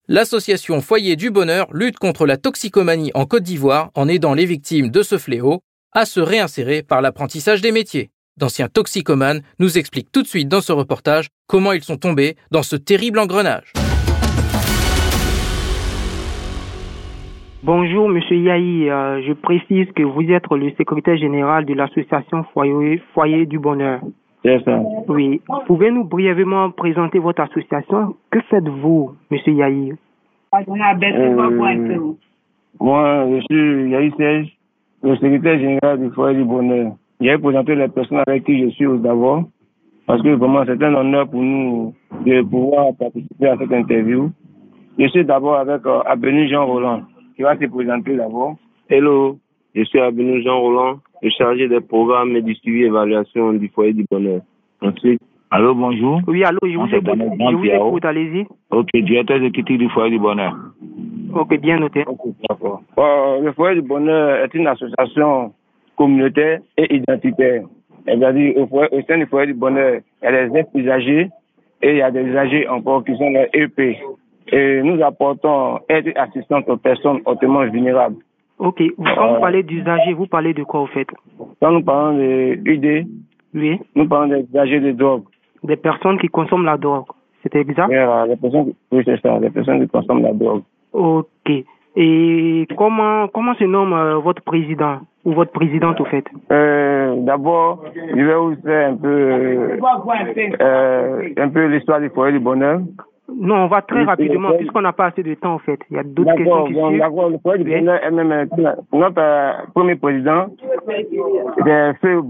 L'association 0.10 0.82
Foyer 0.82 1.16
du 1.16 1.32
Bonheur 1.32 1.68
lutte 1.72 2.00
contre 2.00 2.26
la 2.26 2.36
toxicomanie 2.36 3.12
en 3.14 3.26
Côte 3.26 3.44
d'Ivoire 3.44 3.92
en 3.96 4.10
aidant 4.10 4.34
les 4.34 4.46
victimes 4.46 4.90
de 4.90 5.04
ce 5.04 5.18
fléau 5.18 5.62
à 5.94 6.06
se 6.06 6.20
réinsérer 6.20 6.84
par 6.84 7.02
l'apprentissage 7.02 7.62
des 7.62 7.72
métiers. 7.72 8.12
D'anciens 8.36 8.68
toxicomanes 8.68 9.42
nous 9.60 9.78
expliquent 9.78 10.12
tout 10.12 10.22
de 10.22 10.28
suite 10.28 10.50
dans 10.50 10.60
ce 10.60 10.74
reportage 10.74 11.30
comment 11.48 11.72
ils 11.72 11.84
sont 11.84 11.96
tombés 11.96 12.36
dans 12.52 12.64
ce 12.64 12.76
terrible 12.76 13.20
engrenage. 13.20 13.72
Bonjour, 17.66 18.10
Monsieur 18.10 18.36
Yahi. 18.36 18.90
Euh, 18.90 19.22
je 19.26 19.32
précise 19.32 19.90
que 19.94 20.04
vous 20.04 20.30
êtes 20.30 20.44
le 20.52 20.72
secrétaire 20.72 21.16
général 21.16 21.64
de 21.64 21.74
l'association 21.74 22.44
Foyer, 22.54 23.02
Foyer 23.14 23.46
du 23.46 23.58
Bonheur. 23.58 24.02
C'est 24.44 24.62
ça. 24.66 24.82
Oui. 25.08 25.40
Pouvez-nous 25.68 26.04
brièvement 26.04 26.72
présenter 26.72 27.20
votre 27.20 27.42
association? 27.42 28.16
Que 28.32 28.42
faites-vous, 28.50 29.14
Monsieur 29.32 29.54
Yahi? 29.54 29.94
Euh, 30.54 30.60
Moi, 32.82 33.28
je 33.30 33.40
suis 33.50 33.92
Yahi 33.92 34.12
Serge, 34.18 34.48
le 35.02 35.16
secrétaire 35.16 35.58
général 35.58 36.02
du 36.02 36.10
Foyer 36.14 36.40
du 36.40 36.44
Bonheur. 36.44 36.92
J'ai 37.22 37.38
présenté 37.38 37.76
les 37.76 37.88
personnes 37.88 38.24
avec 38.28 38.44
qui 38.44 38.62
je 38.62 38.72
suis 38.72 38.88
d'abord, 39.00 39.44
parce 40.06 40.22
que 40.22 40.36
vraiment 40.36 40.66
c'est 40.66 40.84
un 40.84 40.96
honneur 40.96 41.30
pour 41.30 41.42
nous 41.42 41.94
de 42.26 42.42
pouvoir 42.42 42.88
participer 43.00 43.48
à 43.48 43.58
cette 43.58 43.72
interview. 43.72 44.32
Je 45.00 45.08
suis 45.08 45.24
d'abord 45.24 45.56
avec 45.56 45.86
euh, 45.86 46.48
Jean 46.50 46.66
Roland 46.66 47.04
qui 47.36 47.42
va 47.42 47.58
se 47.58 47.66
présenter 47.66 48.16
d'abord. 48.16 48.56
Hello, 48.90 49.38
je 49.76 49.84
suis 49.84 50.00
Abinu 50.00 50.42
Jean 50.44 50.60
Roland, 50.60 51.00
le 51.22 51.30
chargé 51.30 51.68
des 51.68 51.82
programmes 51.82 52.36
et 52.36 52.42
du 52.42 52.54
suivi 52.56 52.84
et 52.84 52.88
évaluation 52.88 53.54
du 53.54 53.70
foyer 53.70 53.94
du 53.94 54.06
bonheur. 54.10 54.42
Ensuite, 54.82 55.22
allô, 55.50 55.74
bonjour. 55.74 56.22
Oui, 56.28 56.44
allô, 56.44 56.60
je 56.64 56.78
vous 56.78 56.86
écoute, 56.88 57.20
je 57.40 57.56
vous 57.56 57.66
écoute 57.66 58.06
allez-y. 58.06 58.46
Ok, 58.72 58.90
directeur 58.94 59.38
exécutif 59.38 59.78
du 59.78 59.90
foyer 59.90 60.12
du 60.12 60.20
bonheur. 60.20 60.54
Ok, 61.34 61.60
bien 61.60 61.80
noté. 61.80 62.06
D'accord. 62.48 62.84
Euh, 62.98 63.42
le 63.42 63.52
foyer 63.54 63.82
du 63.82 63.88
bonheur 63.88 64.44
est 64.44 64.54
une 64.54 64.68
association 64.68 65.54
communautaire 65.96 66.60
et 66.78 66.96
identitaire. 66.96 67.64
C'est-à-dire, 68.06 68.58
au, 68.58 68.64
au, 68.64 69.02
sein 69.08 69.18
du 69.18 69.26
foyer 69.26 69.48
du 69.48 69.54
bonheur, 69.54 70.02
il 70.22 70.26
y 70.26 70.28
a 70.28 70.48
des 70.50 70.66
usagers 70.76 71.30
et 71.82 71.92
il 71.92 71.98
y 71.98 72.02
a 72.02 72.12
des 72.12 72.22
usagers 72.22 72.68
encore 72.68 73.04
qui 73.04 73.16
sont 73.16 73.30
les 73.30 73.48
EP. 73.54 73.98
Et 74.52 74.82
nous 74.84 75.02
apportons 75.04 75.80
aide 75.90 76.08
et 76.08 76.16
assistance 76.16 76.64
aux 76.68 76.78
personnes 76.78 77.22
hautement 77.26 77.66
vulnérables. 77.66 78.18
Ok. 78.60 78.82
Quand 79.16 79.34
vous 79.34 79.40
parlez 79.40 79.64
d'usagers, 79.64 80.14
vous 80.14 80.28
parlez 80.28 80.54
de 80.54 80.64
quoi 80.64 80.82
au 80.82 80.88
fait? 80.88 81.08
Quand 81.62 81.72
nous 81.72 81.84
parlons 81.84 82.18
de 82.18 82.60
UD, 82.66 83.08
oui. 83.54 83.80
nous 83.96 84.08
parlons 84.08 84.28
des 84.28 84.46
usagers 84.50 84.80
de 84.80 84.92
drogue. 84.92 85.24
Des 85.64 85.76
personnes 85.76 86.18
qui 86.20 86.28
consomment 86.28 86.66
la 86.66 86.78
drogue, 86.78 87.06
c'est 87.42 87.56
exact 87.56 87.90
oui, 87.90 88.36
personnes, 88.36 88.74
oui, 88.92 89.02
c'est 89.06 89.20
ça, 89.22 89.40
les 89.40 89.50
personnes 89.50 89.82
qui 89.82 89.88
consomment 89.88 90.24
la 90.24 90.34
drogue. 90.34 90.64
Ok. 90.94 91.52
Et 91.96 92.68
comment 92.76 93.28
comment 93.28 93.54
se 93.56 93.66
nomme 93.66 93.94
euh, 93.94 94.18
votre 94.18 94.42
président 94.42 95.00
ou 95.26 95.34
votre 95.34 95.52
présidente 95.52 96.02
au 96.02 96.06
fait? 96.06 96.26
Euh, 96.52 97.16
D'abord, 97.18 97.84
je 97.96 98.22
vais 98.22 98.36
vous 98.36 98.56
faire 98.64 98.92
un 98.92 98.96
peu 98.96 99.78
euh, 100.60 101.30
un 101.38 101.50
peu 101.50 101.66
l'histoire 101.68 102.00
du 102.00 102.10
foyer 102.10 102.34
du 102.34 102.40
bonheur. 102.40 102.80
Non, 103.36 103.56
on 103.64 103.68
va 103.68 103.82
très 103.82 104.04
rapidement, 104.04 104.52
puisqu'on 104.58 104.82
n'a 104.82 104.94
pas 104.94 105.08
assez 105.08 105.24
de 105.24 105.34
temps, 105.36 105.56
en 105.56 105.60
fait. 105.60 105.80
Il 105.90 105.98
y 105.98 106.00
a 106.00 106.04
d'autres 106.04 106.36
questions 106.36 106.66
qui 106.66 106.74
suivent. 106.74 107.00
D'accord, 107.00 107.30
le 107.30 107.38
projet 107.38 107.64
du 107.64 107.70
bonheur 107.70 108.04
est 108.04 108.12
même 108.12 108.48
notre 108.94 109.20
euh, 109.20 109.52
premier 109.74 109.96
président, 109.96 110.48
c'est 111.66 111.94
Feu 112.02 112.22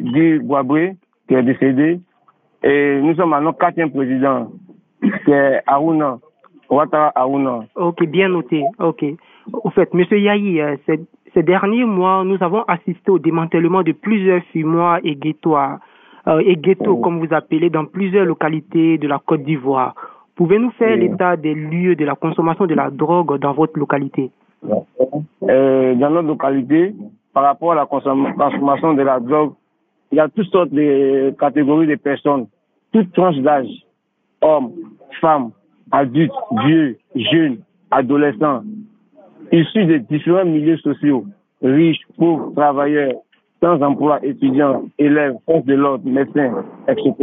Guy 0.00 0.38
Boisboué, 0.40 0.96
qui 1.28 1.34
est 1.34 1.42
décédé. 1.42 2.00
Et 2.62 3.00
nous 3.00 3.14
sommes 3.14 3.32
à 3.32 3.40
notre 3.40 3.58
quatrième 3.58 3.90
président, 3.90 4.48
c'est 5.24 5.62
Aruna, 5.66 6.18
Ouattara 6.70 7.12
Aruna. 7.14 7.64
Ok, 7.76 8.04
bien 8.06 8.28
noté. 8.28 8.64
Ok. 8.78 9.04
Au 9.52 9.70
fait, 9.70 9.92
Monsieur 9.94 10.18
Yahi, 10.18 10.60
euh, 10.60 10.76
ces, 10.86 11.00
ces 11.32 11.42
derniers 11.42 11.84
mois, 11.84 12.24
nous 12.24 12.38
avons 12.40 12.62
assisté 12.62 13.10
au 13.10 13.18
démantèlement 13.18 13.82
de 13.82 13.92
plusieurs 13.92 14.42
fumoirs 14.52 14.98
et 15.04 15.14
ghettoirs 15.14 15.74
euh, 15.74 15.95
et 16.44 16.56
ghetto, 16.56 16.92
oh. 16.92 16.96
comme 16.96 17.24
vous 17.24 17.32
appelez, 17.34 17.70
dans 17.70 17.84
plusieurs 17.84 18.24
localités 18.24 18.98
de 18.98 19.08
la 19.08 19.18
Côte 19.24 19.42
d'Ivoire. 19.42 19.94
Pouvez-nous 20.34 20.70
faire 20.72 20.96
l'état 20.96 21.36
des 21.36 21.54
lieux 21.54 21.96
de 21.96 22.04
la 22.04 22.14
consommation 22.14 22.66
de 22.66 22.74
la 22.74 22.90
drogue 22.90 23.38
dans 23.38 23.52
votre 23.52 23.78
localité? 23.78 24.30
Euh, 25.48 25.94
Dans 25.94 26.10
notre 26.10 26.28
localité, 26.28 26.94
par 27.32 27.44
rapport 27.44 27.72
à 27.72 27.76
la 27.76 27.86
consommation 27.86 28.94
de 28.94 29.02
la 29.02 29.20
drogue, 29.20 29.52
il 30.12 30.18
y 30.18 30.20
a 30.20 30.28
toutes 30.28 30.48
sortes 30.48 30.70
de 30.70 31.34
catégories 31.38 31.86
de 31.86 31.96
personnes, 31.96 32.46
toutes 32.92 33.12
tranches 33.12 33.38
d'âge, 33.38 33.68
hommes, 34.40 34.72
femmes, 35.20 35.50
adultes, 35.90 36.32
vieux, 36.64 36.98
jeunes, 37.14 37.58
adolescents, 37.90 38.62
issus 39.52 39.84
de 39.86 39.98
différents 39.98 40.44
milieux 40.44 40.78
sociaux, 40.78 41.24
riches, 41.62 42.00
pauvres, 42.18 42.52
travailleurs, 42.54 43.12
sans 43.62 43.80
emploi, 43.82 44.18
étudiants, 44.22 44.84
élèves, 44.98 45.36
forces 45.46 45.64
de 45.64 45.74
l'ordre, 45.74 46.08
médecins, 46.08 46.64
etc., 46.88 47.14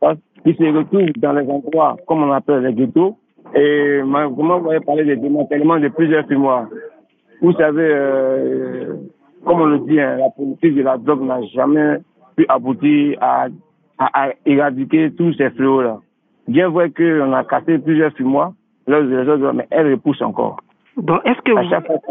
passe, 0.00 0.18
qui 0.44 0.54
se 0.54 0.76
retrouvent 0.76 1.08
dans 1.16 1.32
les 1.32 1.48
endroits, 1.48 1.96
comme 2.06 2.22
on 2.22 2.32
appelle 2.32 2.62
les 2.62 2.72
ghettos. 2.74 3.16
Et 3.54 4.00
comment 4.02 4.58
vous 4.58 4.70
avez 4.70 4.80
parlé 4.80 5.04
de 5.04 5.14
démantèlement 5.14 5.78
de 5.78 5.88
plusieurs 5.88 6.26
fumoirs 6.26 6.66
Vous 7.40 7.52
savez, 7.52 7.88
euh, 7.88 8.94
comme 9.44 9.60
on 9.60 9.66
le 9.66 9.78
dit, 9.80 10.00
hein, 10.00 10.16
la 10.16 10.30
politique 10.30 10.74
de 10.74 10.82
la 10.82 10.96
drogue 10.96 11.22
n'a 11.22 11.42
jamais 11.54 11.98
pu 12.36 12.46
aboutir 12.48 13.18
à, 13.20 13.46
à, 13.98 14.30
éradiquer 14.44 15.12
tous 15.12 15.34
ces 15.34 15.50
fléaux-là. 15.50 15.98
bien 16.48 16.68
vrai 16.68 16.90
qu'on 16.90 17.32
a 17.32 17.44
cassé 17.44 17.78
plusieurs 17.78 18.12
fumoirs, 18.12 18.52
mais 18.88 19.66
elle 19.70 19.92
repousse 19.92 20.22
encore. 20.22 20.56
Donc, 20.96 21.20
est-ce 21.24 21.40
que, 21.40 21.52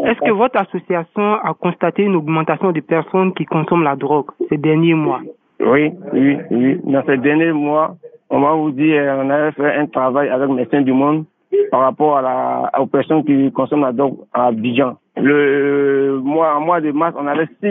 est-ce 0.08 0.20
que 0.20 0.32
votre 0.32 0.60
association 0.60 1.34
a 1.34 1.54
constaté 1.58 2.02
une 2.02 2.16
augmentation 2.16 2.72
de 2.72 2.80
personnes 2.80 3.32
qui 3.34 3.44
consomment 3.46 3.84
la 3.84 3.96
drogue 3.96 4.26
ces 4.48 4.56
derniers 4.56 4.94
mois? 4.94 5.20
Oui, 5.60 5.92
oui, 6.12 6.36
oui. 6.50 6.80
Dans 6.84 7.02
ces 7.06 7.16
derniers 7.16 7.52
mois, 7.52 7.96
on 8.30 8.40
va 8.40 8.52
vous 8.52 8.70
dire, 8.70 9.02
on 9.18 9.30
a 9.30 9.52
fait 9.52 9.74
un 9.74 9.86
travail 9.86 10.28
avec 10.28 10.50
Médecins 10.50 10.82
du 10.82 10.92
Monde 10.92 11.24
par 11.70 11.80
rapport 11.80 12.18
à 12.18 12.22
la, 12.22 12.80
aux 12.80 12.86
personnes 12.86 13.24
qui 13.24 13.50
consomment 13.52 13.82
la 13.82 13.92
drogue 13.92 14.18
à 14.32 14.46
Abidjan. 14.46 14.96
Le 15.16 16.20
mois, 16.22 16.56
en 16.56 16.60
mois 16.60 16.80
de 16.80 16.90
mars, 16.92 17.14
on 17.18 17.26
avait 17.26 17.46
6 17.62 17.70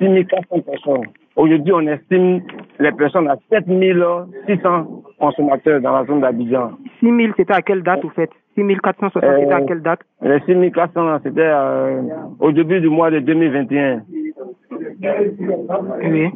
6400 0.00 0.60
personnes. 0.60 1.06
Aujourd'hui, 1.36 1.72
on 1.72 1.86
estime 1.86 2.42
les 2.78 2.92
personnes 2.92 3.28
à 3.28 3.36
7600 3.50 4.86
consommateurs 5.18 5.80
dans 5.80 5.92
la 5.92 6.04
zone 6.04 6.20
d'Abidjan. 6.20 6.72
6 7.00 7.06
000, 7.06 7.32
c'était 7.36 7.54
à 7.54 7.62
quelle 7.62 7.82
date, 7.82 8.02
vous 8.02 8.10
faites 8.10 8.32
6 8.54 8.64
460, 8.82 9.12
c'était 9.14 9.52
à 9.52 9.58
euh, 9.58 9.64
quelle 9.66 9.82
date? 9.82 10.00
Les 10.20 10.40
6 10.40 10.72
400, 10.72 11.18
c'était 11.22 11.40
euh, 11.40 12.02
au 12.38 12.52
début 12.52 12.80
du 12.80 12.88
mois 12.88 13.10
de 13.10 13.20
2021. 13.20 14.02
Oui. 16.02 16.28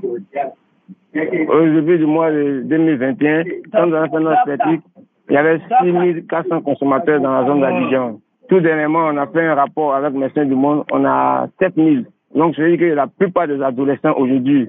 Au 1.48 1.64
début 1.64 1.98
du 1.98 2.06
mois 2.06 2.30
de 2.30 2.62
2021, 2.64 3.44
quand 3.72 3.88
on 3.88 3.92
a 3.92 4.08
fait 4.08 4.20
notre 4.20 4.42
statistique, 4.42 4.82
il 5.28 5.34
y 5.34 5.36
avait 5.36 5.60
6 5.82 6.26
400 6.28 6.62
consommateurs 6.62 7.20
dans 7.20 7.32
la 7.32 7.46
zone 7.46 7.60
d'Abidjan. 7.60 8.20
Tout 8.48 8.60
dernièrement, 8.60 9.08
on 9.12 9.16
a 9.16 9.26
fait 9.26 9.44
un 9.44 9.54
rapport 9.54 9.94
avec 9.94 10.12
Médecins 10.12 10.44
du 10.44 10.54
Monde, 10.54 10.84
on 10.92 11.04
a 11.04 11.48
7 11.58 11.74
000. 11.74 11.88
Donc, 12.34 12.54
je 12.54 12.62
veux 12.62 12.76
dire 12.76 12.78
que 12.78 12.94
la 12.94 13.06
plupart 13.06 13.48
des 13.48 13.60
adolescents 13.60 14.14
aujourd'hui 14.16 14.68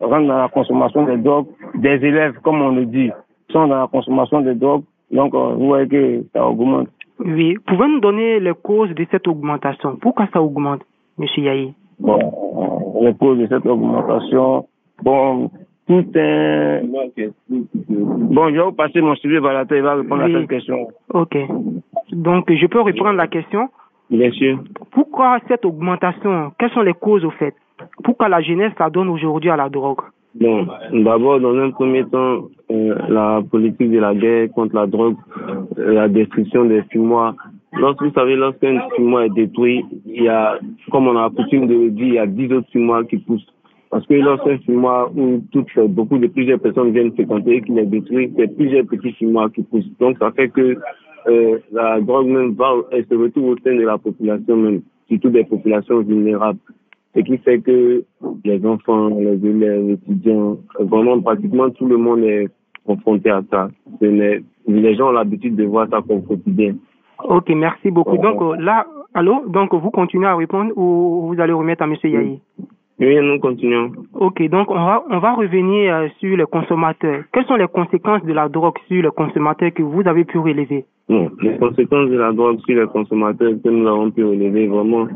rentrent 0.00 0.26
dans 0.26 0.38
la 0.38 0.48
consommation 0.48 1.04
des 1.04 1.18
drogues, 1.18 1.48
des 1.74 1.96
élèves, 2.02 2.34
comme 2.42 2.62
on 2.62 2.70
le 2.70 2.86
dit, 2.86 3.10
sont 3.50 3.66
dans 3.66 3.80
la 3.80 3.88
consommation 3.88 4.40
des 4.40 4.54
drogues. 4.54 4.84
Donc, 5.10 5.34
euh, 5.34 5.54
vous 5.54 5.66
voyez 5.66 5.88
que 5.88 6.24
ça 6.32 6.46
augmente. 6.46 6.88
Oui. 7.18 7.56
Pouvez-vous 7.66 7.94
nous 7.94 8.00
donner 8.00 8.40
les 8.40 8.54
causes 8.54 8.94
de 8.94 9.06
cette 9.10 9.28
augmentation? 9.28 9.96
Pourquoi 10.00 10.28
ça 10.32 10.40
augmente, 10.40 10.82
M. 11.18 11.26
Yahi? 11.36 11.74
Bon, 11.98 12.18
euh, 12.18 13.06
les 13.06 13.14
causes 13.14 13.38
de 13.38 13.46
cette 13.46 13.66
augmentation, 13.66 14.66
bon, 15.02 15.50
tout 15.86 16.04
est... 16.14 16.82
Bon, 17.48 18.48
je 18.48 18.54
vais 18.54 18.62
vous 18.62 18.72
passer 18.72 19.00
mon 19.00 19.14
sujet 19.16 19.40
vers 19.40 19.52
la 19.52 19.66
tête, 19.66 19.78
il 19.78 19.82
va 19.82 19.96
répondre 19.96 20.22
à 20.22 20.28
cette 20.28 20.48
question. 20.48 20.88
Ok. 21.12 21.36
Donc, 22.12 22.50
je 22.52 22.66
peux 22.66 22.80
reprendre 22.80 23.16
la 23.16 23.26
question? 23.26 23.68
Bien 24.08 24.30
sûr. 24.30 24.58
Pourquoi 24.90 25.38
cette 25.48 25.64
augmentation? 25.64 26.52
Quelles 26.58 26.70
sont 26.70 26.82
les 26.82 26.94
causes 26.94 27.24
au 27.24 27.30
fait? 27.30 27.54
Pourquoi 28.02 28.28
la 28.28 28.40
jeunesse 28.40 28.72
s'adonne 28.78 29.08
aujourd'hui 29.08 29.50
à 29.50 29.56
la 29.56 29.68
drogue? 29.68 30.02
Bon, 30.34 30.64
d'abord, 30.92 31.40
dans 31.40 31.56
un 31.56 31.70
premier 31.70 32.04
temps, 32.04 32.48
euh, 32.70 32.94
la 33.08 33.42
politique 33.50 33.90
de 33.90 33.98
la 33.98 34.14
guerre 34.14 34.48
contre 34.52 34.76
la 34.76 34.86
drogue, 34.86 35.16
euh, 35.78 35.92
la 35.94 36.08
destruction 36.08 36.64
des 36.66 36.82
fumoirs. 36.90 37.34
Lorsque 37.72 38.02
vous 38.02 38.12
savez, 38.12 38.36
lorsqu'un 38.36 38.80
fumoir 38.94 39.24
est 39.24 39.30
détruit, 39.30 39.84
il 40.06 40.22
y 40.22 40.28
a, 40.28 40.58
comme 40.92 41.08
on 41.08 41.16
a 41.16 41.30
coutume 41.30 41.66
de 41.66 41.74
le 41.74 41.90
dire, 41.90 42.06
il 42.06 42.14
y 42.14 42.18
a 42.18 42.26
dix 42.26 42.52
autres 42.52 42.70
fumoirs 42.70 43.06
qui 43.08 43.18
poussent. 43.18 43.46
Parce 43.90 44.06
que 44.06 44.14
lorsqu'un 44.14 44.58
fumoir 44.58 45.10
où 45.16 45.42
toutes, 45.50 45.76
beaucoup 45.88 46.18
de 46.18 46.28
plusieurs 46.28 46.60
personnes 46.60 46.92
viennent 46.92 47.12
fréquenter 47.12 47.56
et 47.56 47.62
qu'il 47.62 47.78
est 47.78 47.86
détruit, 47.86 48.32
c'est 48.36 48.56
plusieurs 48.56 48.86
petits 48.86 49.12
fumoirs 49.14 49.50
qui 49.50 49.62
poussent. 49.62 49.90
Donc, 49.98 50.16
ça 50.18 50.30
fait 50.30 50.48
que 50.48 50.76
euh, 51.26 51.58
la 51.72 52.00
drogue 52.00 52.28
même 52.28 52.52
va, 52.52 52.72
elle 52.92 53.04
se 53.04 53.14
retrouve 53.16 53.48
au 53.50 53.56
sein 53.64 53.74
de 53.74 53.82
la 53.82 53.98
population 53.98 54.56
même, 54.56 54.82
surtout 55.08 55.30
des 55.30 55.44
populations 55.44 56.00
vulnérables. 56.00 56.60
Ce 57.14 57.20
qui 57.20 57.38
fait 57.38 57.60
que 57.60 58.04
les 58.44 58.64
enfants, 58.64 59.08
les 59.08 59.44
élèves, 59.44 59.86
les 59.86 59.92
étudiants, 59.94 60.58
vraiment 60.78 61.20
pratiquement 61.20 61.68
tout 61.70 61.86
le 61.86 61.96
monde 61.96 62.22
est 62.22 62.48
confronté 62.86 63.30
à 63.30 63.42
ça. 63.50 63.68
Les 64.00 64.94
gens 64.94 65.08
ont 65.08 65.12
l'habitude 65.12 65.56
de 65.56 65.64
voir 65.64 65.88
ça 65.90 66.00
comme 66.06 66.22
quotidien. 66.22 66.74
Ok, 67.24 67.50
merci 67.50 67.90
beaucoup. 67.90 68.16
Donc 68.16 68.40
euh, 68.40 68.56
là, 68.56 68.86
allô, 69.14 69.44
donc 69.48 69.74
vous 69.74 69.90
continuez 69.90 70.26
à 70.26 70.36
répondre 70.36 70.72
ou 70.76 71.26
vous 71.28 71.40
allez 71.40 71.52
remettre 71.52 71.82
à 71.82 71.86
M. 71.86 71.96
Yahi? 72.02 72.40
Oui, 73.00 73.16
nous 73.22 73.38
continuons. 73.40 73.92
Ok, 74.14 74.42
donc 74.48 74.70
on 74.70 74.74
va, 74.74 75.04
on 75.10 75.18
va 75.18 75.32
revenir 75.32 75.94
euh, 75.94 76.08
sur 76.18 76.36
les 76.36 76.44
consommateurs. 76.44 77.24
Quelles 77.32 77.46
sont 77.46 77.56
les 77.56 77.66
conséquences 77.66 78.24
de 78.24 78.32
la 78.32 78.48
drogue 78.48 78.76
sur 78.88 79.02
les 79.02 79.10
consommateurs 79.10 79.72
que 79.72 79.82
vous 79.82 80.06
avez 80.06 80.24
pu 80.24 80.38
relever? 80.38 80.84
Les 81.08 81.58
conséquences 81.58 82.10
de 82.10 82.16
la 82.16 82.32
drogue 82.32 82.60
sur 82.60 82.78
les 82.78 82.86
consommateurs 82.86 83.52
que 83.64 83.68
nous 83.68 83.86
avons 83.88 84.10
pu 84.10 84.22
relever 84.22 84.66
vraiment 84.66 85.08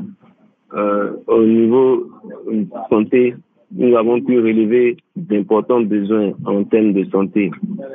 euh, 0.73 1.13
au 1.27 1.45
niveau 1.45 2.09
de 2.51 2.67
santé, 2.91 3.35
nous 3.77 3.97
avons 3.97 4.21
pu 4.21 4.39
relever 4.39 4.97
d'importants 5.17 5.81
besoins 5.81 6.33
en 6.47 6.65
termes 6.65 6.93
de 6.93 7.05
santé. 7.11 7.51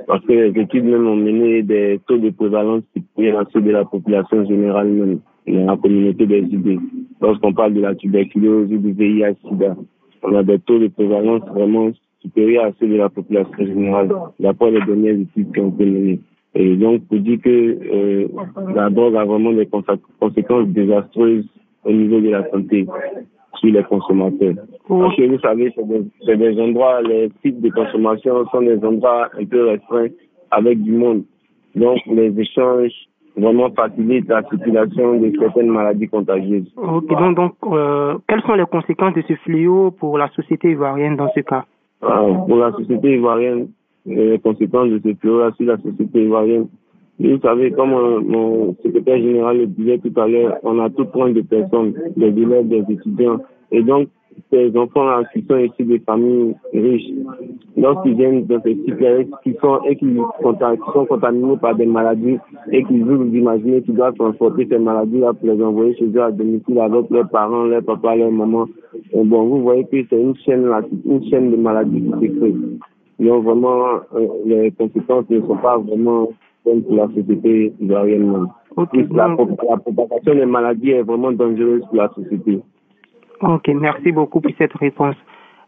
Parce 0.07 0.24
que 0.26 0.34
les 0.34 0.61
études 0.61 0.86
même 0.86 1.07
ont 1.07 1.15
mené 1.15 1.63
des 1.63 1.99
taux 2.07 2.17
de 2.17 2.30
prévalence 2.32 2.84
supérieurs 2.93 3.39
à 3.39 3.45
ceux 3.53 3.61
de 3.61 3.72
la 3.72 3.86
population 3.86 4.45
générale 4.45 4.88
même, 4.88 5.20
dans 5.47 5.65
la 5.65 5.78
communauté 5.78 6.26
des 6.26 6.41
idées. 6.41 6.80
Lorsqu'on 7.22 7.53
parle 7.53 7.74
de 7.74 7.82
la 7.82 7.95
tuberculose 7.95 8.72
ou 8.72 8.78
du 8.78 8.91
VIH, 8.91 9.36
SIDA, 9.47 9.76
on 10.24 10.36
a 10.36 10.43
des 10.43 10.59
taux 10.59 10.80
de 10.80 10.88
prévalence 10.88 11.41
vraiment 11.53 11.91
supérieurs 12.22 12.65
à 12.65 12.72
ceux 12.80 12.88
de 12.88 12.95
la 12.95 13.09
population 13.09 13.57
générale, 13.57 14.09
d'après 14.39 14.72
les 14.72 14.82
dernières 14.82 15.20
études 15.20 15.53
qui 15.53 15.59
ont 15.59 15.70
été 15.70 15.86
menées. 15.86 16.20
Et 16.55 16.76
donc, 16.76 17.05
pour 17.07 17.20
dire 17.20 17.39
que 17.41 17.49
euh, 17.49 18.28
la 18.74 18.89
drogue 18.89 19.15
a 19.15 19.24
vraiment 19.24 19.53
des 19.53 19.67
conséquences 20.20 20.67
désastreuses 20.67 21.45
au 21.84 21.92
niveau 21.92 22.20
de 22.20 22.30
la 22.30 22.50
santé 22.50 22.86
sur 23.56 23.74
les 23.74 23.84
consommateurs. 23.84 24.56
Parce 24.88 25.16
que 25.16 25.28
vous 25.28 25.40
savez, 25.40 25.74
c'est 25.76 25.88
des, 25.88 26.36
des, 26.38 26.62
endroits, 26.62 27.02
les 27.02 27.30
sites 27.44 27.62
de 27.62 27.70
consommation 27.70 28.46
sont 28.48 28.62
des 28.62 28.84
endroits 28.84 29.30
un 29.40 29.46
peu 29.46 29.68
restreints 29.68 30.08
avec 30.52 30.82
du 30.82 30.92
monde. 30.92 31.24
Donc, 31.76 32.00
les 32.08 32.38
échanges 32.40 32.94
vraiment 33.36 33.70
facilitent 33.72 34.28
la 34.28 34.44
circulation 34.44 35.20
de 35.20 35.32
certaines 35.40 35.70
maladies 35.70 36.08
contagieuses. 36.08 36.72
Ok, 36.76 37.08
donc, 37.10 37.36
donc 37.36 37.54
euh, 37.72 38.18
quelles 38.28 38.42
sont 38.42 38.56
les 38.56 38.66
conséquences 38.66 39.14
de 39.14 39.24
ce 39.28 39.36
fléau 39.36 39.92
pour 39.92 40.18
la 40.18 40.30
société 40.30 40.72
ivoirienne 40.72 41.16
dans 41.16 41.30
ce 41.36 41.42
cas? 41.42 41.66
Ah, 42.02 42.22
Pour 42.48 42.58
la 42.58 42.72
société 42.72 43.16
ivoirienne, 43.16 43.70
les 44.06 44.40
conséquences 44.40 44.90
de 44.90 45.00
ce 45.04 45.14
fléau 45.16 45.52
sur 45.52 45.66
la 45.66 45.78
société 45.78 46.24
ivoirienne. 46.24 46.68
Vous 47.20 47.39
savez, 47.41 47.72
comme 47.72 47.93
euh, 47.93 48.22
mon 48.22 48.76
secrétaire 48.84 49.17
général 49.17 49.57
le 49.57 49.67
disait 49.67 49.97
tout 49.99 50.13
à 50.20 50.28
l'heure, 50.28 50.57
on 50.63 50.80
a 50.80 50.89
tout 50.89 51.05
point 51.05 51.32
de 51.32 51.41
personnes, 51.41 51.93
des 52.15 52.28
élèves, 52.28 52.67
des 52.67 52.84
étudiants. 52.89 53.39
Et 53.72 53.84
donc, 53.84 54.07
ces 54.51 54.76
enfants 54.78 55.22
qui 55.34 55.43
sont 55.45 55.57
issus 55.57 55.84
des 55.84 55.99
familles 55.99 56.55
riches, 56.74 57.11
lorsqu'ils 57.76 58.15
viennent 58.15 58.45
dans 58.45 58.61
ces 58.61 58.76
sites 58.76 58.95
qui 59.43 59.53
sont 59.61 59.80
et 59.88 59.95
qui 59.97 60.15
sont 60.93 61.05
contaminés 61.05 61.57
par 61.57 61.76
des 61.76 61.86
maladies 61.86 62.38
et 62.72 62.84
qu'ils 62.86 63.03
veulent 63.03 63.36
imaginer 63.36 63.82
qu'ils 63.82 63.95
doivent 63.95 64.15
transporter 64.15 64.65
ces 64.70 64.80
maladies-là 64.80 65.34
pour 65.34 65.49
les 65.53 65.61
envoyer 65.61 65.95
chez 65.95 66.05
eux 66.05 66.24
à 66.24 66.32
domicile 66.32 66.80
avec 66.80 67.09
leurs 67.09 67.30
parents, 67.30 67.63
leurs 67.65 67.84
papas, 67.84 68.15
leurs 68.15 68.32
mamans? 68.32 68.67
Bon, 69.13 69.43
vous 69.43 69.61
voyez 69.61 69.84
que 69.84 69.97
c'est 70.09 70.22
une 70.22 70.36
chaîne, 70.38 70.67
une 71.05 71.24
chaîne 71.30 71.51
de 71.51 71.57
maladies 71.57 72.01
qui 72.01 72.28
se 72.28 72.39
crée. 72.39 72.55
Donc 73.20 73.43
vraiment, 73.43 73.99
euh, 74.15 74.28
les 74.45 74.72
conséquences 74.72 75.30
ne 75.30 75.41
sont 75.41 75.57
pas 75.57 75.78
vraiment 75.78 76.30
pour 76.86 76.95
la 76.95 77.07
société 77.07 77.74
ivoirienne. 77.80 78.47
La, 79.11 79.28
la 79.28 79.78
propagation 79.78 80.36
des 80.36 80.45
maladies 80.45 80.91
est 80.91 81.01
vraiment 81.01 81.32
dangereuse 81.32 81.84
pour 81.88 81.97
la 81.97 82.09
société. 82.09 82.59
Ok, 83.41 83.67
merci 83.70 84.11
beaucoup 84.11 84.41
pour 84.41 84.51
cette 84.57 84.74
réponse. 84.74 85.15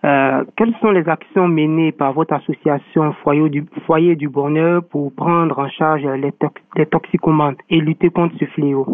Euh, 0.03 0.43
quelles 0.57 0.73
sont 0.81 0.91
les 0.91 1.07
actions 1.07 1.47
menées 1.47 1.91
par 1.91 2.13
votre 2.13 2.33
association 2.33 3.13
Foyer 3.23 3.49
du, 3.49 3.65
Foyer 3.85 4.15
du 4.15 4.29
Bonheur 4.29 4.83
pour 4.83 5.11
prendre 5.13 5.57
en 5.59 5.69
charge 5.69 6.03
les, 6.03 6.33
les 6.75 6.85
toxicomanes 6.87 7.55
et 7.69 7.79
lutter 7.79 8.09
contre 8.09 8.35
ce 8.39 8.45
fléau? 8.45 8.85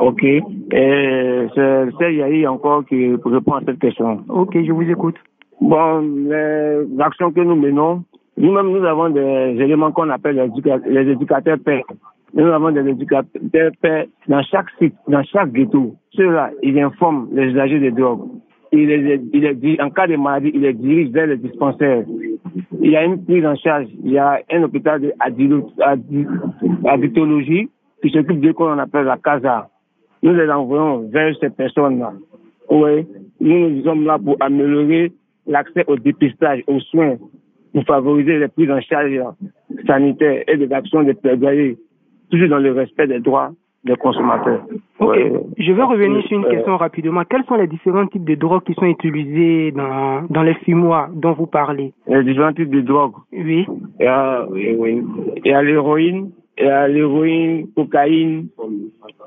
Ok, 0.00 0.24
euh, 0.24 1.48
c'est 1.98 2.14
Yahi 2.14 2.46
encore 2.46 2.84
qui 2.84 3.10
répond 3.24 3.52
à 3.54 3.60
cette 3.64 3.78
question. 3.78 4.22
Ok, 4.28 4.56
je 4.62 4.72
vous 4.72 4.82
écoute. 4.82 5.16
Bon, 5.60 6.00
les 6.00 7.00
actions 7.00 7.32
que 7.32 7.40
nous 7.40 7.56
menons, 7.56 8.04
nous-mêmes, 8.38 8.70
nous 8.70 8.84
avons 8.84 9.10
des 9.10 9.56
éléments 9.60 9.90
qu'on 9.90 10.08
appelle 10.10 10.36
les, 10.36 10.92
les 11.02 11.10
éducateurs 11.10 11.58
pères. 11.58 11.82
Nous 12.34 12.46
avons 12.46 12.70
des 12.70 12.88
éducateurs 12.88 13.72
pères 13.82 14.06
dans 14.28 14.42
chaque 14.42 14.70
site, 14.78 14.94
dans 15.08 15.24
chaque 15.24 15.52
ghetto. 15.52 15.96
Ceux-là, 16.12 16.50
ils 16.62 16.78
informent 16.78 17.28
les 17.32 17.46
usagers 17.50 17.80
de 17.80 17.90
drogue. 17.90 18.28
Il 18.70 18.86
les, 18.86 19.20
il 19.32 19.82
en 19.82 19.90
cas 19.90 20.06
de 20.06 20.16
maladie, 20.16 20.52
ils 20.54 20.60
les 20.60 20.74
dirigent 20.74 21.10
vers 21.10 21.26
les 21.26 21.38
dispensaires. 21.38 22.04
Il 22.80 22.90
y 22.90 22.96
a 22.96 23.04
une 23.04 23.24
prise 23.24 23.44
en 23.44 23.56
charge. 23.56 23.88
Il 24.04 24.12
y 24.12 24.18
a 24.18 24.40
un 24.52 24.62
hôpital 24.62 25.00
d'addictologie 26.82 27.68
qui 28.02 28.10
s'occupe 28.10 28.40
de 28.40 28.48
ce 28.48 28.52
qu'on 28.52 28.78
appelle 28.78 29.06
la 29.06 29.16
CASA. 29.16 29.68
Nous 30.22 30.34
les 30.34 30.48
envoyons 30.50 31.08
vers 31.08 31.34
ces 31.40 31.50
personnes-là. 31.50 32.12
Oui, 32.70 33.06
nous, 33.40 33.70
nous 33.70 33.82
sommes 33.82 34.04
là 34.04 34.18
pour 34.18 34.36
améliorer 34.40 35.12
l'accès 35.46 35.84
au 35.86 35.96
dépistage, 35.96 36.62
aux 36.66 36.80
soins, 36.80 37.16
pour 37.72 37.84
favoriser 37.84 38.38
les 38.38 38.48
prises 38.48 38.70
en 38.70 38.80
charge 38.80 39.20
sanitaires 39.86 40.44
et 40.46 40.56
des 40.56 40.72
actions 40.72 41.02
de 41.02 41.12
plaidoyer, 41.12 41.76
toujours 42.30 42.48
dans 42.48 42.58
le 42.58 42.72
respect 42.72 43.06
des 43.06 43.20
droits 43.20 43.52
des 43.84 43.96
consommateurs. 43.96 44.62
Ok, 44.98 45.16
je 45.56 45.72
vais 45.72 45.82
revenir 45.82 46.22
sur 46.24 46.38
une 46.38 46.48
question 46.48 46.76
rapidement. 46.76 47.22
Quels 47.28 47.44
sont 47.44 47.54
les 47.54 47.68
différents 47.68 48.06
types 48.06 48.24
de 48.24 48.34
drogues 48.34 48.64
qui 48.64 48.74
sont 48.74 48.86
utilisés 48.86 49.70
dans, 49.72 50.22
dans 50.28 50.42
les 50.42 50.54
fumoirs 50.54 51.08
dont 51.12 51.32
vous 51.32 51.46
parlez? 51.46 51.92
Les 52.08 52.24
différents 52.24 52.52
types 52.52 52.70
de 52.70 52.80
drogues 52.80 53.14
Oui. 53.32 53.66
Il 54.00 54.04
y 54.04 54.06
a 54.06 54.46
il 54.54 55.40
y 55.44 55.52
a 55.52 55.62
l'héroïne, 55.62 56.30
il 56.58 56.64
y 56.64 56.68
a 56.68 56.88
l'héroïne, 56.88 57.68
cocaïne, 57.76 58.48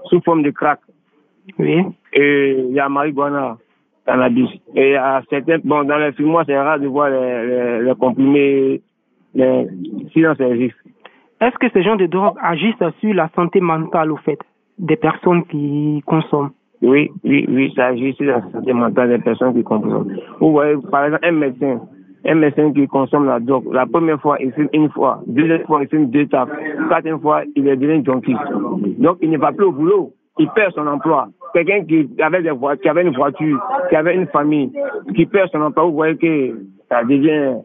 sous 0.10 0.22
forme 0.22 0.44
de 0.44 0.52
crack. 0.52 0.80
Oui. 1.58 1.84
Et 2.14 2.58
il 2.70 2.76
y 2.76 2.80
a 2.80 2.90
marijuana, 2.90 3.58
cannabis. 4.06 4.50
Et 4.76 4.96
a 4.96 5.22
certains, 5.30 5.60
bon, 5.64 5.84
dans 5.84 5.98
les 5.98 6.12
fumoirs, 6.14 6.46
c'est 6.46 6.58
rare 6.58 6.80
de 6.80 6.88
voir 6.88 7.10
les, 7.10 7.48
les, 7.48 7.84
les 7.84 7.96
comprimés, 7.96 8.82
les 9.36 9.68
silences. 10.14 10.40
Est-ce 10.40 11.58
que 11.58 11.70
ces 11.74 11.84
gens 11.84 11.96
de 11.96 12.06
drogue 12.06 12.38
agissent 12.42 12.76
sur 13.00 13.14
la 13.14 13.30
santé 13.36 13.62
mentale, 13.62 14.12
au 14.12 14.18
fait, 14.18 14.40
des 14.78 14.96
personnes 14.96 15.44
qui 15.46 16.04
consomment? 16.06 16.52
Oui, 16.82 17.12
oui, 17.24 17.46
oui, 17.48 17.72
ça 17.76 17.88
agit 17.88 18.14
sur 18.14 18.26
la 18.26 18.42
santé 18.52 18.74
mentale 18.74 19.10
des 19.10 19.20
personnes 19.20 19.54
qui 19.54 19.64
consomment. 19.64 20.16
Vous 20.40 20.52
voyez, 20.52 20.76
par 20.90 21.06
exemple, 21.06 21.26
un 21.26 21.32
médecin, 21.32 21.82
un 22.26 22.36
médecin 22.36 22.72
qui 22.74 22.88
consomme 22.88 23.26
la 23.26 23.40
drogue, 23.40 23.72
la 23.72 23.86
première 23.86 24.20
fois, 24.20 24.38
il 24.40 24.52
fume 24.52 24.70
une 24.74 24.90
fois, 24.90 25.22
deuxième 25.28 25.64
fois, 25.66 25.84
il 25.84 25.90
fume 25.90 26.10
deux 26.10 26.26
tapes, 26.28 26.50
quatrième 26.90 27.20
fois, 27.20 27.44
il 27.56 27.68
est 27.68 27.76
devenu 27.76 28.04
junkie. 28.04 28.36
Donc, 28.98 29.18
il 29.22 29.30
ne 29.30 29.38
va 29.38 29.52
plus 29.52 29.66
au 29.66 29.72
boulot, 29.72 30.14
il 30.40 30.50
perd 30.50 30.74
son 30.74 30.88
emploi. 30.88 31.28
Quelqu'un 31.54 31.84
qui 31.84 32.10
avait, 32.20 32.42
des 32.42 32.52
voitures, 32.52 32.82
qui 32.82 32.90
avait 32.90 33.04
une 33.04 33.16
voiture, 33.16 33.60
qui 33.90 33.96
avait 33.96 34.16
une 34.16 34.28
famille, 34.28 34.72
qui 35.16 35.26
perd 35.26 35.50
son 35.52 35.62
emploi, 35.62 35.86
vous 35.86 35.94
voyez 35.94 36.16
que 36.16 36.60
ça 36.90 37.04
devient 37.04 37.58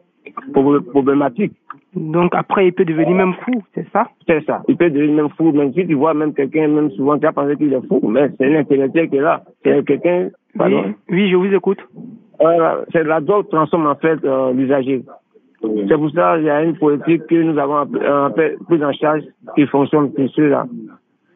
problématique. 0.93 1.53
Donc 1.95 2.35
après, 2.35 2.67
il 2.67 2.73
peut 2.73 2.85
devenir 2.85 3.17
même 3.17 3.35
fou, 3.45 3.62
c'est 3.75 3.87
ça? 3.93 4.09
C'est 4.27 4.45
ça. 4.45 4.62
Il 4.69 4.77
peut 4.77 4.91
devenir 4.91 5.14
même 5.14 5.31
fou, 5.31 5.53
même 5.53 5.73
si 5.73 5.87
tu 5.87 5.95
vois 5.95 6.14
même 6.14 6.35
quelqu'un, 6.35 6.69
même 6.69 6.91
souvent, 6.91 7.19
tu 7.19 7.27
as 7.27 7.33
pensé 7.33 7.57
qu'il 7.57 7.73
est 7.73 7.87
fou, 7.87 8.01
mais 8.09 8.31
c'est 8.39 8.47
un 8.47 8.59
intellectuel 8.59 9.09
qui 9.09 9.17
est 9.17 9.21
là. 9.21 9.43
C'est 9.64 9.85
quelqu'un... 9.87 10.29
Oui, 10.59 10.95
oui, 11.11 11.31
je 11.31 11.37
vous 11.37 11.55
écoute. 11.55 11.79
Voilà, 12.39 12.81
c'est 12.93 13.05
la 13.05 13.21
drogue 13.21 13.49
transforme 13.49 13.87
en 13.87 13.95
fait 13.95 14.23
euh, 14.25 14.53
l'usager. 14.53 15.03
C'est 15.62 15.97
pour 15.97 16.11
ça 16.11 16.37
qu'il 16.37 16.47
y 16.47 16.51
a 16.51 16.62
une 16.62 16.77
politique 16.77 17.27
que 17.27 17.35
nous 17.35 17.59
avons 17.59 17.87
peu 17.87 18.57
prise 18.67 18.83
en 18.83 18.93
charge 18.93 19.23
qui 19.55 19.67
fonctionne 19.67 20.12
pour 20.12 20.29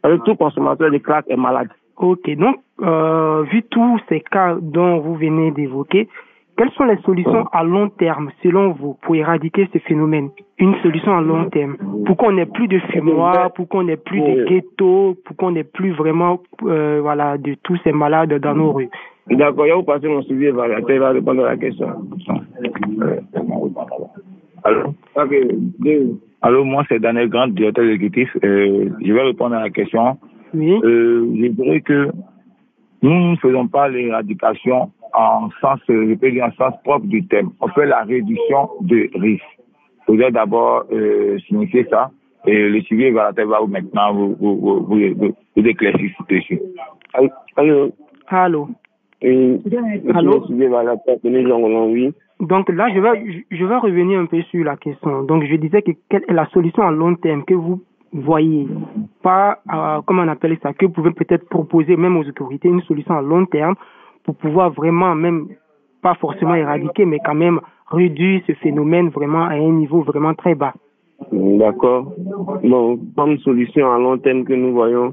ceux-là. 0.05 0.19
Tout 0.25 0.35
consommateur 0.37 0.91
de 0.91 0.99
crack 0.99 1.25
est 1.29 1.37
malade. 1.37 1.69
Ok, 1.97 2.31
donc, 2.37 2.57
euh, 2.81 3.43
vu 3.43 3.63
tous 3.65 4.01
ces 4.09 4.21
cas 4.21 4.57
dont 4.61 5.01
vous 5.01 5.17
venez 5.17 5.51
d'évoquer, 5.51 6.09
quelles 6.57 6.71
sont 6.73 6.85
les 6.85 6.99
solutions 7.07 7.47
à 7.53 7.65
long 7.65 7.89
terme, 7.89 8.31
selon 8.43 8.73
vous, 8.73 8.97
pour 9.03 9.17
éradiquer 9.17 9.69
ce 9.73 9.79
phénomène? 9.79 10.29
Une 10.59 10.75
solution 10.83 11.17
à 11.17 11.23
long 11.23 11.49
terme 11.49 11.77
Pour 12.05 12.19
qu'on 12.19 12.33
n'ait 12.33 12.45
plus 12.47 12.69
de 12.69 12.79
fumoirs, 12.79 13.53
pour 13.53 13.67
qu'on 13.69 13.85
n'ait 13.85 13.97
plus 13.97 14.21
de 14.21 14.45
ghettos, 14.45 15.17
pour 15.25 15.37
qu'on 15.37 15.53
n'ait 15.53 15.65
plus 15.65 15.93
vraiment 15.93 16.41
euh, 16.65 16.99
voilà, 17.01 17.39
de 17.39 17.55
tous 17.63 17.79
ces 17.83 17.93
malades 17.93 18.35
dans 18.41 18.55
nos 18.55 18.73
rues 18.73 18.91
D'accord, 19.31 19.65
je 19.65 19.71
vais 19.71 19.77
vous 19.77 19.83
passer 19.85 20.09
mon 20.09 20.23
suivi, 20.23 20.47
il 20.47 20.53
va 20.53 21.11
répondre 21.11 21.45
à 21.45 21.51
la 21.51 21.57
question. 21.57 21.87
Allô? 24.65 24.95
Allô, 26.43 26.65
moi 26.65 26.85
c'est 26.89 26.99
Daniel 27.01 27.29
Grand, 27.29 27.49
directeur 27.49 27.85
exécutif. 27.85 28.35
Euh, 28.45 28.89
je 29.05 29.13
vais 29.13 29.23
répondre 29.23 29.55
à 29.57 29.61
la 29.61 29.71
question. 29.71 30.19
Oui. 30.55 30.73
Euh, 30.85 31.29
je 31.37 31.47
dirais 31.49 31.81
que 31.83 32.09
nous 33.03 33.31
ne 33.33 33.37
faisons 33.37 33.69
pas 33.69 33.89
l'éradication 33.89 34.91
en 35.13 35.51
sens, 35.61 35.81
je 35.89 36.15
peux 36.15 36.31
dire 36.31 36.47
en 36.47 36.53
sens 36.53 36.75
propre 36.83 37.07
du 37.07 37.27
thème. 37.27 37.51
On 37.61 37.69
fait 37.69 37.87
la 37.87 38.03
réduction 38.05 38.71
de 38.81 39.11
risque. 39.19 39.45
Vous 40.07 40.17
devez 40.17 40.31
d'abord 40.31 40.85
euh, 40.93 41.39
signifier 41.47 41.87
ça 41.91 42.11
et 42.47 42.69
le 42.69 42.81
suivi 42.83 43.05
évaluateur 43.05 43.47
va 43.47 43.61
vous 43.61 43.67
maintenant 43.67 44.15
vous, 44.15 44.35
vous, 44.41 44.57
vous, 44.61 44.85
vous, 44.87 45.15
vous, 45.17 45.35
vous 45.57 45.67
éclaircir 45.67 46.11
dessus. 46.29 46.61
Allô 47.57 47.93
Allô 48.29 48.69
Oui. 49.23 49.61
Allô 50.15 50.47
suivi 50.47 50.65
évaluateur, 50.65 51.17
oui. 51.23 52.15
Donc 52.41 52.71
là, 52.71 52.89
je 52.95 53.01
vais, 53.01 53.45
je 53.51 53.65
vais 53.65 53.77
revenir 53.77 54.19
un 54.19 54.27
peu 54.27 54.41
sur 54.43 54.65
la 54.65 54.77
question. 54.77 55.23
Donc 55.25 55.45
je 55.45 55.57
disais 55.57 55.83
que 55.83 55.93
quelle 56.09 56.25
est 56.27 56.33
la 56.33 56.47
solution 56.47 56.83
à 56.83 56.91
long 56.91 57.15
terme 57.15 57.45
que 57.45 57.55
vous 57.55 57.83
voyez 58.13 58.67
Pas, 59.23 59.59
euh, 59.73 60.01
comment 60.07 60.23
on 60.23 60.29
appelle 60.29 60.59
ça, 60.63 60.73
que 60.73 60.87
vous 60.87 60.93
pouvez 60.93 61.11
peut-être 61.11 61.49
proposer 61.49 61.97
même 61.97 62.17
aux 62.17 62.27
autorités 62.27 62.69
une 62.69 62.83
solution 62.83 63.15
à 63.15 63.23
long 63.23 63.45
terme 63.47 63.75
pour 64.25 64.37
pouvoir 64.37 64.71
vraiment 64.71 65.15
même 65.15 65.49
pas 66.03 66.15
forcément 66.15 66.55
éradiquer, 66.55 67.05
mais 67.05 67.19
quand 67.25 67.35
même 67.35 67.61
réduire 67.91 68.41
ce 68.47 68.53
phénomène 68.55 69.11
vraiment 69.11 69.45
à 69.45 69.55
un 69.55 69.73
niveau 69.73 70.01
vraiment 70.03 70.35
très 70.35 70.55
bas. 70.55 70.75
D'accord. 71.33 72.15
Bon, 72.65 72.99
comme 73.15 73.37
solution 73.39 73.93
à 73.93 73.99
long 73.99 74.17
terme 74.17 74.45
que 74.45 74.55
nous 74.55 74.73
voyons, 74.73 75.13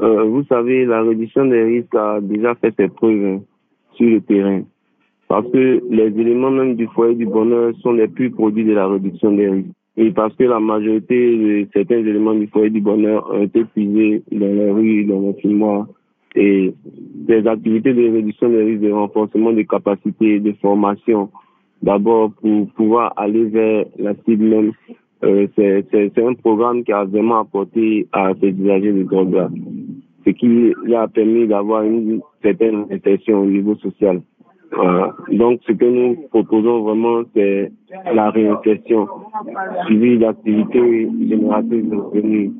euh, 0.00 0.22
vous 0.24 0.44
savez, 0.44 0.84
la 0.84 1.02
réduction 1.02 1.46
des 1.46 1.64
risques 1.64 1.94
a 1.96 2.20
déjà 2.20 2.54
fait 2.54 2.72
ses 2.76 2.88
preuves 2.88 3.40
sur 3.94 4.08
le 4.08 4.20
terrain. 4.20 4.62
Parce 5.28 5.46
que 5.50 5.82
les 5.90 6.06
éléments 6.20 6.50
même 6.50 6.74
du 6.76 6.86
foyer 6.88 7.14
du 7.14 7.26
bonheur 7.26 7.74
sont 7.82 7.92
les 7.92 8.08
plus 8.08 8.30
produits 8.30 8.64
de 8.64 8.72
la 8.72 8.86
réduction 8.88 9.32
des 9.32 9.48
risques. 9.48 9.68
Et 9.96 10.10
parce 10.10 10.34
que 10.36 10.44
la 10.44 10.60
majorité 10.60 11.36
de 11.36 11.68
certains 11.72 11.98
éléments 11.98 12.34
du 12.34 12.46
foyer 12.46 12.70
du 12.70 12.80
bonheur 12.80 13.28
ont 13.32 13.42
été 13.42 13.64
puisés 13.64 14.22
dans 14.32 14.46
les 14.46 14.70
rues, 14.70 15.04
dans 15.04 15.20
les 15.20 15.34
filmoirs, 15.34 15.86
et 16.34 16.72
des 17.14 17.46
activités 17.46 17.92
de 17.92 18.10
réduction 18.12 18.48
des 18.48 18.62
risques, 18.62 18.82
de 18.82 18.92
renforcement 18.92 19.52
des 19.52 19.66
capacités, 19.66 20.40
de 20.40 20.52
formation, 20.62 21.30
d'abord 21.82 22.32
pour 22.40 22.68
pouvoir 22.74 23.12
aller 23.16 23.44
vers 23.46 23.86
la 23.98 24.14
cible 24.24 24.44
même. 24.44 24.72
Euh, 25.24 25.48
c'est 25.56 26.18
un 26.18 26.34
programme 26.34 26.84
qui 26.84 26.92
a 26.92 27.04
vraiment 27.04 27.40
apporté 27.40 28.06
à 28.12 28.32
ces 28.40 28.50
usagers 28.50 28.92
de 28.92 29.02
drogue 29.02 29.48
ce 30.28 30.32
qui 30.32 30.94
a 30.94 31.08
permis 31.08 31.46
d'avoir 31.46 31.82
une 31.82 32.20
certaine 32.42 32.86
insertion 32.90 33.42
au 33.42 33.46
niveau 33.46 33.76
social. 33.76 34.20
Voilà. 34.72 35.14
Donc, 35.32 35.60
ce 35.66 35.72
que 35.72 35.84
nous 35.84 36.28
proposons 36.30 36.82
vraiment, 36.82 37.22
c'est 37.34 37.72
la 38.12 38.30
réinsertion 38.30 39.08
suivie 39.86 40.18
d'activités 40.18 41.08
génératrices 41.28 41.88
de 41.88 41.96
revenus, 41.96 42.52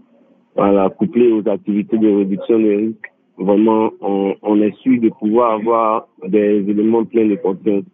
voilà, 0.56 0.88
couplées 0.90 1.32
aux 1.32 1.46
activités 1.48 1.98
de 1.98 2.08
réduction 2.08 2.58
des 2.58 2.76
risques 2.76 3.12
vraiment, 3.38 3.90
on, 4.00 4.34
on 4.42 4.60
est 4.60 4.74
sûr 4.78 5.00
de 5.00 5.08
pouvoir 5.10 5.54
avoir 5.54 6.08
des 6.26 6.64
éléments 6.68 7.04
pleins 7.04 7.26
de 7.26 7.36
conscience, 7.36 7.84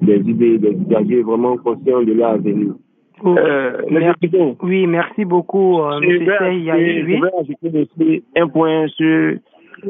des 0.00 0.18
idées, 0.18 0.58
des 0.58 0.72
usagers 0.72 1.22
vraiment 1.22 1.56
conscients 1.56 2.02
de 2.02 2.12
leur 2.12 2.32
avenir. 2.32 2.74
Oh, 3.22 3.36
euh, 3.36 3.82
merci, 3.90 4.30
oui, 4.62 4.86
merci 4.86 5.24
beaucoup, 5.26 5.80
euh, 5.80 6.00
M. 6.00 6.10
Je 6.10 7.14
voudrais 7.14 7.32
ajouter 7.38 7.88
aussi 8.00 8.24
un 8.34 8.48
point 8.48 8.86
sur 8.88 9.36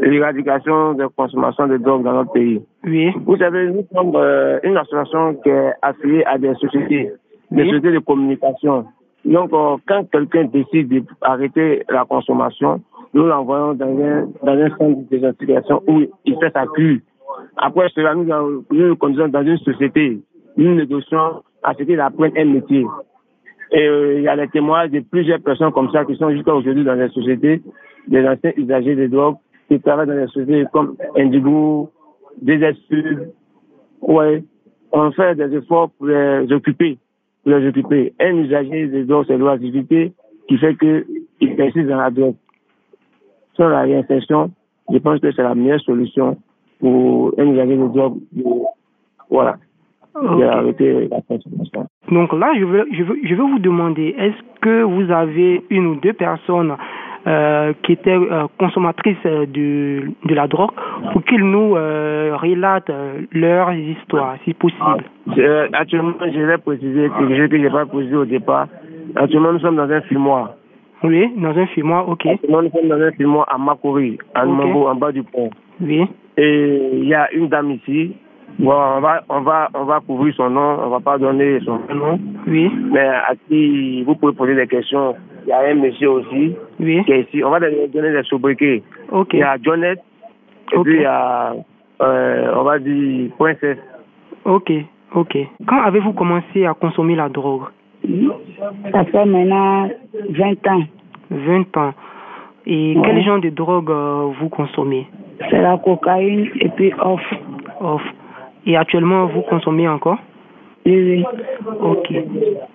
l'éradication 0.01 0.95
de 0.95 1.07
consommation 1.07 1.67
de 1.67 1.77
drogue 1.79 2.03
dans 2.05 2.13
notre 2.13 2.33
pays. 2.33 2.63
Oui. 2.85 3.11
Vous 3.25 3.37
savez, 3.37 3.69
nous 3.71 3.85
sommes 3.95 4.13
euh, 4.17 4.59
une 4.63 4.77
association 4.77 5.35
qui 5.43 5.49
est 5.51 5.73
affiliée 5.83 6.25
à 6.25 6.39
des 6.39 6.55
sociétés, 6.55 7.11
des 7.51 7.63
Oui. 7.63 7.69
sociétés 7.69 7.93
de 7.93 7.99
communication. 7.99 8.87
Donc, 9.25 9.53
euh, 9.53 9.77
quand 9.87 10.11
quelqu'un 10.11 10.45
décide 10.45 11.05
d'arrêter 11.23 11.83
la 11.89 12.05
consommation, 12.05 12.81
nous 13.13 13.25
l'envoyons 13.27 13.75
dans 13.75 13.87
un, 13.87 14.29
dans 14.43 14.53
un 14.53 14.69
centre 14.71 15.01
de 15.01 15.07
désintoxication 15.11 15.83
où 15.87 16.01
il 16.25 16.37
fait 16.39 16.51
sa 16.53 16.67
cure. 16.67 16.99
Après 17.57 17.89
cela, 17.95 18.15
nous, 18.15 18.31
en- 18.31 18.63
nous 18.71 18.87
le 18.87 18.95
conduisons 18.95 19.29
dans 19.29 19.43
une 19.43 19.59
société. 19.59 20.21
Nous 20.57 20.75
négocions 20.75 21.43
à 21.63 21.75
ce 21.75 21.83
qu'il 21.83 22.01
apprenne 22.01 22.33
un 22.37 22.45
métier. 22.45 22.87
Et 23.73 23.87
euh, 23.87 24.15
il 24.19 24.23
y 24.23 24.29
a 24.29 24.37
des 24.37 24.49
témoignages 24.49 24.91
de 24.91 25.01
plusieurs 25.01 25.41
personnes 25.41 25.73
comme 25.73 25.91
ça 25.91 26.05
qui 26.05 26.17
sont 26.17 26.31
jusqu'à 26.31 26.55
aujourd'hui 26.55 26.83
dans 26.85 26.95
les 26.95 27.09
sociétés, 27.11 27.63
des 28.09 28.27
anciens 28.27 28.53
usagers 28.57 28.97
de 28.97 29.07
drogue, 29.07 29.37
qui 29.71 29.81
travaillent 29.81 30.09
dans 30.09 30.17
des 30.17 30.27
sociétés 30.27 30.65
comme 30.73 30.97
Indigo, 31.17 31.91
DSU. 32.43 33.19
Ouais, 34.03 34.43
on 34.93 35.13
fait 35.13 35.37
des 35.37 35.57
efforts 35.57 35.91
pour 35.91 36.09
les 36.09 36.53
occuper, 36.53 36.99
pour 37.45 37.53
les 37.53 37.69
occuper. 37.69 38.13
Un 38.19 38.37
usager 38.39 38.89
de 38.89 39.05
drogue, 39.05 39.27
c'est 39.29 39.39
l'oisiveté 39.39 40.13
qui 40.49 40.59
fait 40.59 40.77
qu'il 40.77 41.57
persiste 41.57 41.87
dans 41.87 41.99
la 41.99 42.11
drogue. 42.11 42.35
Sans 43.57 43.69
la 43.69 43.83
réinsertion, 43.83 44.51
je 44.93 44.99
pense 44.99 45.21
que 45.21 45.31
c'est 45.33 45.43
la 45.43 45.55
meilleure 45.55 45.81
solution 45.81 46.37
pour 46.81 47.33
un 47.39 47.47
usager 47.47 47.77
de 47.77 47.87
drogue. 47.87 48.19
voilà. 49.31 49.57
Ok. 50.17 50.39
De 50.39 50.43
arrêter 50.43 51.09
la 51.09 51.21
consommation. 51.23 51.87
Donc 52.11 52.33
là, 52.33 52.53
je 52.59 52.65
veux, 52.65 52.87
je 52.91 53.05
veux, 53.05 53.17
je 53.23 53.35
veux 53.37 53.45
vous 53.45 53.61
demander, 53.61 54.17
est-ce 54.19 54.61
que 54.61 54.83
vous 54.83 55.09
avez 55.13 55.63
une 55.71 55.87
ou 55.87 55.95
deux 56.01 56.13
personnes 56.13 56.75
euh, 57.27 57.73
qui 57.83 57.93
étaient 57.93 58.17
euh, 58.17 58.47
consommatrices 58.59 59.17
euh, 59.27 59.45
de, 59.47 60.11
de 60.25 60.35
la 60.35 60.47
drogue 60.49 60.71
pour 61.13 61.23
qu'ils 61.25 61.45
nous 61.45 61.73
relatent 61.75 62.91
leurs 63.33 63.73
histoires, 63.75 64.37
si 64.45 64.55
possible 64.55 65.05
Euh, 65.39 65.69
actuellement, 65.73 66.15
je 66.21 66.41
vais 66.41 66.59
préciser 66.59 67.11
quelque 67.19 67.37
chose 67.37 67.49
que 67.51 67.57
je 67.59 67.63
n'ai 67.63 67.71
pas 67.71 67.87
précisé 67.87 68.17
au 68.17 68.25
départ. 68.25 68.67
Actuellement, 69.17 69.53
nous 69.53 69.61
sommes 69.61 69.77
dans 69.77 69.91
un 69.91 70.01
fumoir. 70.03 70.53
Oui, 71.03 71.31
dans 71.37 71.57
un 71.57 71.67
fumoir, 71.67 72.09
ok. 72.09 72.27
Actuellement, 72.27 72.63
nous 72.63 72.71
sommes 72.71 72.89
dans 72.89 73.01
un 73.01 73.13
fumoir 73.13 73.47
à 73.53 73.59
Makori, 73.59 74.19
à 74.35 74.43
Ok. 74.45 74.49
Numambo, 74.49 74.89
en 74.89 74.95
bas 74.95 75.13
du 75.13 75.23
pont. 75.23 75.51
Oui, 75.81 76.07
Et 76.37 76.91
il 76.95 77.05
y 77.09 77.15
a 77.15 77.31
une 77.33 77.49
dame 77.49 77.71
ici. 77.73 78.15
Bon, 78.59 78.73
on 78.73 79.01
va, 79.01 79.23
on 79.29 79.41
va, 79.41 79.69
on 79.75 79.85
va 79.85 80.01
couvrir 80.01 80.35
son 80.35 80.51
nom. 80.51 80.79
On 80.85 80.89
va 80.91 81.01
pas 81.01 81.17
donner 81.19 81.61
son 81.61 81.79
nom. 81.95 82.19
oui, 82.47 82.71
Mais 82.93 83.01
à 83.09 83.33
qui 83.49 84.03
vous 84.03 84.15
pouvez 84.17 84.33
poser 84.35 84.55
des 84.55 84.67
questions. 84.67 85.15
Y 85.51 85.53
a 85.53 85.61
un 85.71 85.75
monsieur 85.75 86.11
aussi 86.11 86.55
Oui. 86.79 87.05
qui 87.05 87.13
est 87.13 87.21
ici. 87.23 87.45
On 87.45 87.51
va 87.51 87.61
donner 87.61 87.87
des 88.13 88.23
sobriquets. 88.25 88.83
Il 89.33 89.39
y 89.39 89.43
a 89.43 89.57
Jonette, 89.63 90.01
et 90.73 90.79
puis 90.79 90.97
il 90.97 91.03
y 91.03 91.05
a, 91.05 91.53
euh, 92.03 92.53
on 92.57 92.63
va 92.63 92.79
dire, 92.79 93.31
Princesse. 93.39 93.79
Ok. 94.45 94.73
Ok. 95.15 95.37
Quand 95.67 95.83
avez-vous 95.83 96.13
commencé 96.13 96.65
à 96.67 96.75
consommer 96.75 97.17
la 97.17 97.29
drogue? 97.29 97.65
Ça 98.93 99.05
fait 99.05 99.25
maintenant 99.27 99.89
20 100.31 100.67
ans. 100.69 100.83
20 101.31 101.77
ans. 101.77 101.93
Et 102.67 102.95
Ouais. 102.97 103.03
quel 103.05 103.23
genre 103.25 103.41
de 103.41 103.51
drogue 103.51 103.91
euh, 103.91 104.31
vous 104.41 104.49
consommez? 104.49 105.07
C'est 105.51 105.61
la 105.61 105.77
cocaïne 105.79 106.49
et 106.61 106.69
puis 106.69 106.93
off. 107.03 107.21
Off. 107.81 108.03
Et 108.67 108.77
actuellement, 108.77 109.27
vous 109.27 109.43
consommez 109.43 109.89
encore? 109.89 110.19
Oui, 110.87 110.97
oui. 110.97 111.25
Ok. 111.83 112.13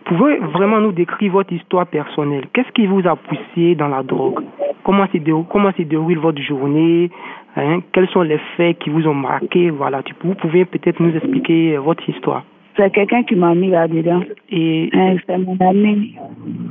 Pouvez 0.06 0.38
vraiment 0.38 0.80
nous 0.80 0.92
décrire 0.92 1.32
votre 1.32 1.52
histoire 1.54 1.88
personnelle 1.88 2.46
Qu'est-ce 2.54 2.72
qui 2.72 2.86
vous 2.86 3.06
a 3.08 3.16
poussé 3.16 3.76
dans 3.76 3.88
la 3.88 4.04
drogue? 4.04 4.44
Comment 4.84 5.08
se 5.12 5.18
déroule, 5.18 5.46
comment 5.50 5.72
se 5.76 5.82
déroule 5.82 6.20
votre 6.20 6.42
journée 6.42 7.10
hein? 7.56 7.80
Quels 7.92 8.08
sont 8.10 8.22
les 8.22 8.38
faits 8.56 8.78
qui 8.80 8.92
vous 8.92 9.08
ont 9.08 9.16
marqué? 9.16 9.72
Voilà, 9.72 10.04
tu, 10.04 10.14
vous 10.24 10.36
pouvez 10.36 10.66
peut-être 10.66 11.00
nous 11.00 11.16
expliquer 11.16 11.76
euh, 11.76 11.80
votre 11.80 12.08
histoire. 12.08 12.44
C'est 12.78 12.92
quelqu'un 12.94 13.24
qui 13.24 13.36
m'a 13.36 13.56
mis 13.56 13.70
là-dedans. 13.70 14.22
Et 14.52 14.90
Hein, 14.94 15.16
c'est 15.26 15.38
mon 15.40 15.58
ami. 15.62 16.16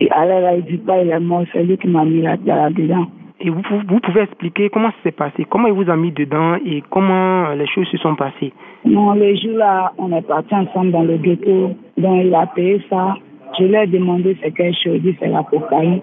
Et 0.00 0.10
alors 0.10 0.40
là, 0.40 0.54
il 0.56 0.64
dit 0.64 0.76
pas, 0.76 1.02
il 1.02 1.10
est 1.10 1.18
mort. 1.18 1.44
C'est 1.52 1.64
lui 1.64 1.76
qui 1.78 1.88
m'a 1.88 2.04
mis 2.04 2.20
là- 2.22 2.36
là-dedans. 2.44 3.06
Et 3.44 3.50
vous, 3.50 3.60
pouvez 4.00 4.22
expliquer 4.22 4.70
comment 4.70 4.88
ça 4.88 4.96
s'est 5.02 5.12
passé, 5.12 5.44
comment 5.44 5.68
il 5.68 5.74
vous 5.74 5.90
a 5.90 5.96
mis 5.96 6.10
dedans 6.10 6.54
et 6.64 6.82
comment 6.88 7.44
euh, 7.44 7.54
les 7.54 7.66
choses 7.66 7.86
se 7.88 7.98
sont 7.98 8.14
passées. 8.14 8.54
Non, 8.86 9.12
le 9.12 9.36
jour-là, 9.36 9.92
on 9.98 10.10
est 10.16 10.22
partis 10.22 10.54
ensemble 10.54 10.92
dans 10.92 11.02
le 11.02 11.18
ghetto. 11.18 11.72
Donc, 11.98 12.24
il 12.24 12.34
a 12.34 12.46
payé 12.46 12.80
ça. 12.88 13.14
Je 13.58 13.64
lui 13.64 13.74
ai 13.74 13.86
demandé 13.86 14.34
c'est 14.42 14.50
quelle 14.52 14.74
chose. 14.74 14.94
Il 14.94 15.02
dit 15.02 15.16
c'est 15.20 15.28
la 15.28 15.42
cocaïne. 15.42 16.00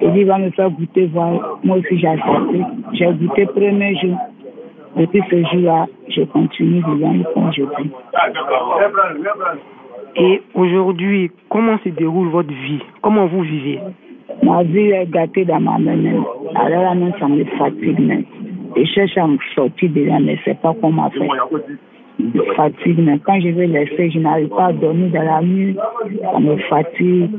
Il 0.00 0.12
dit 0.12 0.20
il 0.20 0.26
va 0.26 0.38
me 0.38 0.48
faire 0.52 0.70
goûter, 0.70 1.04
voir. 1.08 1.58
Moi 1.62 1.76
aussi, 1.76 1.98
j'ai 1.98 2.08
accepté. 2.08 2.62
J'ai 2.94 3.12
goûté 3.12 3.44
premier 3.44 3.94
jour. 3.96 4.16
Depuis 4.96 5.22
ce 5.30 5.36
jour-là, 5.36 5.84
je 6.08 6.22
continue 6.22 6.80
dedans 6.80 7.16
comme 7.34 7.52
je 7.52 7.64
dis. 7.82 7.90
Et 10.16 10.42
aujourd'hui, 10.54 11.30
comment 11.50 11.78
se 11.84 11.90
déroule 11.90 12.28
votre 12.28 12.48
vie? 12.48 12.80
Comment 13.02 13.26
vous 13.26 13.42
vivez? 13.42 13.78
Ma 14.46 14.62
vie 14.62 14.90
est 14.92 15.10
gâtée 15.10 15.44
dans 15.44 15.58
ma 15.58 15.76
main. 15.76 15.96
même. 15.96 16.22
Alors 16.54 16.82
là, 16.82 16.94
même, 16.94 17.12
ça 17.18 17.26
me 17.26 17.44
fatigue. 17.58 17.98
Même. 17.98 18.24
Je 18.76 18.84
cherche 18.84 19.18
à 19.18 19.26
me 19.26 19.38
sortir 19.56 19.90
de 19.90 20.04
là, 20.04 20.20
mais 20.20 20.38
c'est 20.44 20.58
pas 20.60 20.72
comment 20.80 21.10
faire. 21.10 21.48
Je 22.20 22.38
me 22.38 22.44
fatigue, 22.54 23.00
mais 23.00 23.18
quand 23.18 23.40
je 23.40 23.48
vais 23.48 23.66
laisser, 23.66 24.10
je 24.10 24.20
n'arrive 24.20 24.48
pas 24.48 24.66
à 24.66 24.72
dormir 24.72 25.10
dans 25.10 25.22
la 25.22 25.42
nuit. 25.42 25.76
Ça 26.32 26.38
me 26.38 26.56
fatigue. 26.68 27.30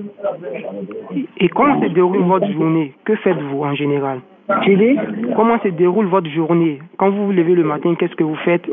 Et 1.39 1.47
comment 1.47 1.81
se 1.81 1.87
déroule 1.87 2.23
votre 2.23 2.51
journée? 2.51 2.91
Que 3.05 3.15
faites-vous 3.15 3.63
en 3.63 3.73
général? 3.73 4.19
Tu 4.63 4.75
dis? 4.75 4.97
Comment 5.35 5.59
se 5.59 5.69
déroule 5.69 6.07
votre 6.07 6.29
journée? 6.29 6.79
Quand 6.97 7.09
vous 7.09 7.27
vous 7.27 7.31
levez 7.31 7.55
le 7.55 7.63
matin, 7.63 7.95
qu'est-ce 7.97 8.15
que 8.15 8.23
vous 8.23 8.37
faites? 8.43 8.65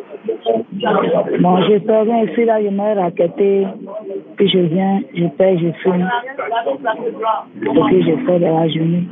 Bon, 1.41 1.57
je 1.63 1.75
reviens 1.87 2.25
ici, 2.25 2.45
là, 2.45 2.61
je 2.63 2.69
me 2.69 3.01
raqueté. 3.01 3.67
Puis 4.37 4.49
je 4.49 4.59
viens, 4.59 5.01
je 5.15 5.27
paye, 5.27 5.59
je 5.59 5.71
fume. 5.83 6.09
Ce 7.61 7.91
que 7.91 8.03
je 8.03 8.27
fais 8.27 8.39
de 8.39 8.45
la 8.45 8.69
journée. 8.69 9.05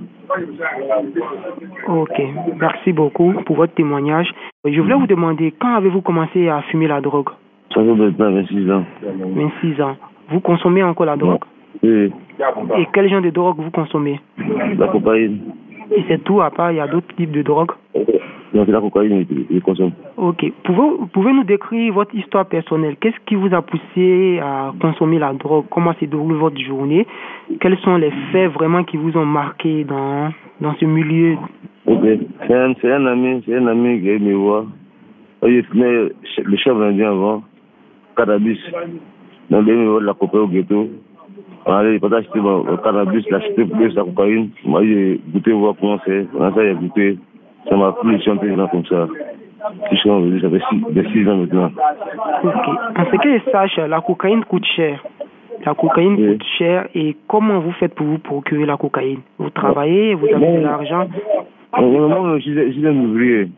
Ok, 1.88 2.22
merci 2.58 2.92
beaucoup 2.92 3.32
pour 3.44 3.56
votre 3.56 3.74
témoignage. 3.74 4.32
Je 4.64 4.80
voulais 4.80 4.94
vous 4.94 5.06
demander, 5.06 5.52
quand 5.60 5.74
avez-vous 5.74 6.00
commencé 6.00 6.48
à 6.48 6.62
fumer 6.62 6.86
la 6.88 7.00
drogue? 7.00 7.28
Ça 7.74 7.82
fait 7.82 7.94
maintenant 7.94 8.32
26 8.32 8.70
ans. 8.70 8.84
26 9.02 9.82
ans. 9.82 9.96
Vous 10.30 10.40
consommez 10.40 10.82
encore 10.82 11.06
la 11.06 11.16
drogue? 11.16 11.40
Oui, 11.82 12.12
Et 12.78 12.86
quel 12.92 13.08
genre 13.10 13.22
de 13.22 13.30
drogue 13.30 13.56
vous 13.58 13.70
consommez? 13.70 14.20
La 14.78 14.88
cocaïne. 14.88 15.40
Et 15.94 16.04
c'est 16.08 16.22
tout, 16.24 16.40
à 16.40 16.50
part, 16.50 16.70
il 16.72 16.76
y 16.76 16.80
a 16.80 16.86
d'autres 16.86 17.14
types 17.16 17.32
de 17.32 17.42
drogue? 17.42 17.72
Donc 18.54 18.68
la 18.68 18.80
cocaïne, 18.80 19.24
je, 19.30 19.54
je 19.54 19.60
consomme. 19.60 19.92
Ok. 20.16 20.44
Pouvez, 20.64 20.88
pouvez 21.12 21.32
nous 21.32 21.44
décrire 21.44 21.94
votre 21.94 22.14
histoire 22.14 22.46
personnelle? 22.46 22.96
Qu'est-ce 23.00 23.18
qui 23.24 23.34
vous 23.34 23.52
a 23.54 23.62
poussé 23.62 24.40
à 24.42 24.72
consommer 24.80 25.18
la 25.18 25.32
drogue? 25.32 25.64
Comment 25.70 25.94
se 25.94 26.04
déroule 26.04 26.34
votre 26.34 26.60
journée? 26.60 27.06
Quels 27.60 27.78
sont 27.78 27.96
les 27.96 28.12
faits 28.30 28.52
vraiment 28.52 28.84
qui 28.84 28.98
vous 28.98 29.16
ont 29.16 29.24
marqué 29.24 29.84
dans, 29.84 30.30
dans 30.60 30.74
ce 30.74 30.84
milieu? 30.84 31.36
Ok. 31.86 32.04
C'est 32.46 32.54
un, 32.54 32.74
c'est 32.80 32.92
un 32.92 33.06
ami, 33.06 33.42
c'est 33.46 33.56
un 33.56 33.66
ami 33.68 34.00
qui 34.00 34.08
est 34.10 34.18
venu 34.18 34.32
me 34.32 34.36
voir. 34.36 34.64
Il 35.44 35.64
fumait 35.64 36.10
le 36.44 36.56
chef 36.56 36.76
indien 36.76 37.10
avant, 37.10 37.42
cannabis. 38.16 38.58
Donc 39.50 39.64
il 39.66 39.74
me 39.74 39.88
voir 39.88 40.02
la 40.02 40.14
copain 40.14 40.40
au 40.40 40.46
ghetto. 40.46 40.88
On 41.64 41.72
allait 41.72 41.98
pas 41.98 42.14
acheter 42.16 42.38
mon 42.38 42.76
cannabis, 42.76 43.28
l'acheter 43.30 43.64
pour 43.64 43.78
la 43.80 44.04
cocaïne. 44.04 44.50
Moi 44.64 44.84
j'ai 44.84 45.20
goûté 45.32 45.52
voir 45.52 45.74
comment 45.80 45.98
c'est. 46.04 46.26
Quand 46.36 46.54
ça 46.54 46.62
j'ai 46.62 46.74
goûté, 46.74 47.18
ça 47.68 47.76
m'a 47.76 47.92
plu, 47.92 48.16
je 48.16 48.22
suis 48.22 48.30
entré 48.30 48.48
dedans 48.50 48.68
comme 48.68 48.84
ça. 48.86 49.06
Je 49.90 49.96
suis 49.96 50.10
revenu, 50.10 50.40
ça 50.40 50.50
fait 50.50 50.62
six, 50.70 50.80
de 50.92 51.02
six 51.10 51.28
ans 51.28 51.36
maintenant. 51.36 51.70
Ok. 52.42 52.68
En 52.96 53.04
ce 53.04 53.16
que 53.16 53.38
je 53.38 53.50
sache, 53.50 53.76
la 53.76 54.00
cocaïne 54.00 54.44
coûte 54.44 54.64
cher. 54.64 55.02
La 55.64 55.74
cocaïne 55.74 56.16
Oui. 56.18 56.32
coûte 56.32 56.44
cher. 56.58 56.88
Et 56.94 57.16
comment 57.28 57.60
vous 57.60 57.70
faites 57.72 57.94
pour 57.94 58.06
vous 58.06 58.18
procurer 58.18 58.66
la 58.66 58.76
cocaïne? 58.76 59.20
Vous 59.38 59.50
travaillez, 59.50 60.14
vous 60.14 60.26
avez 60.26 60.56
de 60.58 60.62
l'argent? 60.62 61.06
Moi, 61.78 62.38
je 62.40 62.70
suis 62.72 62.86
un 62.86 62.96
ouvrier. 62.96 63.48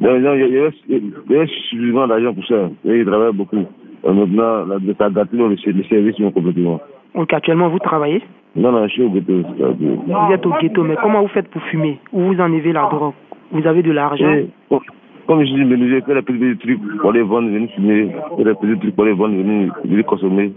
Donc, 0.00 0.16
il 0.18 1.30
y 1.30 1.34
avait 1.36 1.46
suffisamment 1.46 2.08
d'argent 2.08 2.34
pour 2.34 2.44
ça. 2.46 2.68
Et 2.84 2.98
il 2.98 3.06
travaille 3.06 3.32
beaucoup. 3.32 3.56
Et 3.56 4.12
maintenant, 4.12 4.66
la, 4.66 4.76
ça 4.98 5.06
a 5.06 5.10
gâté 5.10 5.36
le 5.36 5.56
service 5.84 6.16
complètement. 6.34 6.80
Donc 7.14 7.32
actuellement, 7.32 7.68
vous 7.68 7.78
travaillez 7.78 8.22
Non, 8.56 8.72
non, 8.72 8.86
je 8.86 8.92
suis 8.92 9.02
au 9.02 9.10
ghetto. 9.10 9.32
Vous 9.32 10.32
êtes 10.32 10.46
au 10.46 10.52
ghetto, 10.60 10.82
mais 10.82 10.96
comment 11.00 11.22
vous 11.22 11.28
faites 11.28 11.48
pour 11.48 11.62
fumer 11.62 11.98
Où 12.12 12.20
vous 12.20 12.40
enlevez 12.40 12.72
la 12.72 12.88
drogue 12.90 13.14
Vous 13.52 13.66
avez 13.66 13.82
de 13.82 13.92
l'argent 13.92 14.30
Et, 14.32 14.48
comme- 14.68 14.80
comme 15.26 15.40
je 15.44 15.54
dis, 15.54 15.64
mais 15.64 15.76
j'ai 15.88 16.00
fait 16.02 16.14
les 16.14 16.22
petits, 16.22 16.58
trucs 16.58 16.80
pour 17.00 17.12
les 17.12 17.22
vendre, 17.22 17.48
venir 17.48 17.70
fumer. 17.70 18.10
Les 18.38 18.54
petits 18.54 18.78
trucs 18.78 18.94
pour 18.96 19.04
les 19.04 19.12
vendre, 19.12 19.34
venir, 19.36 19.72
venir 19.84 20.04
consommer. 20.04 20.52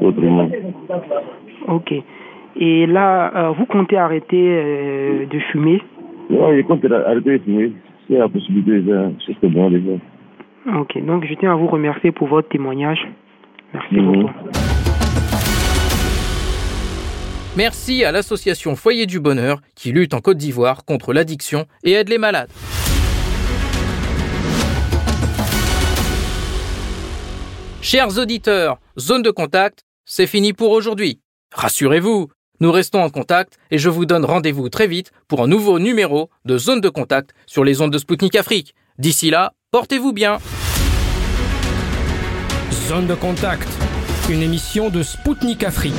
Autrement. 0.00 0.48
Ok. 1.68 1.94
Et 2.56 2.86
là, 2.86 3.32
euh, 3.34 3.50
vous 3.50 3.66
comptez 3.66 3.96
arrêter 3.96 4.36
euh, 4.40 5.26
de 5.26 5.38
fumer 5.50 5.80
Non, 6.30 6.54
je 6.54 6.62
compte 6.62 6.84
arrêter 6.84 7.38
de 7.38 7.44
fumer. 7.44 7.72
C'est 8.08 8.18
la 8.18 8.28
possibilité, 8.28 8.80
déjà. 8.80 9.08
C'est 9.40 9.48
bon 9.50 9.70
déjà. 9.70 9.92
Ok. 10.78 11.02
Donc, 11.04 11.24
je 11.24 11.34
tiens 11.34 11.52
à 11.52 11.56
vous 11.56 11.66
remercier 11.66 12.12
pour 12.12 12.28
votre 12.28 12.48
témoignage. 12.48 13.08
Merci 13.72 13.94
Mhm. 13.96 14.12
beaucoup. 14.22 14.93
Merci 17.56 18.04
à 18.04 18.10
l'association 18.10 18.74
Foyer 18.74 19.06
du 19.06 19.20
Bonheur 19.20 19.60
qui 19.76 19.92
lutte 19.92 20.12
en 20.12 20.20
Côte 20.20 20.38
d'Ivoire 20.38 20.84
contre 20.84 21.12
l'addiction 21.12 21.66
et 21.84 21.92
aide 21.92 22.08
les 22.08 22.18
malades. 22.18 22.50
Chers 27.80 28.18
auditeurs, 28.18 28.80
zone 28.98 29.22
de 29.22 29.30
contact, 29.30 29.84
c'est 30.04 30.26
fini 30.26 30.52
pour 30.52 30.72
aujourd'hui. 30.72 31.20
Rassurez-vous, 31.52 32.28
nous 32.58 32.72
restons 32.72 33.00
en 33.00 33.10
contact 33.10 33.56
et 33.70 33.78
je 33.78 33.88
vous 33.88 34.04
donne 34.04 34.24
rendez-vous 34.24 34.68
très 34.68 34.88
vite 34.88 35.12
pour 35.28 35.40
un 35.40 35.46
nouveau 35.46 35.78
numéro 35.78 36.30
de 36.44 36.58
Zone 36.58 36.80
de 36.80 36.88
contact 36.88 37.34
sur 37.46 37.62
les 37.62 37.80
ondes 37.80 37.92
de 37.92 37.98
Spoutnik 37.98 38.34
Afrique. 38.34 38.74
D'ici 38.98 39.30
là, 39.30 39.52
portez-vous 39.70 40.12
bien. 40.12 40.38
Zone 42.88 43.06
de 43.06 43.14
contact, 43.14 43.68
une 44.28 44.42
émission 44.42 44.90
de 44.90 45.04
Spoutnik 45.04 45.62
Afrique. 45.62 45.94